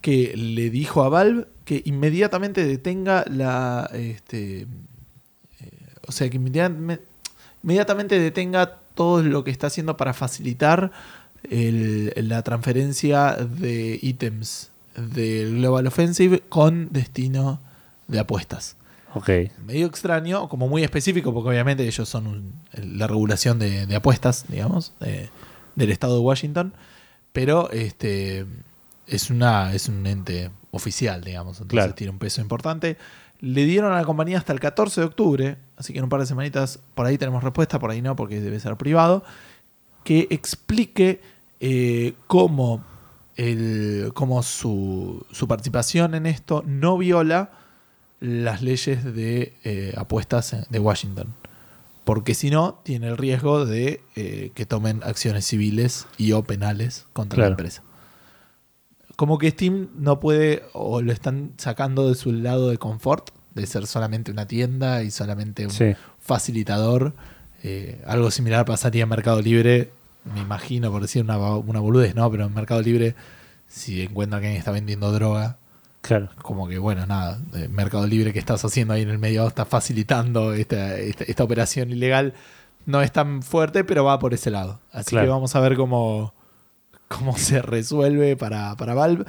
[0.00, 3.88] que le dijo a Valve que inmediatamente detenga la.
[3.94, 4.66] Este, eh,
[6.06, 7.04] o sea, que inmediatamente,
[7.62, 10.90] inmediatamente detenga todo lo que está haciendo para facilitar
[11.50, 17.60] el- la transferencia de ítems del Global Offensive con destino
[18.08, 18.76] de apuestas.
[19.14, 19.28] Ok,
[19.64, 22.52] Medio extraño, como muy específico, porque obviamente ellos son un-
[22.96, 25.28] la regulación de, de apuestas, digamos, de-
[25.76, 26.72] del estado de Washington,
[27.32, 28.46] pero este
[29.06, 31.94] es una es un ente oficial, digamos, entonces Claro.
[31.94, 32.96] tiene un peso importante.
[33.40, 36.20] Le dieron a la compañía hasta el 14 de octubre, así que en un par
[36.20, 39.24] de semanitas por ahí tenemos respuesta, por ahí no, porque debe ser privado,
[40.04, 41.20] que explique
[41.60, 42.84] eh, cómo,
[43.36, 47.50] el, cómo su, su participación en esto no viola
[48.20, 51.34] las leyes de eh, apuestas de Washington.
[52.04, 57.06] Porque si no, tiene el riesgo de eh, que tomen acciones civiles y o penales
[57.12, 57.82] contra la empresa.
[59.16, 63.66] Como que Steam no puede, o lo están sacando de su lado de confort, de
[63.66, 67.14] ser solamente una tienda y solamente un sí, facilitador.
[67.62, 69.90] Eh, algo similar pasaría en Mercado Libre,
[70.34, 72.30] me imagino, por decir una, una boludez, ¿no?
[72.30, 73.14] Pero en Mercado Libre,
[73.68, 75.56] si encuentran que alguien está vendiendo droga,
[76.02, 76.30] claro.
[76.42, 77.38] como que bueno, nada,
[77.70, 81.90] Mercado Libre que estás haciendo ahí en el medio está facilitando esta, esta, esta operación
[81.90, 82.34] ilegal.
[82.86, 84.78] No es tan fuerte, pero va por ese lado.
[84.92, 85.26] Así Claro.
[85.26, 86.34] que vamos a ver cómo,
[87.08, 89.24] cómo se resuelve para, para Valve.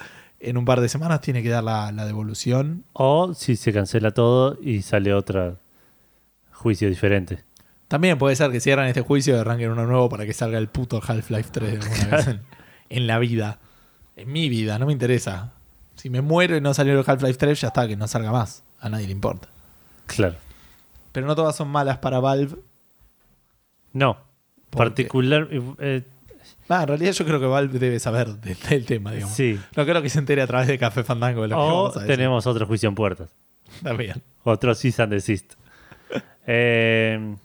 [0.48, 2.84] En un par de semanas tiene que dar la, la devolución.
[2.94, 5.58] O si se cancela todo y sale otro
[6.52, 7.44] juicio diferente.
[7.88, 10.68] También puede ser que cierran este juicio y arranquen uno nuevo para que salga el
[10.68, 12.42] puto Half-Life 3 de alguna vez en,
[12.90, 13.60] en la vida.
[14.16, 15.54] En mi vida, no me interesa.
[15.96, 18.64] Si me muero y no salió el Half-Life 3, ya está, que no salga más.
[18.80, 19.50] A nadie le importa.
[20.06, 20.36] Claro.
[21.12, 22.56] Pero no todas son malas para Valve.
[23.94, 24.18] No.
[24.70, 25.48] Particular.
[25.80, 26.04] eh,
[26.68, 29.36] Ah, en realidad yo creo que Valve debe saber de- del tema, digamos.
[29.36, 29.60] sí.
[29.76, 32.06] No creo que se entere a través de Café Fandango de lo que vamos a
[32.06, 33.30] tenemos otro juicio en puertas.
[33.84, 34.22] También.
[34.44, 35.54] Otro cease and desist.
[36.48, 37.36] Eh,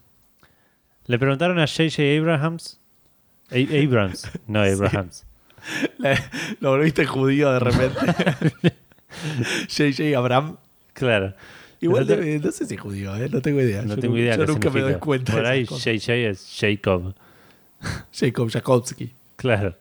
[1.07, 2.03] le preguntaron a J.J.
[2.19, 2.79] Abrahams
[3.51, 5.27] A- Abrams, no Abrahams.
[5.99, 6.19] La-
[6.61, 7.99] Lo volviste judío de repente.
[9.69, 10.57] JJ Abraham.
[10.93, 11.35] Claro.
[11.81, 13.29] Igual No te- no sé si es judío, ¿eh?
[13.31, 13.83] no tengo idea.
[13.83, 15.01] No Yo tengo idea Yo nunca me doy significa.
[15.01, 15.33] cuenta.
[15.33, 15.65] Por ahí.
[15.65, 17.15] JJ es Jacob.
[18.13, 19.15] Jacob Jakowski.
[19.37, 19.77] Claro.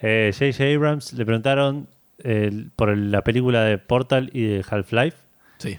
[0.00, 0.64] Eh, J.J.
[0.76, 1.88] Abrams le preguntaron
[2.18, 5.16] eh, por la película de Portal y de Half-Life
[5.58, 5.78] Sí.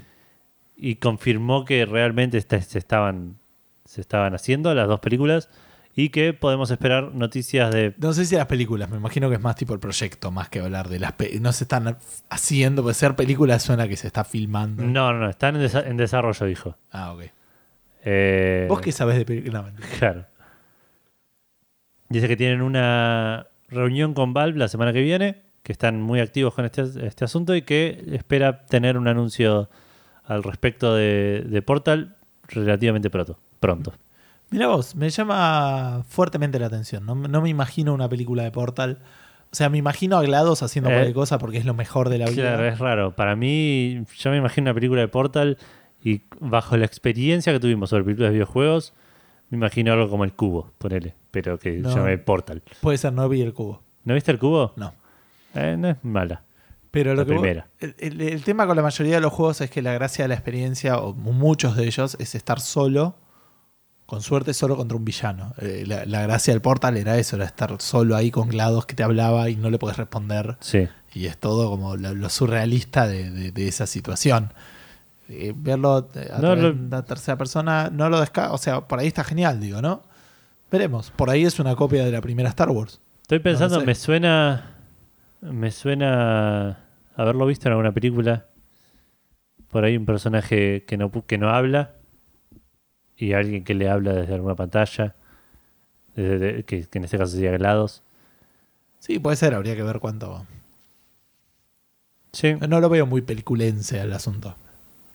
[0.76, 3.38] y confirmó que realmente se, estaban,
[3.86, 5.50] se estaban haciendo las dos películas
[5.96, 7.94] y que podemos esperar noticias de...
[7.98, 10.60] No sé si las películas, me imagino que es más tipo el proyecto, más que
[10.60, 11.98] hablar de las pe- No se están
[12.30, 14.84] haciendo, pues ser películas suena que se está filmando.
[14.84, 16.78] No, no, no, están en, desa- en desarrollo, dijo.
[16.92, 17.24] Ah, ok.
[18.04, 19.74] Eh, ¿Vos qué sabés de películas?
[19.74, 19.80] No.
[19.98, 20.26] Claro.
[22.10, 26.54] Dice que tienen una reunión con Valve la semana que viene, que están muy activos
[26.54, 29.70] con este, este asunto y que espera tener un anuncio
[30.26, 32.16] al respecto de, de Portal
[32.48, 33.38] relativamente pronto.
[33.60, 33.94] pronto.
[34.52, 37.06] Mira vos, me llama fuertemente la atención.
[37.06, 38.98] No, no me imagino una película de Portal.
[39.52, 42.18] O sea, me imagino a GLaDOS haciendo Eh, cualquier cosa porque es lo mejor de
[42.18, 42.42] la vida.
[42.56, 43.16] Claro, es raro.
[43.16, 45.58] Para mí, yo me imagino una película de Portal
[46.04, 48.94] y bajo la experiencia que tuvimos sobre películas de videojuegos,
[49.50, 51.90] me imagino algo como el cubo, ponele, pero que No.
[51.92, 52.62] se llame Portal.
[52.82, 53.82] Puede ser, no vi el cubo.
[54.06, 54.74] ¿No viste el cubo?
[54.76, 54.94] No.
[55.56, 56.44] Eh, no es mala.
[56.92, 57.68] Pero lo La que primera.
[57.80, 60.30] el, el- el tema con la mayoría de los juegos es que la gracia de
[60.30, 63.16] la experiencia, o muchos de ellos, es estar solo,
[64.08, 65.54] con suerte solo contra un villano.
[65.60, 68.96] Eh, la, la gracia del Portal era eso, era estar solo ahí con GLaDOS que
[68.96, 70.58] te hablaba y no le podés responder.
[70.62, 70.88] Sí.
[71.14, 74.52] Y es todo como lo, lo surrealista de, de- de esa situación.
[75.56, 78.52] Verlo eh, a No, lo- una tercera persona no lo descarga.
[78.54, 80.02] O sea, por ahí está genial, digo, ¿no?
[80.72, 81.12] Veremos.
[81.12, 83.00] Por ahí es una copia de la primera Star Wars.
[83.22, 83.86] Estoy pensando, sé.
[83.86, 84.76] me suena.
[85.42, 86.80] Me suena
[87.16, 88.46] haberlo visto en alguna película.
[89.70, 91.92] Por ahí un personaje que no, que no habla.
[93.16, 95.16] Y alguien que le habla desde alguna pantalla.
[96.16, 98.02] desde- de- que, que en este caso sería GLaDOS.
[99.00, 100.46] Sí, puede ser, habría que ver cuánto.
[102.34, 104.56] Sí, No lo veo muy peliculense al asunto.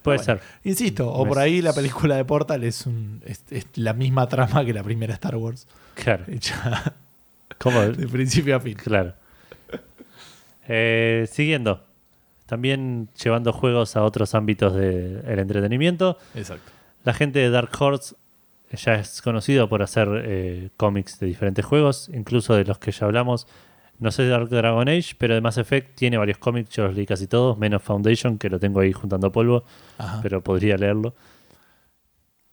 [0.05, 0.39] Puede bueno.
[0.39, 0.40] ser.
[0.62, 4.64] Insisto, o por ahí la película de Portal es, un, es, es la misma trama
[4.64, 5.66] que la primera Star Wars.
[5.94, 6.24] Claro.
[6.28, 6.94] Hecha
[7.59, 7.81] ¿Cómo?
[7.81, 8.74] de principio a fin.
[8.74, 9.14] Claro.
[10.68, 11.82] Eh, siguiendo.
[12.47, 16.18] También llevando juegos a otros ámbitos del entretenimiento.
[16.35, 16.70] Exacto.
[17.05, 18.14] La gente de Dark Horse
[18.70, 23.06] ya es conocido por hacer eh, cómics de diferentes juegos, incluso de los que ya
[23.06, 23.47] hablamos.
[23.99, 26.95] No sé de Dark Dragon Age, pero de Mass Effect tiene varios cómics, yo los
[26.95, 29.65] leí casi todos, menos Foundation, que lo tengo ahí juntando polvo,
[29.99, 30.21] Ajá.
[30.23, 31.15] pero podría leerlo.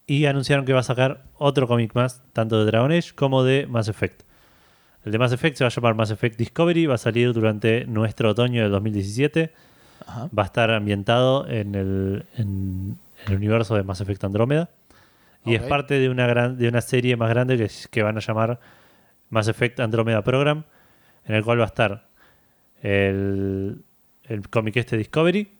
[0.06, 3.66] Y anunciaron que va a sacar otro cómic más, tanto de Dragon Age como de
[3.68, 4.24] Mass Effect.
[5.04, 7.86] El de Mass Effect se va a llamar Mass Effect Discovery, va a salir durante
[7.86, 9.52] nuestro otoño del 2017
[10.06, 10.30] Ajá.
[10.38, 14.70] va a estar ambientado en el, en el universo de Mass Effect Andrómeda.
[15.44, 18.20] Y es parte de una, gran, de una serie más grande que, que van a
[18.20, 18.60] llamar
[19.32, 20.66] Mass Effect Andrómeda Program,
[21.26, 22.08] en el cual va a estar
[22.82, 23.84] el,
[24.24, 25.52] el cómic este Discovery,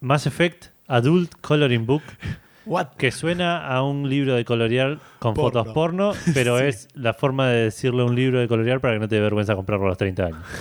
[0.00, 2.02] Mass Effect Adult Coloring Book,
[2.66, 2.88] What?
[2.98, 5.60] que suena a un libro de colorear con Porno.
[5.64, 6.64] fotos porno, pero Sí.
[6.66, 9.54] es la forma de decirle un libro de colorear para que no te dé vergüenza
[9.56, 10.42] comprarlo a los 30 años.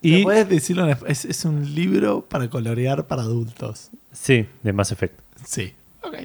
[0.00, 0.88] ¿Y y puedes decirlo?
[0.88, 3.90] en- Es, es un libro para colorear para adultos.
[4.12, 5.18] sí, de Mass Effect.
[5.44, 5.74] Sí.
[6.02, 6.16] Ok.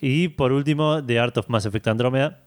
[0.00, 2.40] Y por último, The Art of Mass Effect Andrómeda.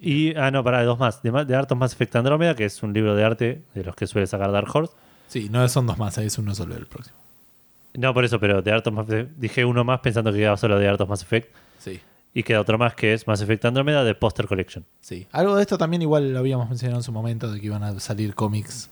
[0.00, 1.20] Y, ah, no, pará, dos más.
[1.24, 3.96] Ma- The Art of Mass Effect Andrómeda, que es un libro de arte de los
[3.96, 4.92] que suele sacar Dark Horse.
[5.26, 7.16] Sí, no son dos más, es uno solo el próximo.
[7.94, 10.56] No, por eso, pero The Art of Mass Effect, dije uno más pensando que quedaba
[10.56, 11.52] solo The Art of Mass Effect.
[11.78, 12.00] Sí.
[12.34, 14.84] Y queda otro más que es Mass Effect Andrómeda de Poster Collection.
[15.00, 15.26] Sí.
[15.32, 17.98] Algo de esto también igual lo habíamos mencionado en su momento, de que iban a
[17.98, 18.90] salir cómics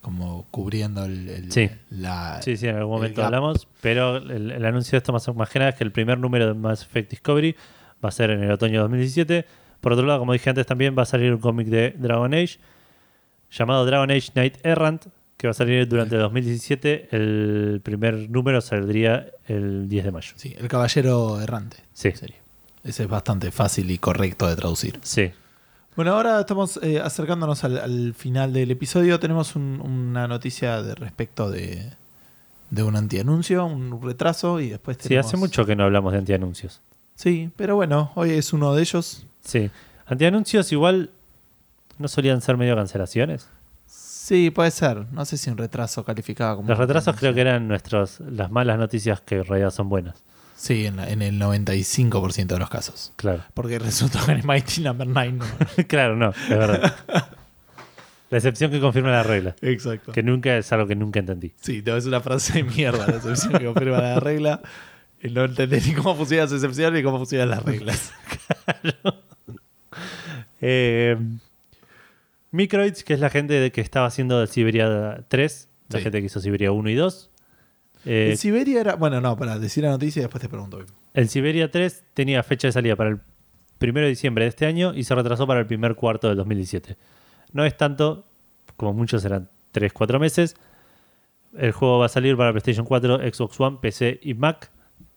[0.00, 1.70] como cubriendo el, el- Sí.
[1.90, 2.40] la...
[2.42, 5.58] Sí, sí, en algún momento hablamos, pero el, el anuncio de esto más, más que
[5.58, 7.56] nada es que el primer número de Mass Effect Discovery
[8.04, 9.46] va a ser en el otoño de 2017.
[9.84, 12.58] Por otro lado, como dije antes, también va a salir un cómic de Dragon Age
[13.52, 15.04] llamado Dragon Age Night Errant,
[15.36, 17.08] que va a salir durante el 2017.
[17.12, 20.32] El primer número saldría el 10 de mayo.
[20.36, 21.76] Sí, el caballero errante.
[21.92, 22.36] Sí, serie.
[22.82, 24.98] Ese es bastante fácil y correcto de traducir.
[25.02, 25.30] sí.
[25.96, 29.20] Bueno, ahora estamos eh, acercándonos al, al final del episodio.
[29.20, 31.92] Tenemos un- una noticia de respecto de,
[32.70, 35.26] de un antianuncio, un retraso y después Sí, tenemos...
[35.26, 36.80] hace mucho que no hablamos de antianuncios.
[37.14, 39.24] Sí, pero bueno, hoy es uno de ellos.
[39.44, 39.70] Sí.
[40.06, 41.10] Antianuncios igual
[41.98, 43.48] no solían ser medio cancelaciones.
[43.86, 45.04] Sí, puede ser.
[45.12, 46.68] No sé si un retraso calificaba como...
[46.68, 50.22] Los retrasos creo que eran nuestros, las malas noticias que en realidad son buenas.
[50.56, 53.12] Sí, en, la- en el 95% de los casos.
[53.16, 53.42] Claro.
[53.52, 55.44] Porque resultó que en Mighty Number 9 no.
[55.88, 56.94] claro, no, es verdad.
[58.30, 59.54] La excepción que confirma la regla.
[59.60, 60.12] Exacto.
[60.12, 61.52] Que nunca es algo que nunca entendí.
[61.60, 64.60] Sí, no, es una frase de mierda la solución que confirma la regla.
[65.22, 68.12] Y no entendés ni cómo funcionan las excepciones ni cómo funcionan las reglas.
[70.66, 71.16] Eh,
[72.52, 76.02] Microids, que es la gente de que estaba haciendo el Siberia 3, la Sí.
[76.04, 77.30] gente que hizo Siberia 1 y 2.
[78.06, 78.94] Eh, En Siberia era.
[78.96, 80.78] Bueno, no, para decir la noticia y después te pregunto.
[81.14, 83.20] el Siberia 3 tenía fecha de salida para el
[83.80, 86.96] 1 de diciembre de este año y se retrasó para el primer cuarto del 2017.
[87.52, 88.26] No es tanto,
[88.76, 90.56] como muchos eran 3-4 meses.
[91.56, 94.70] El juego va a salir para PlayStation 4, Xbox One, PC y Mac.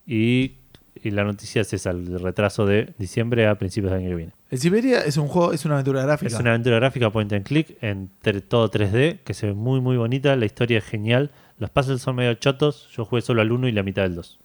[0.06, 0.57] Y,
[1.03, 4.32] y la noticia es esa, el retraso de diciembre a principios del año que viene.
[4.49, 6.28] El Siberia es un juego, es una aventura gráfica.
[6.28, 8.10] Es una aventura gráfica point and click en
[8.48, 12.15] todo 3D que se ve muy muy bonita, la historia es genial, los puzzles son
[12.15, 14.40] medio chotos, yo jugué solo al 1 y la mitad del 2.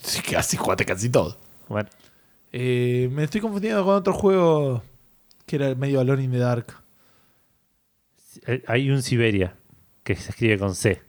[0.00, 1.36] Sí, Casi jugaste casi todo.
[1.68, 1.88] Bueno,
[2.52, 4.82] Eh, me estoy confundiendo con otro juego
[5.46, 6.66] que era medio Alone in the Dark.
[8.46, 9.54] eh, hay un Siberia
[10.04, 11.02] que se escribe con C,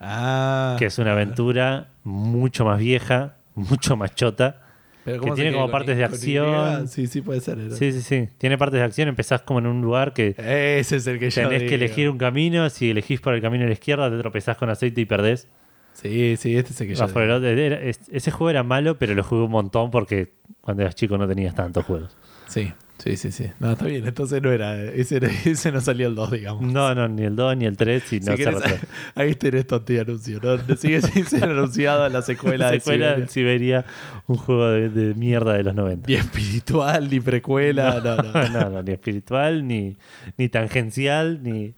[0.00, 0.76] Ah.
[0.78, 4.62] que es una aventura mucho más vieja, mucho más chota.
[5.04, 6.88] Pero que ¿cómo se tiene como ¿Con partes de acción.
[6.88, 7.58] Sí, sí, puede ser.
[7.58, 7.76] era.
[7.76, 11.06] Sí, sí, sí, tiene partes de acción, empezás como en un lugar que Ese es
[11.06, 13.72] el que yo tenés que elegir un camino, si elegís por el camino a la
[13.72, 15.48] izquierda te tropezás con aceite y perdés.
[15.92, 17.48] Sí, sí, este es el que yo el otro.
[17.48, 21.26] Era- ese juego era malo, pero lo jugué un montón porque cuando eras chico no
[21.28, 22.16] tenías tantos juegos.
[22.48, 23.50] Sí, sí, sí, sí.
[23.60, 24.06] No, está bien.
[24.06, 24.80] Entonces no era.
[24.82, 26.62] Ese, era- ese no salió el 2, digamos.
[26.62, 28.62] No, no, ni el 2 ni el 3 y Si no se querés,
[29.14, 30.40] ahí tenés tonto anuncio.
[30.42, 30.76] ¿no?
[30.76, 33.22] Sigue sin ser anunciada la secuela, La de secuela Siberia.
[33.24, 33.84] en Siberia,
[34.26, 36.08] un juego de, de mierda de los 90.
[36.08, 38.00] Ni espiritual, ni precuela.
[38.02, 38.48] No, no.
[38.50, 39.96] No, no, ni espiritual, ni,
[40.36, 41.74] ni tangencial, ni.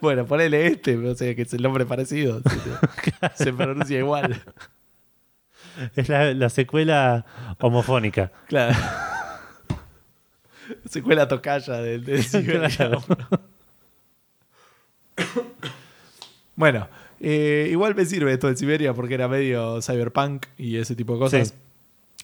[0.00, 2.40] Bueno, ponele este, o sea, que es el nombre parecido.
[3.34, 4.42] Se, se pronuncia igual.
[5.94, 7.24] Es la, la secuela
[7.60, 8.32] homofónica.
[8.48, 8.74] Claro.
[10.88, 13.02] Secuela tocaya del de Siberia Claro.
[16.56, 16.88] Bueno,
[17.20, 21.18] eh, igual me sirve esto de Siberia porque era medio cyberpunk y ese tipo de
[21.18, 21.48] cosas.
[21.48, 21.54] Sí.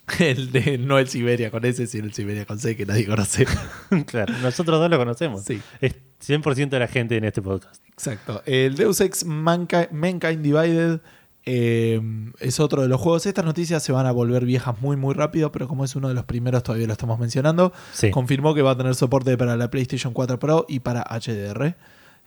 [0.23, 3.45] El de, no el Siberia con S, sino el Siberia con C, que nadie conoce.
[4.05, 5.43] claro, nosotros dos lo conocemos.
[5.43, 5.61] Sí.
[5.81, 5.95] Es
[6.25, 7.83] 100% de la gente en este podcast.
[7.89, 8.41] Exacto.
[8.45, 11.01] El Deus Ex Mankind, Mankind Divided
[11.49, 12.01] eh,
[12.39, 13.25] es otro de los juegos.
[13.25, 16.13] Estas noticias se van a volver viejas muy, muy rápido, pero como es uno de
[16.13, 17.71] los primeros, todavía lo estamos mencionando.
[17.93, 18.11] Sí.
[18.11, 21.73] Confirmó que va a tener soporte para la PlayStation 4 Pro y para HDR.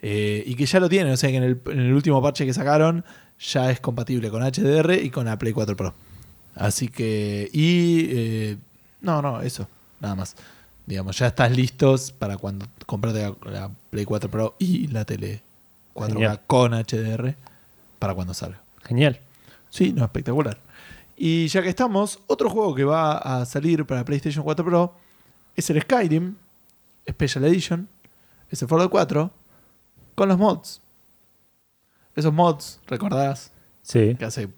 [0.03, 2.47] eh, y que ya lo tiene, o sea que en el, en el último parche
[2.47, 3.05] que sacaron
[3.39, 5.93] ya es compatible con HDR y con la Play 4 Pro.
[6.55, 7.49] Así que.
[7.53, 8.07] Y.
[8.11, 8.57] eh,
[9.03, 9.69] no, no, eso.
[10.01, 10.35] Nada más.
[10.87, 15.43] Digamos, ya estás listos para cuando comprate la, la Play 4 Pro y la tele
[15.95, 16.41] 4K Genial.
[16.47, 17.35] con HDR
[17.99, 18.61] para cuando salga.
[18.91, 19.21] Genial.
[19.69, 20.59] Sí, no, espectacular.
[21.17, 24.95] Y ya que estamos, otro juego que va a salir para PlayStation 4 Pro
[25.55, 26.35] es el Skyrim
[27.09, 27.89] Special Edition.
[28.51, 29.31] Es el Fallout 4
[30.17, 30.81] con los mods.
[32.17, 33.53] Esos mods, ¿recordás?
[33.83, 34.49] Sí, Que hace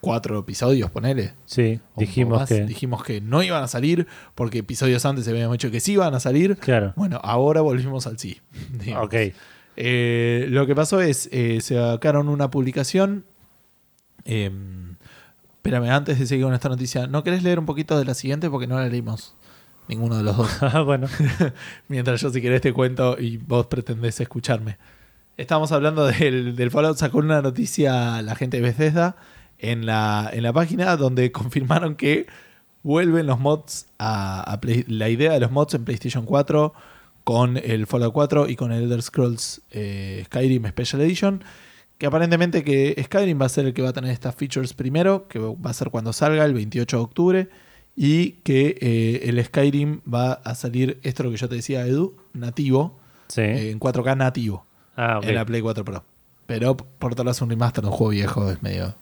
[0.00, 1.34] cuatro episodios, ponele.
[1.46, 1.80] sí.
[1.96, 2.64] Dijimos más, que.
[2.64, 6.14] dijimos que no iban a salir porque episodios antes se habíamos dicho que sí iban
[6.14, 6.56] a salir.
[6.58, 6.92] Claro.
[6.96, 8.40] Bueno, ahora volvimos al sí.
[8.70, 9.06] digamos.
[9.06, 9.14] Ok.
[9.76, 13.24] Eh, lo que pasó es, eh, se sacaron una publicación.
[14.24, 14.50] Eh,
[15.56, 18.50] espérame, antes de seguir con esta noticia, ¿no querés leer un poquito de la siguiente?
[18.50, 19.34] Porque no la leímos
[19.88, 20.50] ninguno de los dos.
[20.62, 21.06] Ah, bueno.
[21.88, 24.78] Mientras yo, si querés, te cuento y vos pretendés escucharme.
[25.36, 26.96] Estamos hablando del, del Fallout.
[26.98, 29.16] Sacó una noticia la gente de Bethesda
[29.58, 32.26] en la, en la página donde confirmaron que
[32.82, 36.74] vuelven los mods a, a Play- la idea de los mods en PlayStation 4
[37.24, 41.44] con el Fallout 4 y con el Elder Scrolls eh, Skyrim Special Edition.
[42.02, 45.28] Que aparentemente que Skyrim va a ser el que va a tener estas features primero,
[45.28, 47.48] que va a ser cuando salga el 28 de octubre.
[47.94, 51.86] Y que eh, el Skyrim va a salir, esto es lo que yo te decía,
[51.86, 52.98] Edu, nativo,
[53.28, 53.42] Sí.
[53.42, 54.66] eh, en 4K nativo,
[54.96, 56.02] ah, en la Play 4 Pro.
[56.46, 58.96] Pero por otro lado es un remaster de un juego viejo, es medio.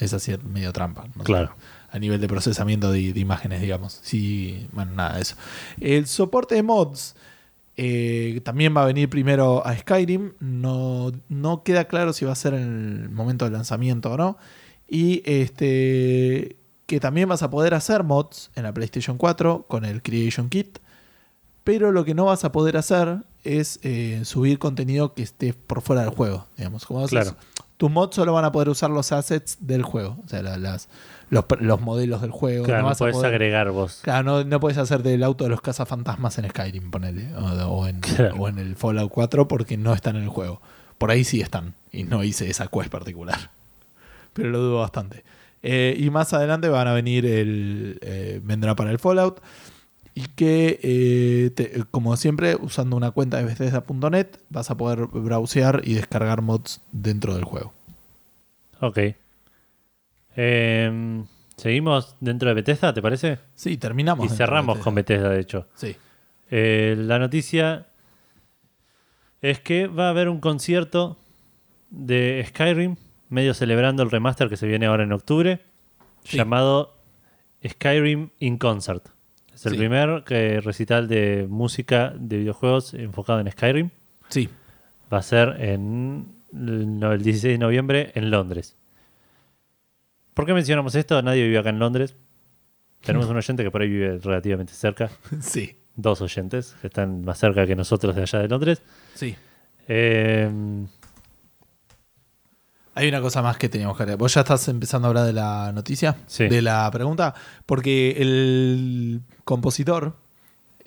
[0.00, 1.04] Es así, medio trampa.
[1.14, 1.22] no.
[1.22, 1.52] Claro.
[1.92, 4.00] A nivel de procesamiento de, de imágenes, digamos.
[4.02, 5.36] Sí, bueno, nada eso.
[5.80, 7.14] El soporte de mods
[7.78, 10.32] eh, también va a venir primero a Skyrim.
[10.40, 14.36] No, no queda claro si va a ser en el momento del lanzamiento o no.
[14.88, 16.56] Y este
[16.86, 20.78] que también vas a poder hacer mods en la PlayStation 4 con el Creation Kit.
[21.64, 25.82] Pero lo que no vas a poder hacer es eh, subir contenido que esté por
[25.82, 26.46] fuera del juego.
[26.56, 27.36] Digamos, como Claro.
[27.76, 30.18] tus mods solo van a poder usar los assets del juego.
[30.24, 30.88] O sea, la- las,
[31.30, 32.64] los, los modelos del juego.
[32.64, 34.00] Claro, no no puedes poder- agregar vos.
[34.02, 37.34] Claro, no, no puedes hacer del auto de los cazafantasmas en Skyrim, ponele.
[37.36, 38.36] O, o en, Claro.
[38.36, 40.60] o en el Fallout 4 porque no están en el juego.
[40.98, 41.74] Por ahí sí están.
[41.92, 43.50] Y no hice esa quest particular.
[44.32, 45.24] Pero lo dudo bastante.
[45.62, 47.98] Eh, y más adelante van a venir el.
[48.02, 49.40] eh, vendrá para el Fallout.
[50.14, 55.82] Y que, eh, te- como siempre, usando una cuenta de Bethesda.net, vas a poder browsear
[55.84, 57.72] y descargar mods dentro del juego.
[58.80, 58.98] Ok.
[60.40, 61.24] Eh,
[61.56, 63.40] Seguimos dentro de Bethesda, ¿te parece?
[63.56, 64.24] Sí, terminamos.
[64.24, 64.84] Y cerramos Bethesda.
[64.84, 65.66] con Bethesda, de hecho.
[65.74, 65.96] Sí.
[66.52, 67.86] Eh, la noticia
[69.42, 71.16] es que va a haber un concierto
[71.90, 72.94] de Skyrim,
[73.28, 75.60] medio celebrando el remaster que se viene ahora en octubre,
[76.22, 76.36] Sí.
[76.36, 76.94] llamado
[77.66, 79.08] Skyrim in Concert.
[79.52, 79.78] Es el Sí.
[79.78, 83.90] primer que, recital de música de videojuegos enfocado en Skyrim.
[84.28, 84.48] Sí.
[85.12, 88.76] Va a ser en el 16 de noviembre en Londres.
[90.38, 91.20] ¿Por qué mencionamos esto?
[91.20, 92.14] Nadie vive acá en Londres.
[93.04, 95.10] Tenemos un oyente que por ahí vive relativamente cerca.
[95.40, 95.76] Sí.
[95.96, 98.80] Dos oyentes que están más cerca que nosotros de allá de Londres.
[99.14, 99.34] Sí.
[99.88, 100.48] Eh,
[102.94, 104.20] Hay una cosa más que teníamos que agregar.
[104.20, 106.14] ¿Vos ya estás empezando a hablar de la noticia?
[106.28, 106.46] Sí.
[106.46, 107.34] De la pregunta.
[107.66, 110.14] Porque el compositor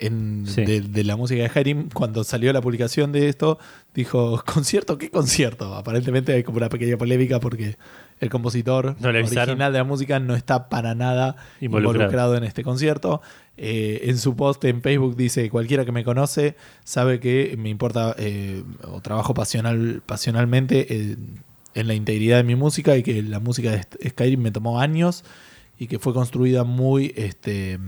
[0.01, 0.65] en- Sí.
[0.65, 3.57] de, de la música de Skyrim, cuando salió la publicación de esto,
[3.95, 4.97] dijo, ¿concierto?
[4.97, 5.73] ¿Qué concierto?
[5.75, 7.77] Aparentemente hay como una pequeña polémica porque
[8.19, 11.95] el compositor No original de la música no está para nada Involucrado.
[11.97, 13.21] involucrado, en este concierto.
[13.57, 18.15] Eh, en su post en Facebook dice, cualquiera que me conoce sabe que me importa
[18.17, 21.43] eh, o trabajo pasional, pasionalmente en,
[21.75, 25.23] en la integridad de mi música y que la música de Skyrim me tomó años
[25.77, 27.79] y que fue construida muy, este,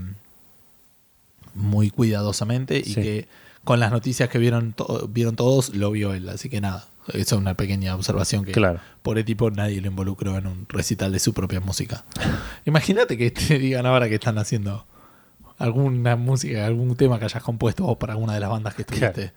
[1.54, 2.94] muy cuidadosamente y Sí.
[2.94, 3.28] que
[3.64, 6.28] con las noticias que vieron, to- vieron todos lo vio él.
[6.28, 8.80] Así que nada, esa es una pequeña observación que claro.
[9.02, 12.04] por tipo nadie lo involucró en un recital de su propia música.
[12.66, 14.84] Imagínate que te digan ahora que están haciendo
[15.58, 19.32] alguna música, algún tema que hayas compuesto vos para alguna de las bandas que estuviste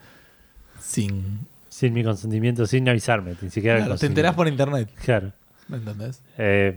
[0.82, 1.40] sin...
[1.70, 3.36] Sin mi consentimiento, sin avisarme.
[3.40, 5.32] Ni siquiera Claro, el te enterás por internet, Claro.
[5.68, 6.22] ¿me entendés?
[6.40, 6.76] Eh,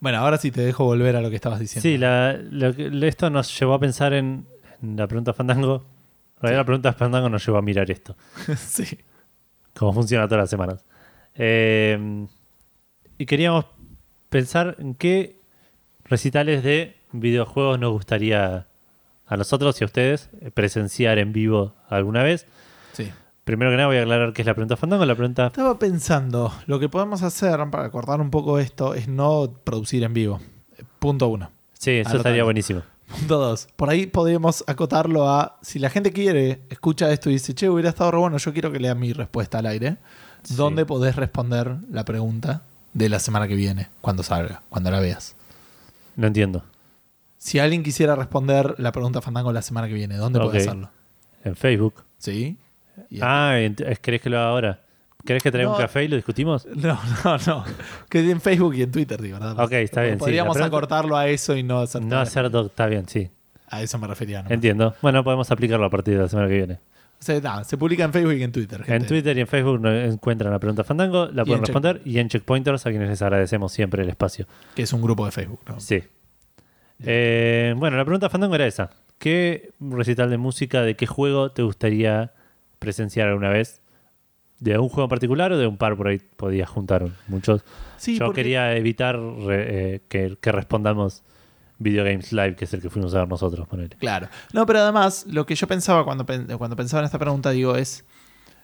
[0.00, 1.82] Bueno, ahora sí te dejo volver a lo que estabas diciendo.
[1.82, 4.46] sí, la- lo esto nos llevó a pensar en,
[4.82, 5.84] en la pregunta Fandango.
[6.36, 8.14] En realidad, la pregunta Fandango nos llevó a mirar esto.
[8.56, 8.98] sí.
[9.74, 10.84] Cómo funciona todas las semanas.
[11.34, 12.26] Eh,
[13.18, 13.64] y queríamos
[14.28, 15.36] pensar en qué
[16.04, 18.66] recitales de videojuegos nos gustaría
[19.26, 22.46] a nosotros y a ustedes presenciar en vivo alguna vez.
[22.92, 23.10] sí.
[23.46, 25.06] Primero que nada voy a aclarar qué es la pregunta Fandango.
[25.06, 25.46] La pregunta...
[25.46, 30.12] Estaba pensando, lo que podemos hacer para cortar un poco esto es no producir en
[30.12, 30.40] vivo.
[30.98, 31.52] Punto uno.
[31.74, 32.82] Sí, eso estaría buenísimo.
[33.06, 33.68] Punto dos.
[33.76, 37.90] Por ahí podríamos acotarlo a, si la gente quiere, escucha esto y dice, che, hubiera
[37.90, 39.98] estado re bueno, yo quiero que lea mi respuesta al aire.
[40.42, 40.56] Sí.
[40.56, 42.62] ¿Dónde podés responder la pregunta
[42.94, 45.36] de la semana que viene, cuando salga, cuando la veas?
[46.16, 46.64] No entiendo.
[47.38, 50.46] Si alguien quisiera responder la pregunta Fandango la semana que viene, ¿dónde Ok.
[50.46, 50.90] puede hacerlo?
[51.44, 52.02] En Facebook.
[52.18, 52.58] ¿Sí?
[53.10, 53.56] Y- Ah,
[54.02, 54.80] ¿querés que lo haga ahora?
[55.24, 55.76] ¿Querés que traiga No.
[55.76, 56.66] un café y lo discutimos?
[56.76, 57.64] No, no, no.
[58.08, 59.66] Que en Facebook y en Twitter, digo, nada más.
[59.66, 60.18] Ok, está bien.
[60.18, 63.28] Podríamos acortarlo a eso y no hacer No hacer doc, está bien, sí.
[63.68, 64.38] A eso me refería.
[64.38, 64.52] nomás.
[64.52, 64.94] Entiendo.
[65.02, 66.74] Bueno, podemos aplicarlo a partir de la semana que viene.
[67.18, 68.84] O sea, nada, se publica en Facebook y en Twitter.
[68.86, 69.06] En.
[69.06, 72.28] Twitter y en Facebook no encuentran la pregunta Fandango, la pueden en responder y en
[72.28, 74.46] Checkpointers, a quienes les agradecemos siempre el espacio.
[74.74, 75.60] Que es un grupo de Facebook.
[75.66, 75.80] ¿no?
[75.80, 76.02] Sí.
[77.04, 78.90] Eh, bueno, la pregunta Fandango era esa.
[79.18, 82.32] ¿Qué recital de música, de qué juego te gustaría
[82.86, 83.82] presenciar alguna vez?
[84.60, 87.62] ¿De un juego en particular o de un par por ahí podías juntar muchos?
[87.98, 91.22] Sí, Yo porque- quería evitar re- eh, que, que respondamos
[91.78, 93.96] Video Games Live, que es el que fuimos a ver nosotros, ponele.
[93.98, 94.28] Claro.
[94.54, 96.24] No, pero además, lo que yo pensaba cuando,
[96.56, 98.04] cuando pensaba en esta pregunta, digo, es.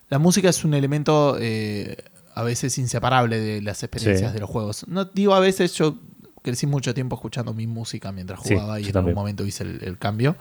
[0.09, 1.97] La música es un elemento eh,
[2.35, 4.35] a veces inseparable de las experiencias Sí.
[4.35, 4.87] de los juegos.
[4.89, 5.99] No digo a veces, yo
[6.43, 9.83] crecí mucho tiempo escuchando mi música mientras Sí, jugaba y en algún momento hice el,
[9.85, 10.37] el cambio.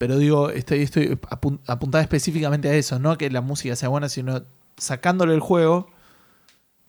[0.00, 3.90] Pero digo, estoy, estoy apun- apuntada específicamente a eso, no a que la música sea
[3.90, 4.40] buena, sino
[4.78, 5.88] sacándole el juego,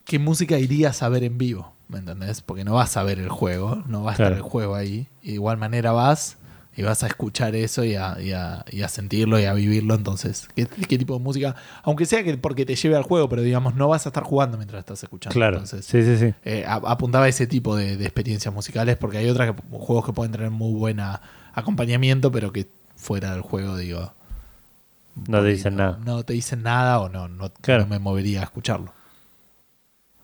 [0.06, 2.40] qué música irías a ver en vivo, ¿me entendés?
[2.42, 5.10] Porque no vas a ver el juego, no va a estar el juego ahí.
[5.22, 6.38] Y de igual manera vas
[6.74, 9.94] y vas a escuchar eso y a, y a- y a sentirlo y a vivirlo.
[9.94, 11.54] Entonces, ¿qué, qué tipo de música?
[11.84, 14.56] Aunque sea que porque te lleve al juego, pero digamos, no vas a estar jugando
[14.56, 15.34] mientras estás escuchando.
[15.34, 15.58] Claro.
[15.58, 16.34] Entonces, sí, sí, sí.
[16.46, 20.14] eh, apuntaba a ese tipo de, de experiencias musicales porque hay otras que- juegos que
[20.14, 21.02] pueden tener muy buen
[21.54, 22.68] acompañamiento, pero que
[23.02, 24.14] fuera del juego, digo.
[25.28, 26.00] No te dicen nada.
[26.06, 27.84] No te dicen nada o no, no, Claro.
[27.84, 28.94] no me movería a escucharlo.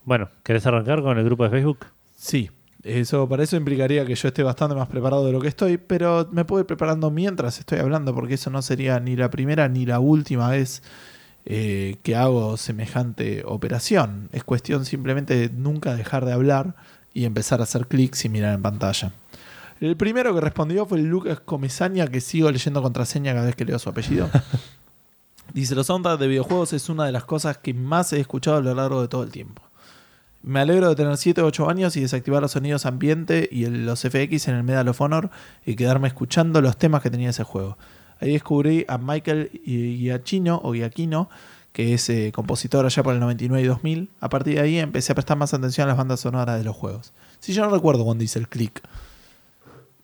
[0.06, 1.80] Bueno, ¿querés arrancar con el grupo de Facebook?
[2.16, 2.50] Sí,
[2.84, 6.30] eso para eso implicaría que yo esté bastante más preparado de lo que estoy, pero
[6.32, 9.86] me puedo ir preparando mientras estoy hablando, porque eso no sería ni la primera ni
[9.86, 10.82] la última vez
[11.46, 14.30] eh, que hago semejante operación.
[14.32, 16.76] Es cuestión simplemente de nunca dejar de hablar
[17.14, 19.12] y empezar a hacer clics y mirar en pantalla.
[19.80, 23.78] El primero que respondió fue Lucas Comesaña, que sigo leyendo contraseña cada vez que leo
[23.80, 24.30] su apellido.
[25.54, 28.62] Dice, los soundtracks de videojuegos es una de las cosas que más he escuchado a
[28.62, 29.62] lo largo de todo el tiempo.
[30.44, 33.86] Me alegro de tener 7 o 8 años y desactivar los sonidos ambiente y el-
[33.86, 35.30] los FX en el Medal of Honor
[35.66, 37.78] y quedarme escuchando los temas que tenía ese juego.
[38.20, 41.30] Ahí descubrí a Michael Giacchino o Giacchino,
[41.72, 44.10] que es eh, compositor allá por el 99 y 2000.
[44.20, 46.76] A partir de ahí empecé a prestar más atención a las bandas sonoras de los
[46.76, 47.14] juegos.
[47.40, 48.82] Si yo no recuerdo cuando hice el click.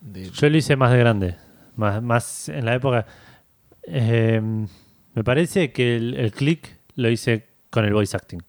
[0.04, 1.36] De- Yo lo hice más de grande.
[1.76, 3.06] Más, más en la época.
[3.84, 4.42] eh,
[5.16, 8.42] me parece que el, el click lo hice con el voice acting.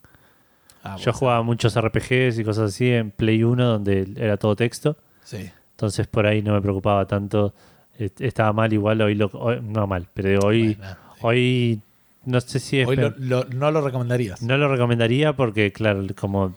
[0.82, 4.96] Ah, Yo jugaba muchos RPGs y cosas así en Play 1 donde era todo texto.
[5.22, 5.50] Sí.
[5.70, 7.54] Entonces por ahí no me preocupaba tanto.
[7.98, 9.26] Est- Estaba mal igual, hoy lo...
[9.32, 11.20] hoy- no mal, pero hoy, Bueno, sí.
[11.22, 11.80] hoy
[12.26, 12.88] no sé si es...
[12.88, 14.42] Hoy lo- no lo recomendarías.
[14.42, 16.54] No lo recomendaría porque, claro, como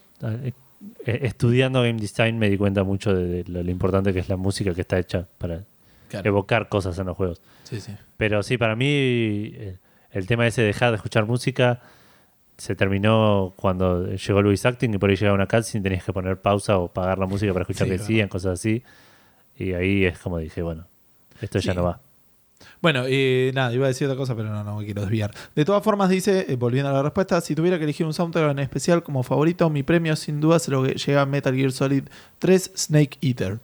[1.04, 4.28] eh, estudiando game design me di cuenta mucho de, de lo, lo importante que es
[4.28, 5.62] la música que está hecha para
[6.08, 6.26] Claro.
[6.28, 7.40] evocar cosas en los juegos.
[7.64, 7.92] Sí, sí.
[8.16, 9.76] Pero sí, para mí eh,
[10.12, 11.80] el tema ese de dejar de escuchar música
[12.56, 16.12] se terminó cuando llegó el voice acting y por ahí llegaba una cutscene tenías que
[16.14, 18.82] poner pausa o pagar la música para escuchar Sí, que decían, cosas así.
[19.58, 20.86] Y ahí es como dije, bueno,
[21.42, 22.00] esto ya no va.
[22.80, 25.34] Bueno, eh, nada, iba a decir otra cosa, pero no, no me quiero desviar.
[25.56, 28.52] De todas formas, dice, eh, volviendo a la respuesta, si tuviera que elegir un soundtrack
[28.52, 32.04] en especial como favorito, mi premio sin duda se lo llega a Metal Gear Solid
[32.38, 33.58] 3 Snake Eater.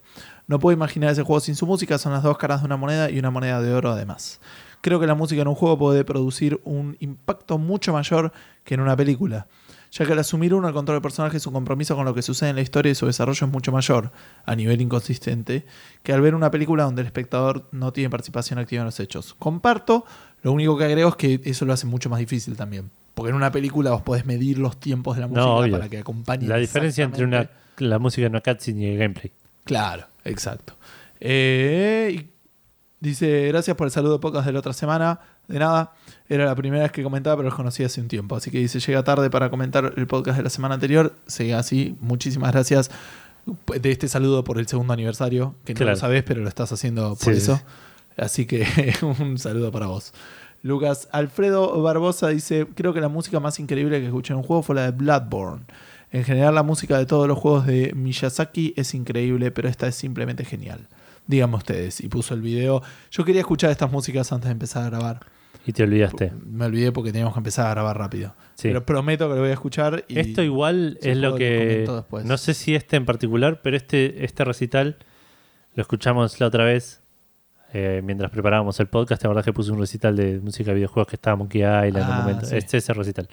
[0.47, 3.09] No puedo imaginar ese juego sin su música, son las dos caras de una moneda
[3.09, 4.41] y una moneda de oro además.
[4.81, 8.32] Creo que la música en un juego puede producir un impacto mucho mayor
[8.65, 9.47] que en una película,
[9.94, 12.50] ya que al asumir uno el control del personaje su compromiso con lo que sucede
[12.50, 14.10] en la historia y su desarrollo es mucho mayor,
[14.44, 15.66] a nivel inconsistente,
[16.02, 19.34] que al ver una película donde el espectador no tiene participación activa en los hechos.
[19.38, 20.04] Comparto,
[20.42, 22.90] lo único que agrego es que eso lo hace mucho más difícil también.
[23.14, 25.98] Porque en una película vos podés medir los tiempos de la música No, para que
[25.98, 26.48] acompañe.
[26.48, 27.48] La diferencia entre una,
[27.78, 29.30] la música en una cutscene y el gameplay.
[29.62, 30.74] Claro, exacto.
[31.20, 32.30] Eh,
[32.98, 35.20] dice, gracias por el saludo de podcast de la otra semana.
[35.46, 35.92] De nada,
[36.28, 38.36] era la primera vez que comentaba, pero los conocí hace un tiempo.
[38.36, 41.14] Así que dice, llega tarde para comentar el podcast de la semana anterior.
[41.26, 42.90] Sigue así, muchísimas gracias
[43.78, 47.10] de este saludo por el segundo aniversario, que no lo sabés, pero lo estás haciendo
[47.10, 47.56] por Sí, eso.
[47.56, 47.62] sí.
[48.16, 48.66] Así que
[49.20, 50.14] un saludo para vos.
[50.62, 54.62] Lucas Alfredo Barbosa dice, creo que la música más increíble que escuché en un juego
[54.62, 55.64] fue la de Bloodborne.
[56.10, 59.94] En general la música de todos los juegos de Miyazaki es increíble, pero esta es
[59.96, 60.86] simplemente genial.
[61.26, 62.01] Díganme ustedes.
[62.01, 62.82] Y puso el video.
[63.10, 65.20] Yo quería escuchar estas músicas antes de empezar a grabar.
[65.66, 66.32] Y te olvidaste.
[66.45, 68.35] Me olvidé porque teníamos que empezar a grabar rápido.
[68.55, 68.69] Sí.
[68.69, 70.05] Pero prometo que lo voy a escuchar.
[70.09, 71.86] Y Esto igual es lo que...
[71.89, 72.24] después.
[72.27, 74.99] No sé si este en particular, pero este, este recital
[75.74, 77.01] lo escuchamos la otra vez
[77.73, 79.23] eh, mientras preparábamos el podcast.
[79.23, 82.03] La verdad que puse un recital de música de videojuegos que estaba Monkey Island en
[82.03, 82.47] Ah, un momento.
[82.47, 82.57] sí.
[82.57, 83.28] Este es el recital.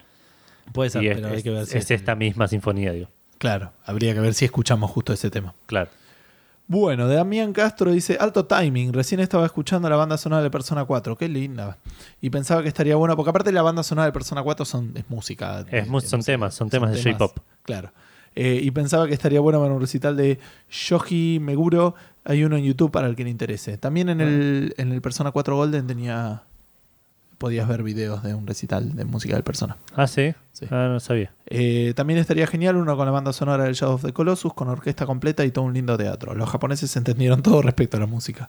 [0.74, 3.10] Puede ser, y es, pero hay que ver si es esta misma sinfonía, digo.
[3.40, 5.53] Claro, habría que ver si escuchamos justo ese tema.
[5.66, 5.90] Claro.
[6.72, 11.18] Bueno, Damián Castro dice, alto timing, recién estaba escuchando la banda sonora de Persona 4,
[11.18, 11.77] qué linda.
[12.22, 15.03] Y pensaba que estaría bueno, porque aparte la banda sonora de Persona 4 son, es
[15.10, 15.65] música.
[15.69, 17.39] Es son música, temas, son temas de J-pop.
[17.64, 17.91] Claro.
[18.35, 20.39] Eh, y pensaba que estaría bueno ver un recital de
[20.69, 21.93] Shoji Meguro,
[22.23, 23.77] hay uno en YouTube para el que le interese.
[23.77, 26.43] También en el, en el Persona 4 Golden tenía...
[27.41, 29.76] Podías ver videos de un recital de música del Persona.
[29.95, 30.35] Ah, sí.
[30.53, 30.68] Sí.
[30.69, 31.31] Ah, no sabía.
[31.47, 34.69] Eh, también estaría genial uno con la banda sonora del Shadow of the Colossus, con
[34.69, 36.35] orquesta completa y todo un lindo teatro.
[36.35, 38.47] Los japoneses entendieron todo respecto a la música.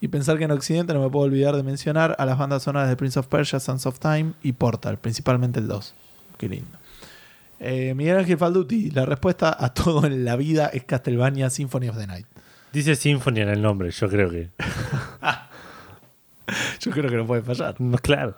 [0.00, 2.88] Y pensar que en Occidente no me puedo olvidar de mencionar a las bandas sonoras
[2.88, 5.94] de Prince of Persia, Sons of Time y Portal, principalmente el 2.
[6.38, 6.78] Qué lindo.
[7.58, 11.98] Eh, Miguel Ángel Falduti, la respuesta a todo en la vida es Castlevania Symphony of
[11.98, 12.26] the Night.
[12.72, 14.50] Dice Symphony en el nombre, yo creo que.
[16.80, 17.80] Yo creo que no puede fallar.
[17.80, 18.36] No, claro.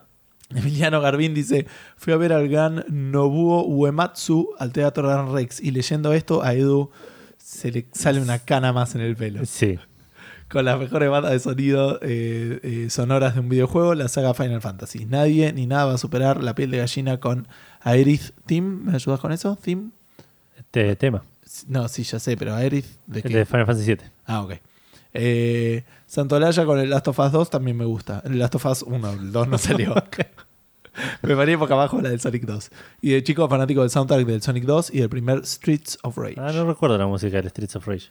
[0.51, 1.67] Emiliano Garbín dice:
[1.97, 6.55] Fui a ver al gran Nobuo Uematsu al Teatro Gran Rex y leyendo esto a
[6.55, 6.91] Edu
[7.39, 9.45] se le sale una cana más en el pelo.
[9.45, 9.79] Sí.
[10.49, 14.61] Con las mejores bandas de sonido eh, eh, sonoras de un videojuego, la saga Final
[14.61, 15.07] Fantasy.
[15.07, 17.49] Nadie ni nada va a superar la piel de gallina con
[17.81, 18.85] Aerith Team.
[18.85, 19.57] ¿Me ayudas con eso?
[19.57, 19.91] ¿Theme?
[20.59, 21.25] Este tema.
[21.69, 22.87] No, sí, ya sé, pero Aerith.
[23.07, 23.35] ¿De qué?
[23.35, 24.05] de Final Fantasy VII.
[24.27, 24.55] Ah, ok.
[25.15, 28.23] Eh, Santolaya con el Last of Us 2 también me gusta.
[28.25, 29.95] El Last of Us 1, el 2 no salió.
[31.23, 32.71] me paré poco abajo la del Sonic 2.
[33.03, 36.37] Y de chico fanático del soundtrack del Sonic 2 y del primer Streets of Rage.
[36.39, 38.11] Ah, no recuerdo la música del Streets of Rage.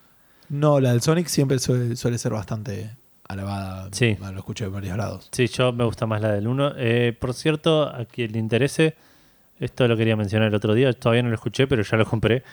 [0.50, 2.98] No, la del Sonic siempre suele, suele ser bastante
[3.28, 3.90] alabada.
[3.92, 4.18] Sí.
[4.20, 5.30] Lo escuché de varios lados.
[5.32, 6.74] Sí, yo me gusta más la del 1.
[6.78, 8.96] Eh, por cierto, a quien le interese,
[9.60, 12.44] esto lo quería mencionar el otro día, todavía no lo escuché, pero ya lo compré.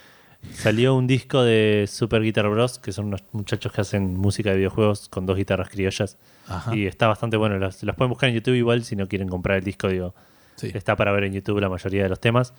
[0.55, 4.57] Salió un disco de Super Guitar Bros, que son unos muchachos que hacen música de
[4.57, 6.17] videojuegos con dos guitarras criollas.
[6.49, 6.75] Ajá.
[6.75, 7.59] Y está bastante bueno.
[7.59, 10.15] Las, las pueden buscar en YouTube igual si no quieren comprar el disco, digo.
[10.57, 10.71] Sí.
[10.75, 12.55] Está para ver en YouTube la mayoría de los temas.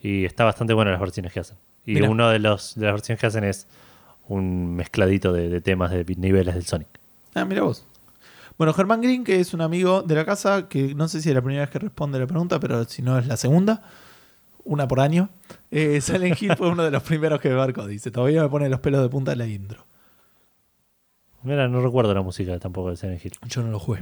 [0.00, 1.56] Y está bastante bueno las versiones que hacen.
[1.84, 2.08] Y Mira.
[2.08, 3.66] uno de, los, de las versiones que hacen es
[4.28, 6.88] un mezcladito de, de temas de niveles del Sonic.
[7.34, 7.86] Ah, mira vos.
[8.56, 11.34] Bueno, Germán Green, que es un amigo de la casa, que no sé si es
[11.34, 13.82] la primera vez que responde la pregunta, pero si no es la segunda,
[14.64, 15.28] una por año.
[15.70, 17.86] Eh, Silent Hill fue uno de los primeros que me marcó.
[17.86, 19.84] Dice, todavía me pone los pelos de punta la intro.
[21.42, 23.32] Mira, no recuerdo la música tampoco de Silent Hill.
[23.48, 24.00] Yo no lo jugué.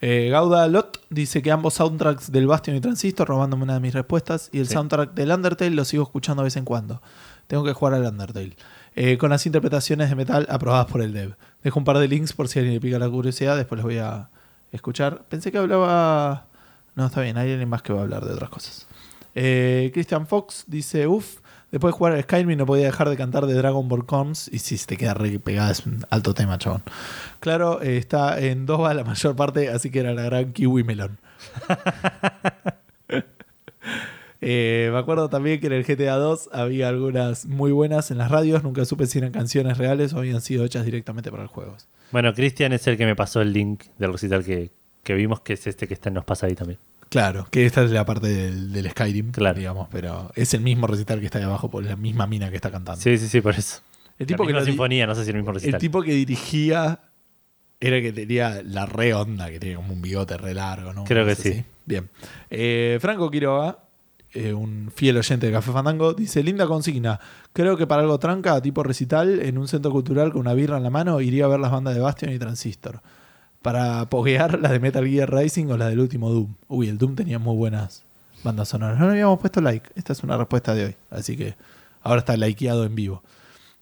[0.00, 3.94] Eh, Gauda Lot dice que ambos soundtracks del Bastion y Transistor, robándome una de mis
[3.94, 4.74] respuestas, y el Sí.
[4.74, 7.00] soundtrack del Undertale lo sigo escuchando de vez en cuando.
[7.46, 8.56] Tengo que jugar al Undertale.
[8.96, 11.36] Eh, con las interpretaciones de metal aprobadas por el dev.
[11.62, 13.98] Dejo un par de links por si alguien le pica la curiosidad, después los voy
[13.98, 14.28] a
[14.72, 15.22] escuchar.
[15.28, 16.46] Pensé que hablaba...
[16.94, 18.86] No, está bien, hay alguien más que va a hablar de otras cosas.
[19.34, 21.38] Eh, Christian Fox dice, uff,
[21.70, 24.60] después de jugar al Skyrim no podía dejar de cantar de Dragon Ball Coms y
[24.60, 26.82] si se te queda re pegada es un alto tema, chabón.
[27.40, 30.84] Claro, eh, está en dos va la mayor parte, así que era la gran kiwi
[30.84, 31.18] melón.
[34.46, 38.30] Eh, me acuerdo también que en el GTA 2 había algunas muy buenas en las
[38.30, 41.78] radios, nunca supe si eran canciones reales o habían sido hechas directamente para el juego.
[42.12, 44.70] Bueno, Cristian es el que me pasó el link del recital que,
[45.02, 46.78] que vimos, que es este que está, nos pasa ahí también.
[47.14, 49.56] Claro, que esta es la parte del, del Skyrim, Claro.
[49.56, 52.56] digamos, pero es el mismo recital que está ahí abajo por la misma mina que
[52.56, 53.00] está cantando.
[53.00, 53.82] Sí, sí, sí, por eso.
[54.18, 55.74] el tipo la que misma sinfonía, no sé si el mismo recital.
[55.76, 56.98] El tipo que dirigía
[57.78, 61.04] era el que tenía la re onda, que tenía como un bigote re largo, ¿no?
[61.04, 61.50] Creo que sí.
[61.50, 61.64] así.
[61.86, 62.10] Bien.
[62.50, 63.78] Eh, Franco Quiroga,
[64.32, 67.20] eh, un fiel oyente de Café Fandango, dice: Linda consigna.
[67.52, 70.82] Creo que para algo tranca, tipo recital, en un centro cultural con una birra en
[70.82, 73.02] la mano, iría a ver las bandas de Bastion y Transistor.
[73.64, 76.54] Para poguear las de Metal Gear Rising o las del último Doom.
[76.68, 78.04] Uy, el Doom tenía muy buenas
[78.42, 78.98] bandas sonoras.
[78.98, 79.88] No le habíamos puesto like.
[79.94, 80.96] Esta es una respuesta de hoy.
[81.08, 81.54] Así que
[82.02, 83.22] ahora está likeado en vivo.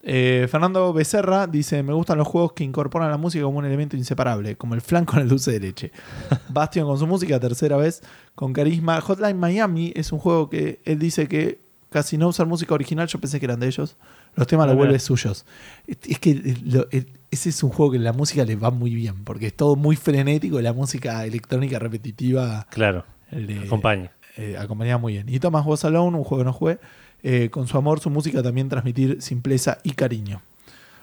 [0.05, 3.97] Eh, Fernando Becerra dice: Me gustan los juegos que incorporan la música como un elemento
[3.97, 5.91] inseparable, como el flan con el dulce de leche.
[6.49, 8.05] Bastion con su música, tercera vez,
[8.37, 9.01] con carisma.
[9.01, 11.59] Hotline Miami es un juego que él dice que
[11.91, 13.09] casi no usan música original.
[13.09, 13.97] Yo pensé que eran de ellos.
[14.37, 15.45] Los temas los vuelve suyos.
[15.89, 16.57] Es que
[17.33, 19.97] ese es un juego que la música le va muy bien, porque es todo muy
[19.97, 24.13] frenético y la música electrónica repetitiva Claro, le- acompaña.
[24.37, 25.29] eh, acompañaba muy bien.
[25.29, 26.79] Y Thomas Was Alone, un juego que no jugué,
[27.25, 30.43] eh, con su amor, su música también transmitir simpleza y cariño.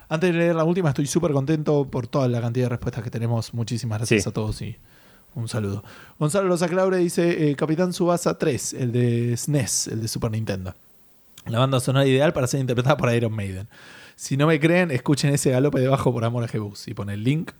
[0.07, 3.09] Antes de leer la última, estoy súper contento por toda la cantidad de respuestas que
[3.11, 3.53] tenemos.
[3.53, 4.29] Muchísimas gracias Sí.
[4.29, 4.75] a todos y
[5.35, 5.83] un saludo.
[6.17, 10.73] Gonzalo Loza Claure dice: eh, Capitán Subasa 3, el de SNES, el de Super Nintendo.
[11.45, 13.67] La banda sonora ideal para ser interpretada por Iron Maiden.
[14.21, 16.89] Si no me creen, escuchen ese galope debajo por amor a Jebus.
[16.89, 17.51] Y pone el link.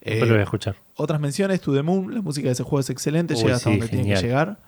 [0.00, 0.76] Eh, Después lo voy a escuchar.
[0.94, 3.70] otras menciones, To The Moon, la música de ese juego es excelente, Uy, llega hasta
[3.70, 4.22] sí, donde tiene que genial.
[4.22, 4.58] llegar.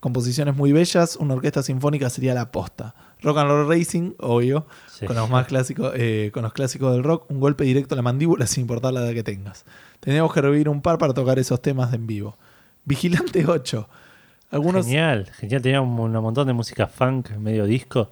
[0.00, 2.94] Composiciones muy bellas, una orquesta sinfónica sería la posta.
[3.22, 5.06] Rock and Roll Racing, obvio, Sí.
[5.06, 8.02] con los más clásicos, eh, con los clásicos del rock, un golpe directo a la
[8.02, 9.64] mandíbula sin importar la edad que tengas.
[10.00, 12.36] Tenemos que revivir un par para tocar esos temas en vivo.
[12.84, 13.88] Vigilante 8.
[14.50, 15.62] Algunos Genial, genial.
[15.62, 18.10] Tenía un, un montón de música funk, medio disco.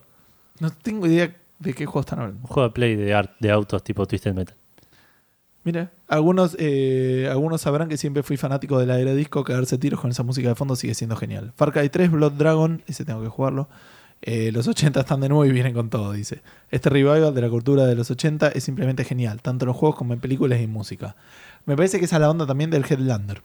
[0.60, 2.40] no tengo idea de qué juego están hablando.
[2.42, 4.54] Un juego de play de, art, de autos tipo Twisted Metal.
[5.64, 10.00] Mira, algunos, eh, algunos sabrán que siempre fui fanático de la era disco, cagarse tiros
[10.00, 11.52] con esa música de fondo sigue siendo genial.
[11.56, 13.68] Far Cry 3, Blood Dragon, ese tengo que jugarlo.
[14.22, 16.40] Eh, los 80 están de nuevo y vienen con todo, dice.
[16.70, 19.96] Este revival de la cultura de los 80 es simplemente genial, tanto en los juegos
[19.96, 21.16] como en películas y en música.
[21.66, 23.42] Me parece que esa es la onda también del Headlander.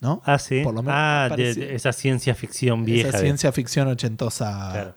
[0.00, 0.22] ¿No?
[0.24, 0.60] Ah, sí.
[0.62, 3.08] Por lo menos ah, de, parece- de esa ciencia ficción vieja.
[3.08, 4.70] Esa de- ciencia ficción ochentosa.
[4.72, 4.94] Claro.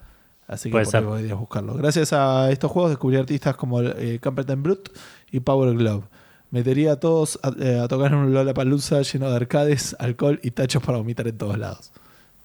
[0.51, 1.73] Así que por ahí podrías buscarlo.
[1.75, 4.91] Gracias a estos juegos descubrí artistas como eh, Camperton Brute
[5.31, 6.03] y Power Glove.
[6.51, 10.51] Metería a todos a, eh, a tocar en un Lollapalooza lleno de arcades, alcohol y
[10.51, 11.91] tachos para vomitar en todos lados.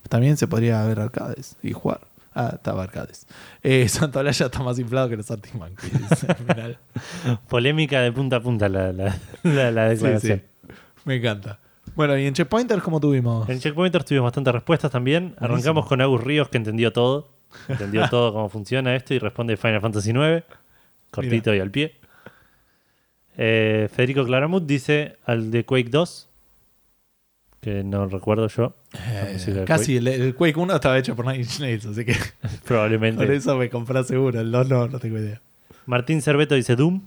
[0.08, 2.00] También se podría ver arcades y jugar.
[2.32, 3.26] Ah, estaba arcades.
[3.64, 6.78] Eh, Santa Olaya está más inflado que los final.
[7.48, 10.42] Polémica de punta a punta la, la, la- la declaración.
[10.68, 10.72] sí.
[11.04, 11.58] Me encanta.
[11.94, 13.48] Bueno, y en Checkpointers, ¿cómo tuvimos?
[13.48, 15.34] En Checkpointers tuvimos bastantes respuestas también.
[15.38, 17.28] Arrancamos con Agus Ríos, que entendió todo.
[17.68, 20.42] Entendió todo cómo funciona esto y responde Final Fantasy IX.
[21.10, 21.96] Cortito y al pie.
[23.36, 26.28] Eh, Federico Claramut dice al de Quake 2.
[27.60, 28.74] Que no recuerdo yo.
[29.08, 32.50] Eh, casi, el, el Quake 1 estaba hecho por Nine Inch Nails, así que por
[32.64, 33.34] Probablemente.
[33.34, 34.40] eso me compré seguro.
[34.40, 35.40] El 2 no, no tengo idea.
[35.86, 37.02] Martín Cerveto dice Doom.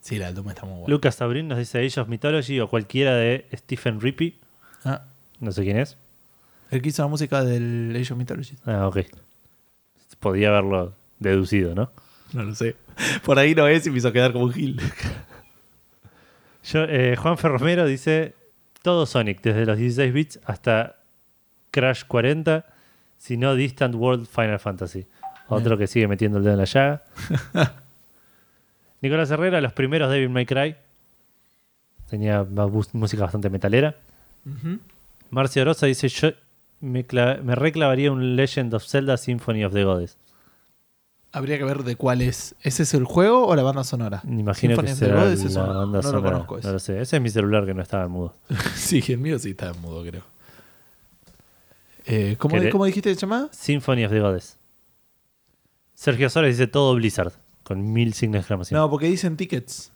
[0.00, 0.88] Sí, la Doom está muy buena.
[0.88, 4.38] Lucas Sabrin nos dice Age of Mythology o cualquiera de Stephen Rippey.
[4.84, 5.02] Ah,
[5.40, 5.96] No sé quién es.
[6.70, 8.56] el que hizo la música del Age of Mythology.
[8.66, 8.98] Ah, ok.
[10.24, 11.90] Podía haberlo deducido, ¿no?
[12.32, 12.76] No lo sé.
[13.26, 14.80] Por ahí no es y me hizo quedar como un gil.
[16.64, 18.34] Yo, eh, Juan Ferromero dice
[18.80, 20.96] todo Sonic, desde los 16 bits hasta
[21.70, 22.64] Crash 40,
[23.18, 25.06] si no Distant World Final Fantasy.
[25.48, 27.04] Otro que sigue metiendo el dedo en la llaga.
[29.02, 30.74] Nicolás Herrera, los primeros Devil May Cry.
[32.08, 32.46] Tenía
[32.94, 33.94] música bastante metalera.
[35.28, 36.30] Marcio Rosa dice: Yo
[36.80, 37.04] me,
[37.42, 40.16] me reclavaría un Legend of Zelda Symphony of the Goddess.
[41.32, 42.54] Habría que ver de cuál es.
[42.62, 44.22] ¿Ese es el juego o la banda sonora?
[44.24, 46.30] Imagino Symphony que será Goddess, la no- banda no lo sonora.
[46.30, 46.66] conozco ese.
[46.68, 47.00] No lo sé.
[47.00, 48.36] Ese es mi celular que no estaba en mudo.
[48.76, 50.22] sí, el mío sí está en mudo, creo.
[52.06, 53.48] Eh, ¿cómo, ¿Querés- ¿Cómo dijiste que se llamaba?
[53.52, 54.58] Symphony of the Goddess.
[55.94, 57.32] Sergio Suárez dice todo Blizzard,
[57.62, 58.78] con mil signos de exclamación.
[58.78, 59.90] No, porque dicen tickets.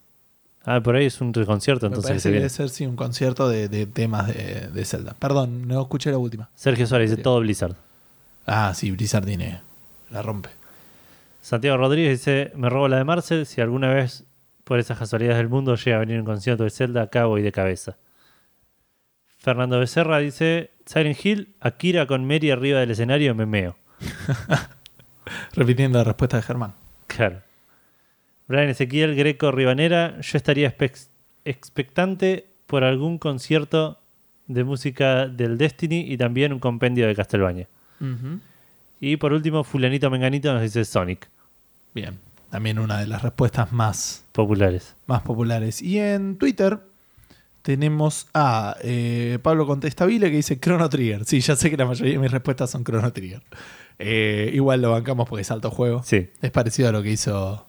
[0.71, 2.09] Ah, por ahí es un concierto, Me entonces.
[2.11, 5.15] que parece que debe ser sí, un concierto de, de temas de, de Zelda.
[5.19, 6.51] Perdón, no escuché la última.
[6.55, 7.75] Sergio Suárez dice todo Blizzard.
[8.47, 9.63] Ah, sí, Blizzard tiene.
[10.11, 10.51] La rompe.
[11.41, 13.47] Santiago Rodríguez dice: Me robo la de Marcel.
[13.47, 14.25] Si alguna vez,
[14.65, 17.51] por esas casualidades del mundo, llega a venir un concierto de Zelda, acá voy de
[17.51, 17.97] cabeza.
[19.39, 23.77] Fernando Becerra dice: Silent Hill, Akira con Mary arriba del escenario, me meo.
[25.55, 26.75] Repitiendo la respuesta de Germán.
[27.07, 27.41] Claro.
[28.49, 30.75] Brian Ezequiel Greco Ribanera, yo estaría
[31.45, 34.01] expectante por algún concierto
[34.47, 37.69] de música del Destiny y también un compendio de Castlevania.
[39.01, 41.29] Y por último, Fulanito Menganito nos dice Sonic,
[41.95, 42.19] Bien.
[42.51, 44.97] También una de las respuestas más, populares.
[45.07, 45.83] más populares.
[45.83, 46.81] Y en Twitter
[47.61, 51.27] tenemos a eh, Pablo Contestabile que dice Chrono Trigger.
[51.27, 53.43] Sí, ya sé que la mayoría de mis respuestas son Chrono Trigger.
[53.99, 56.03] Eh, igual lo bancamos porque es alto juego.
[56.05, 57.67] Sí, Es parecido a lo que hizo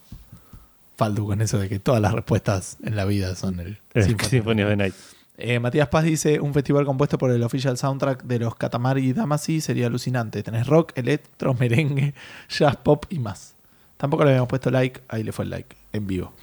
[1.00, 4.64] Faldu con eso de que todas las respuestas en la vida son el Symphony.
[4.64, 4.94] Of the Night.
[5.38, 9.14] Eh, Matías Paz dice: Un festival compuesto por el official soundtrack de los Katamari y
[9.14, 10.44] Damacy sería alucinante.
[10.44, 12.14] Tenés rock, electro, merengue,
[12.50, 13.56] jazz, pop y más.
[13.96, 16.34] Tampoco le habíamos puesto like, ahí le fue el like en vivo.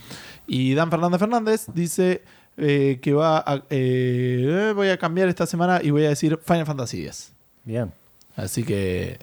[0.47, 2.23] Y Dan Fernández Fernández dice
[2.57, 6.65] eh, que va a, eh, voy a cambiar esta semana y voy a decir Final
[6.65, 7.33] Fantasy X.
[7.65, 7.93] Bien.
[8.35, 9.19] Así que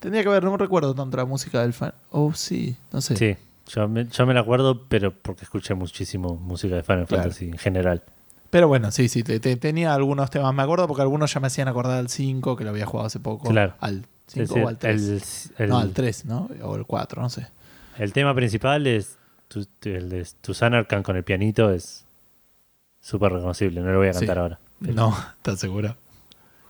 [0.00, 1.94] tendría que haber, no me recuerdo tanto la música del fan.
[2.10, 3.16] Oh, sí, no sé.
[3.16, 3.36] Sí,
[3.68, 7.22] yo me, yo me la acuerdo, pero porque escuché muchísimo música de Final Claro.
[7.24, 8.02] Fantasy en general.
[8.50, 10.54] Pero bueno, sí, sí, te- te- tenía algunos temas.
[10.54, 13.18] Me acuerdo porque algunos ya me hacían acordar al 5, que lo había jugado hace
[13.20, 13.48] poco.
[13.48, 13.74] Claro.
[13.80, 15.02] Al Sí, 5 sí, o al 3.
[15.58, 16.48] el, el- no, al 3, ¿no?
[16.62, 17.46] O el 4, no sé.
[17.98, 19.16] el tema principal es
[19.48, 20.26] tu, el de
[20.60, 22.04] Arcan con el pianito, es
[23.00, 24.40] súper reconocible, no lo voy a cantar Sí.
[24.40, 24.58] ahora.
[24.80, 25.96] No, ¿estás seguro?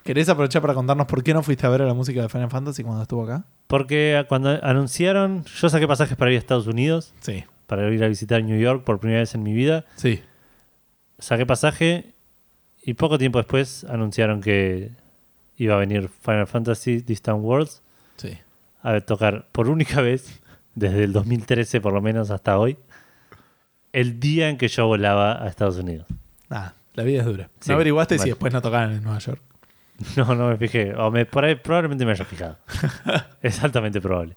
[0.05, 2.51] ¿Querés aprovechar para contarnos por qué no fuiste a ver a la música de Final
[2.51, 3.45] Fantasy cuando estuvo acá?
[3.67, 7.45] Porque cuando anunciaron, yo saqué pasajes para ir a Estados Unidos, Sí.
[7.67, 9.87] para ir a visitar New York por primera vez en mi vida.
[9.97, 10.21] Sí.
[11.19, 12.13] Saqué pasaje
[12.83, 14.91] y poco tiempo después anunciaron que
[15.57, 17.83] iba a venir Final Fantasy Distant Worlds
[18.17, 18.37] Sí.
[18.83, 20.41] a tocar por única vez,
[20.75, 22.77] desde el 2013 por lo menos hasta hoy,
[23.95, 26.07] el día en que yo volaba a Estados Unidos.
[26.51, 27.49] Nada, la vida es dura.
[27.61, 28.35] Sí, ¿No averiguaste si bueno.
[28.35, 29.41] después no tocaron en Nueva York?
[30.17, 30.95] No, no me fijé.
[30.95, 32.59] O me, por ahí probablemente me haya fijado.
[33.43, 34.37] es altamente probable.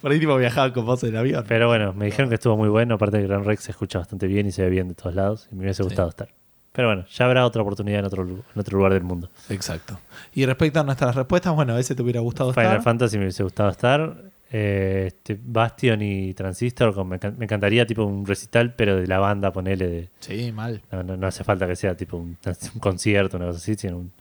[0.00, 1.44] Por ahí tipo viajaban con vos en el avión.
[1.46, 2.94] Pero bueno, me dijeron que estuvo muy bueno.
[2.96, 5.48] Aparte de Gran Rex se escucha bastante bien y se ve bien de todos lados.
[5.52, 5.88] Y me hubiese Sí.
[5.88, 6.28] gustado estar.
[6.72, 9.28] Pero bueno, ya habrá otra oportunidad en otro, en otro lugar del mundo.
[9.50, 9.98] Exacto.
[10.32, 12.82] Y respecto a nuestras respuestas, bueno, ese te hubiera gustado Final estar.
[12.82, 14.16] Fantasy me hubiese gustado estar.
[14.50, 19.52] Eh, este, Bastion y Transistor, con- me encantaría tipo un recital, pero de la banda,
[19.52, 19.86] ponele.
[19.86, 20.80] De, Sí, mal.
[20.90, 22.36] no, no- no hace falta que sea tipo un,
[22.74, 24.12] un concierto, una cosa así, sino un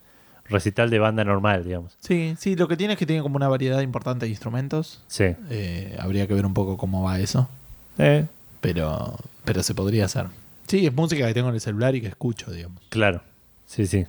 [0.51, 1.97] recital de banda normal, digamos.
[1.99, 5.01] Sí, sí, lo que tiene es que tiene como una variedad importante de instrumentos.
[5.07, 5.35] Sí.
[5.49, 7.49] Eh, habría que ver un poco cómo va eso.
[7.97, 8.25] Eh,
[8.61, 10.27] Pero, pero se podría hacer.
[10.67, 12.81] Sí, es música que tengo en el celular y que escucho, digamos.
[12.89, 13.21] claro.
[13.65, 14.05] Sí, sí.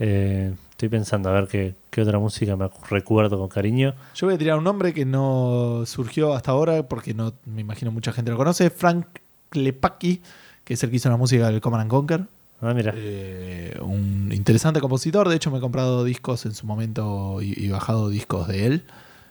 [0.00, 3.94] Eh, estoy pensando a ver qué, qué otra música me recuerdo con cariño.
[4.14, 7.90] Yo voy a tirar un nombre que no surgió hasta ahora porque no me imagino
[7.90, 8.68] mucha gente lo conoce.
[8.70, 9.06] Frank
[9.48, 10.20] Klepaki,
[10.64, 12.24] que es el que hizo la música del Command and Conquer.
[12.60, 12.92] Ah, mira.
[12.96, 15.28] Eh, un interesante compositor.
[15.28, 18.84] De hecho, me he comprado discos en su momento y, y bajado discos de él.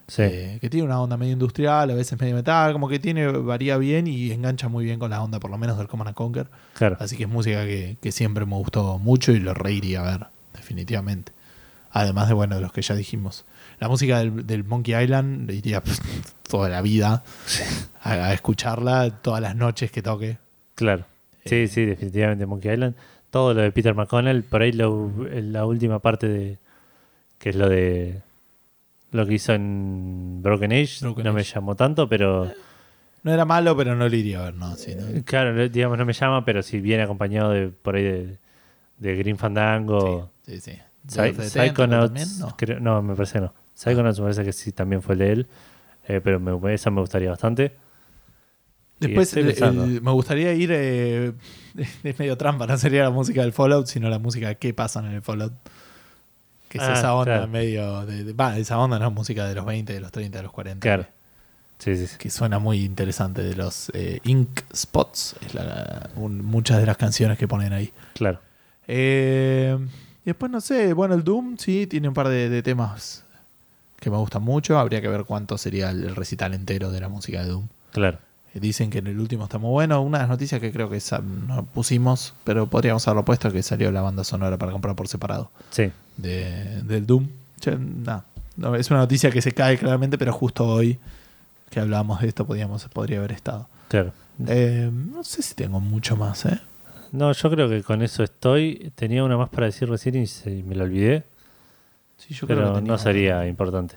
[0.07, 0.21] Sí.
[0.21, 3.75] Eh, que tiene una onda medio industrial, a veces medio metal, como que tiene, varía
[3.77, 6.47] bien y engancha muy bien con la onda, por lo menos del Command and Conquer.
[6.75, 6.95] claro.
[7.01, 10.27] Así que es música que, que siempre me gustó mucho y lo reiría a ver,
[10.53, 11.33] definitivamente.
[11.91, 13.43] Además de, bueno, de los que ya dijimos.
[13.79, 15.99] La música del, del Monkey Island, le iría pues,
[16.49, 17.23] toda la vida
[18.01, 20.37] a, a escucharla todas las noches que toque.
[20.75, 21.05] Claro.
[21.45, 22.95] Sí, Eh, sí, definitivamente Monkey Island.
[23.37, 26.57] Todo lo de Peter McConnell, por ahí lo- la última parte de.
[27.37, 28.21] que es lo de.
[29.11, 32.51] lo que hizo en Broken Age, Broken no me llamó tanto, pero.
[33.21, 34.75] No era malo, pero no lo iría a ver, no.
[34.75, 35.23] Sí, ¿no?
[35.23, 38.37] Claro, no- digamos, no me llama, pero si viene acompañado de por ahí de,
[38.97, 40.31] de Green Fandango.
[40.43, 40.71] Sí, sí.
[41.07, 42.05] Psy- ¿De los 70 Psychonauts.
[42.07, 42.39] también?
[42.39, 42.55] No.
[42.57, 43.53] creo- no, me parece que no.
[43.75, 45.47] Psychonauts me parece que sí también fue el de él.
[46.07, 47.73] eh, pero me, esa me gustaría bastante.
[48.99, 50.71] Después el- el- me gustaría ir.
[50.73, 51.33] eh,
[52.03, 54.99] es medio trampa, no sería la música del Fallout, sino la música de qué pasa
[55.01, 55.53] en el Fallout.
[56.69, 57.47] Que es Ah, esa onda claro.
[57.47, 58.05] medio.
[58.05, 60.81] De, va, esa onda no música de los 20, de los 30, de los 40.
[60.81, 61.05] Claro.
[61.79, 62.17] Sí, sí, sí.
[62.17, 63.43] Que suena muy interesante.
[63.43, 65.35] De los eh, Ink Spots.
[65.45, 67.93] Es la- un- muchas de las canciones que ponen ahí.
[68.15, 68.39] Claro.
[68.87, 69.77] Eh,
[70.23, 73.23] y después, no sé, bueno, el Doom sí tiene un par de, de temas
[73.99, 74.77] que me gustan mucho.
[74.79, 77.67] Habría que ver cuánto sería el recital entero de la música de Doom.
[77.91, 78.17] Claro.
[78.59, 80.01] Dicen que en el último está muy bueno.
[80.01, 80.99] Una de las noticias que creo que
[81.47, 85.51] no pusimos, pero podríamos haberlo puesto, que salió la banda sonora para comprar por separado
[85.71, 85.91] Sí.
[86.17, 87.27] de, del Doom.
[87.59, 88.21] Che, nah,
[88.55, 90.99] no, es una noticia que se cae claramente, pero justo hoy
[91.69, 93.67] que hablábamos de esto podíamos, podría haber estado.
[93.89, 94.11] Claro.
[94.47, 96.59] Eh, no sé si tengo mucho más, ¿eh?
[97.11, 98.91] No, yo creo que con eso estoy.
[98.95, 101.23] Tenía una más para decir recién y se- me la olvidé.
[102.17, 103.95] Sí, yo creo Pero que tenía- no sería importante.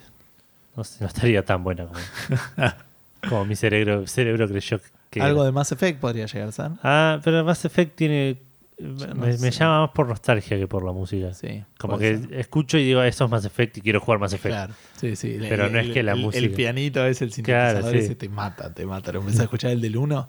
[0.77, 1.99] No, no estaría tan buena como,
[3.29, 4.81] como mi cerebro, cerebro creyó
[5.11, 5.21] que.
[5.21, 6.71] Algo de Mass Effect podría llegar ser.
[6.83, 8.39] Ah, pero Mass Effect tiene.
[8.79, 11.35] No me, llama más por nostalgia que por la música.
[11.35, 11.63] Sí.
[11.79, 12.33] Como que ser.
[12.35, 14.55] escucho y digo, eso es Mass Effect y quiero jugar Mass Effect.
[14.55, 15.35] Claro, sí, sí.
[15.35, 17.99] El- Pero no es que la el- música- El pianito es el sintetizador Claro, sí.
[18.07, 19.13] ese te mata, te mata.
[19.13, 20.29] Lo empecé a escuchar el del 1.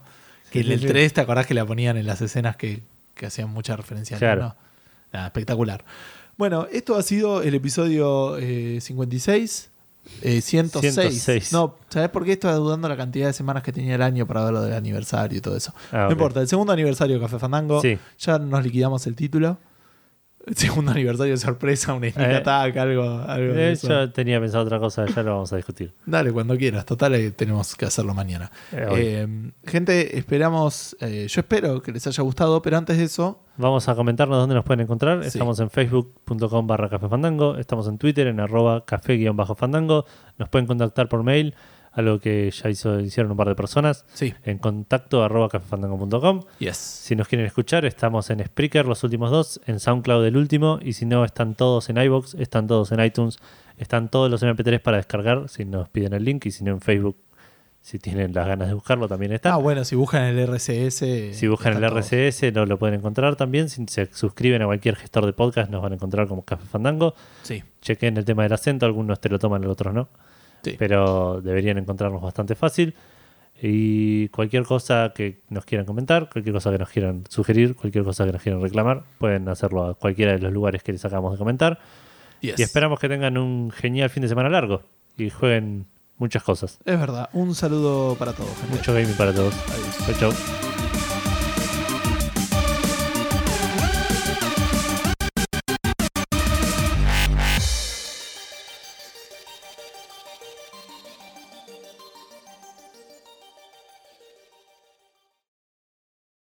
[0.52, 0.86] Que el sí.
[0.86, 2.82] 3, ¿te acordás que la ponían en las escenas que,
[3.16, 4.42] que hacían mucha referencia al Claro.
[4.42, 4.56] 1?
[5.14, 5.86] Nada, espectacular.
[6.36, 9.71] Bueno, esto ha sido el episodio eh, 56.
[10.22, 10.94] Eh, 106.
[10.94, 11.54] 106.
[11.54, 14.44] No, ¿sabes por qué estaba dudando la cantidad de semanas que tenía el año para
[14.44, 15.74] ver lo del aniversario y todo eso?
[15.92, 17.82] Ah, no importa, el segundo aniversario de Café Fandango.
[17.82, 17.98] Sí.
[18.20, 19.58] Ya nos liquidamos el título.
[20.56, 23.04] Segundo aniversario de sorpresa, un sneak Eh, attack, algo.
[23.04, 23.88] algo de Eh, eso.
[23.88, 25.94] yo tenía pensado otra cosa, ya lo vamos a discutir.
[26.06, 26.86] Dale, cuando quieras.
[26.86, 28.52] Total, eh, tenemos que hacerlo mañana.
[28.72, 30.96] Eh, gente, esperamos.
[31.00, 34.64] yo espero que les haya gustado, pero antes de eso, Vamos a comentarnos dónde nos
[34.64, 35.22] pueden encontrar.
[35.22, 35.28] Sí.
[35.28, 36.90] Estamos en facebook.com barra.
[37.60, 40.06] Estamos en Twitter en arroba café-fandango.
[40.40, 41.54] Nos pueden contactar por mail,
[41.92, 44.34] algo que ya hizo, hicieron un par de personas, sí.
[44.44, 46.42] en contacto arroba cafefandango.com.
[46.60, 46.78] Yes.
[46.78, 50.94] Si nos quieren escuchar, estamos en Spreaker los últimos dos, en SoundCloud el último, y
[50.94, 53.40] si no, están todos en iBox, están todos en iTunes,
[53.78, 56.82] están todos los MP3 para descargar, si nos piden el link, y si no en
[56.82, 57.18] Facebook,
[57.82, 59.54] si tienen las ganas de buscarlo, también está.
[59.54, 61.36] Ah, bueno, si buscan el RCS.
[61.36, 62.12] Si buscan el todos.
[62.12, 63.70] RCS, no lo pueden encontrar también.
[63.70, 67.16] Si se suscriben a cualquier gestor de podcast, nos van a encontrar como Café Fandango.
[67.42, 67.64] Sí.
[67.82, 70.10] Chequen el tema del acento, algunos te lo toman, otros no.
[70.64, 70.76] Sí.
[70.78, 72.96] Pero deberían encontrarnos bastante fácil.
[73.64, 78.26] Y cualquier cosa que nos quieran comentar, cualquier cosa que nos quieran sugerir, cualquier cosa
[78.26, 81.38] que nos quieran reclamar, pueden hacerlo a cualquiera de los lugares que les acabamos de
[81.38, 81.80] comentar.
[82.40, 82.60] Yes.
[82.60, 84.82] Y esperamos que tengan un genial fin de semana largo
[85.16, 85.86] y jueguen
[86.18, 86.80] muchas cosas.
[86.86, 87.30] Es verdad.
[87.34, 88.50] Un saludo para todos.
[88.58, 88.78] gente.
[88.78, 89.54] Mucho gaming para todos.
[89.70, 90.20] Adiós.
[90.20, 90.71] Chau, chau.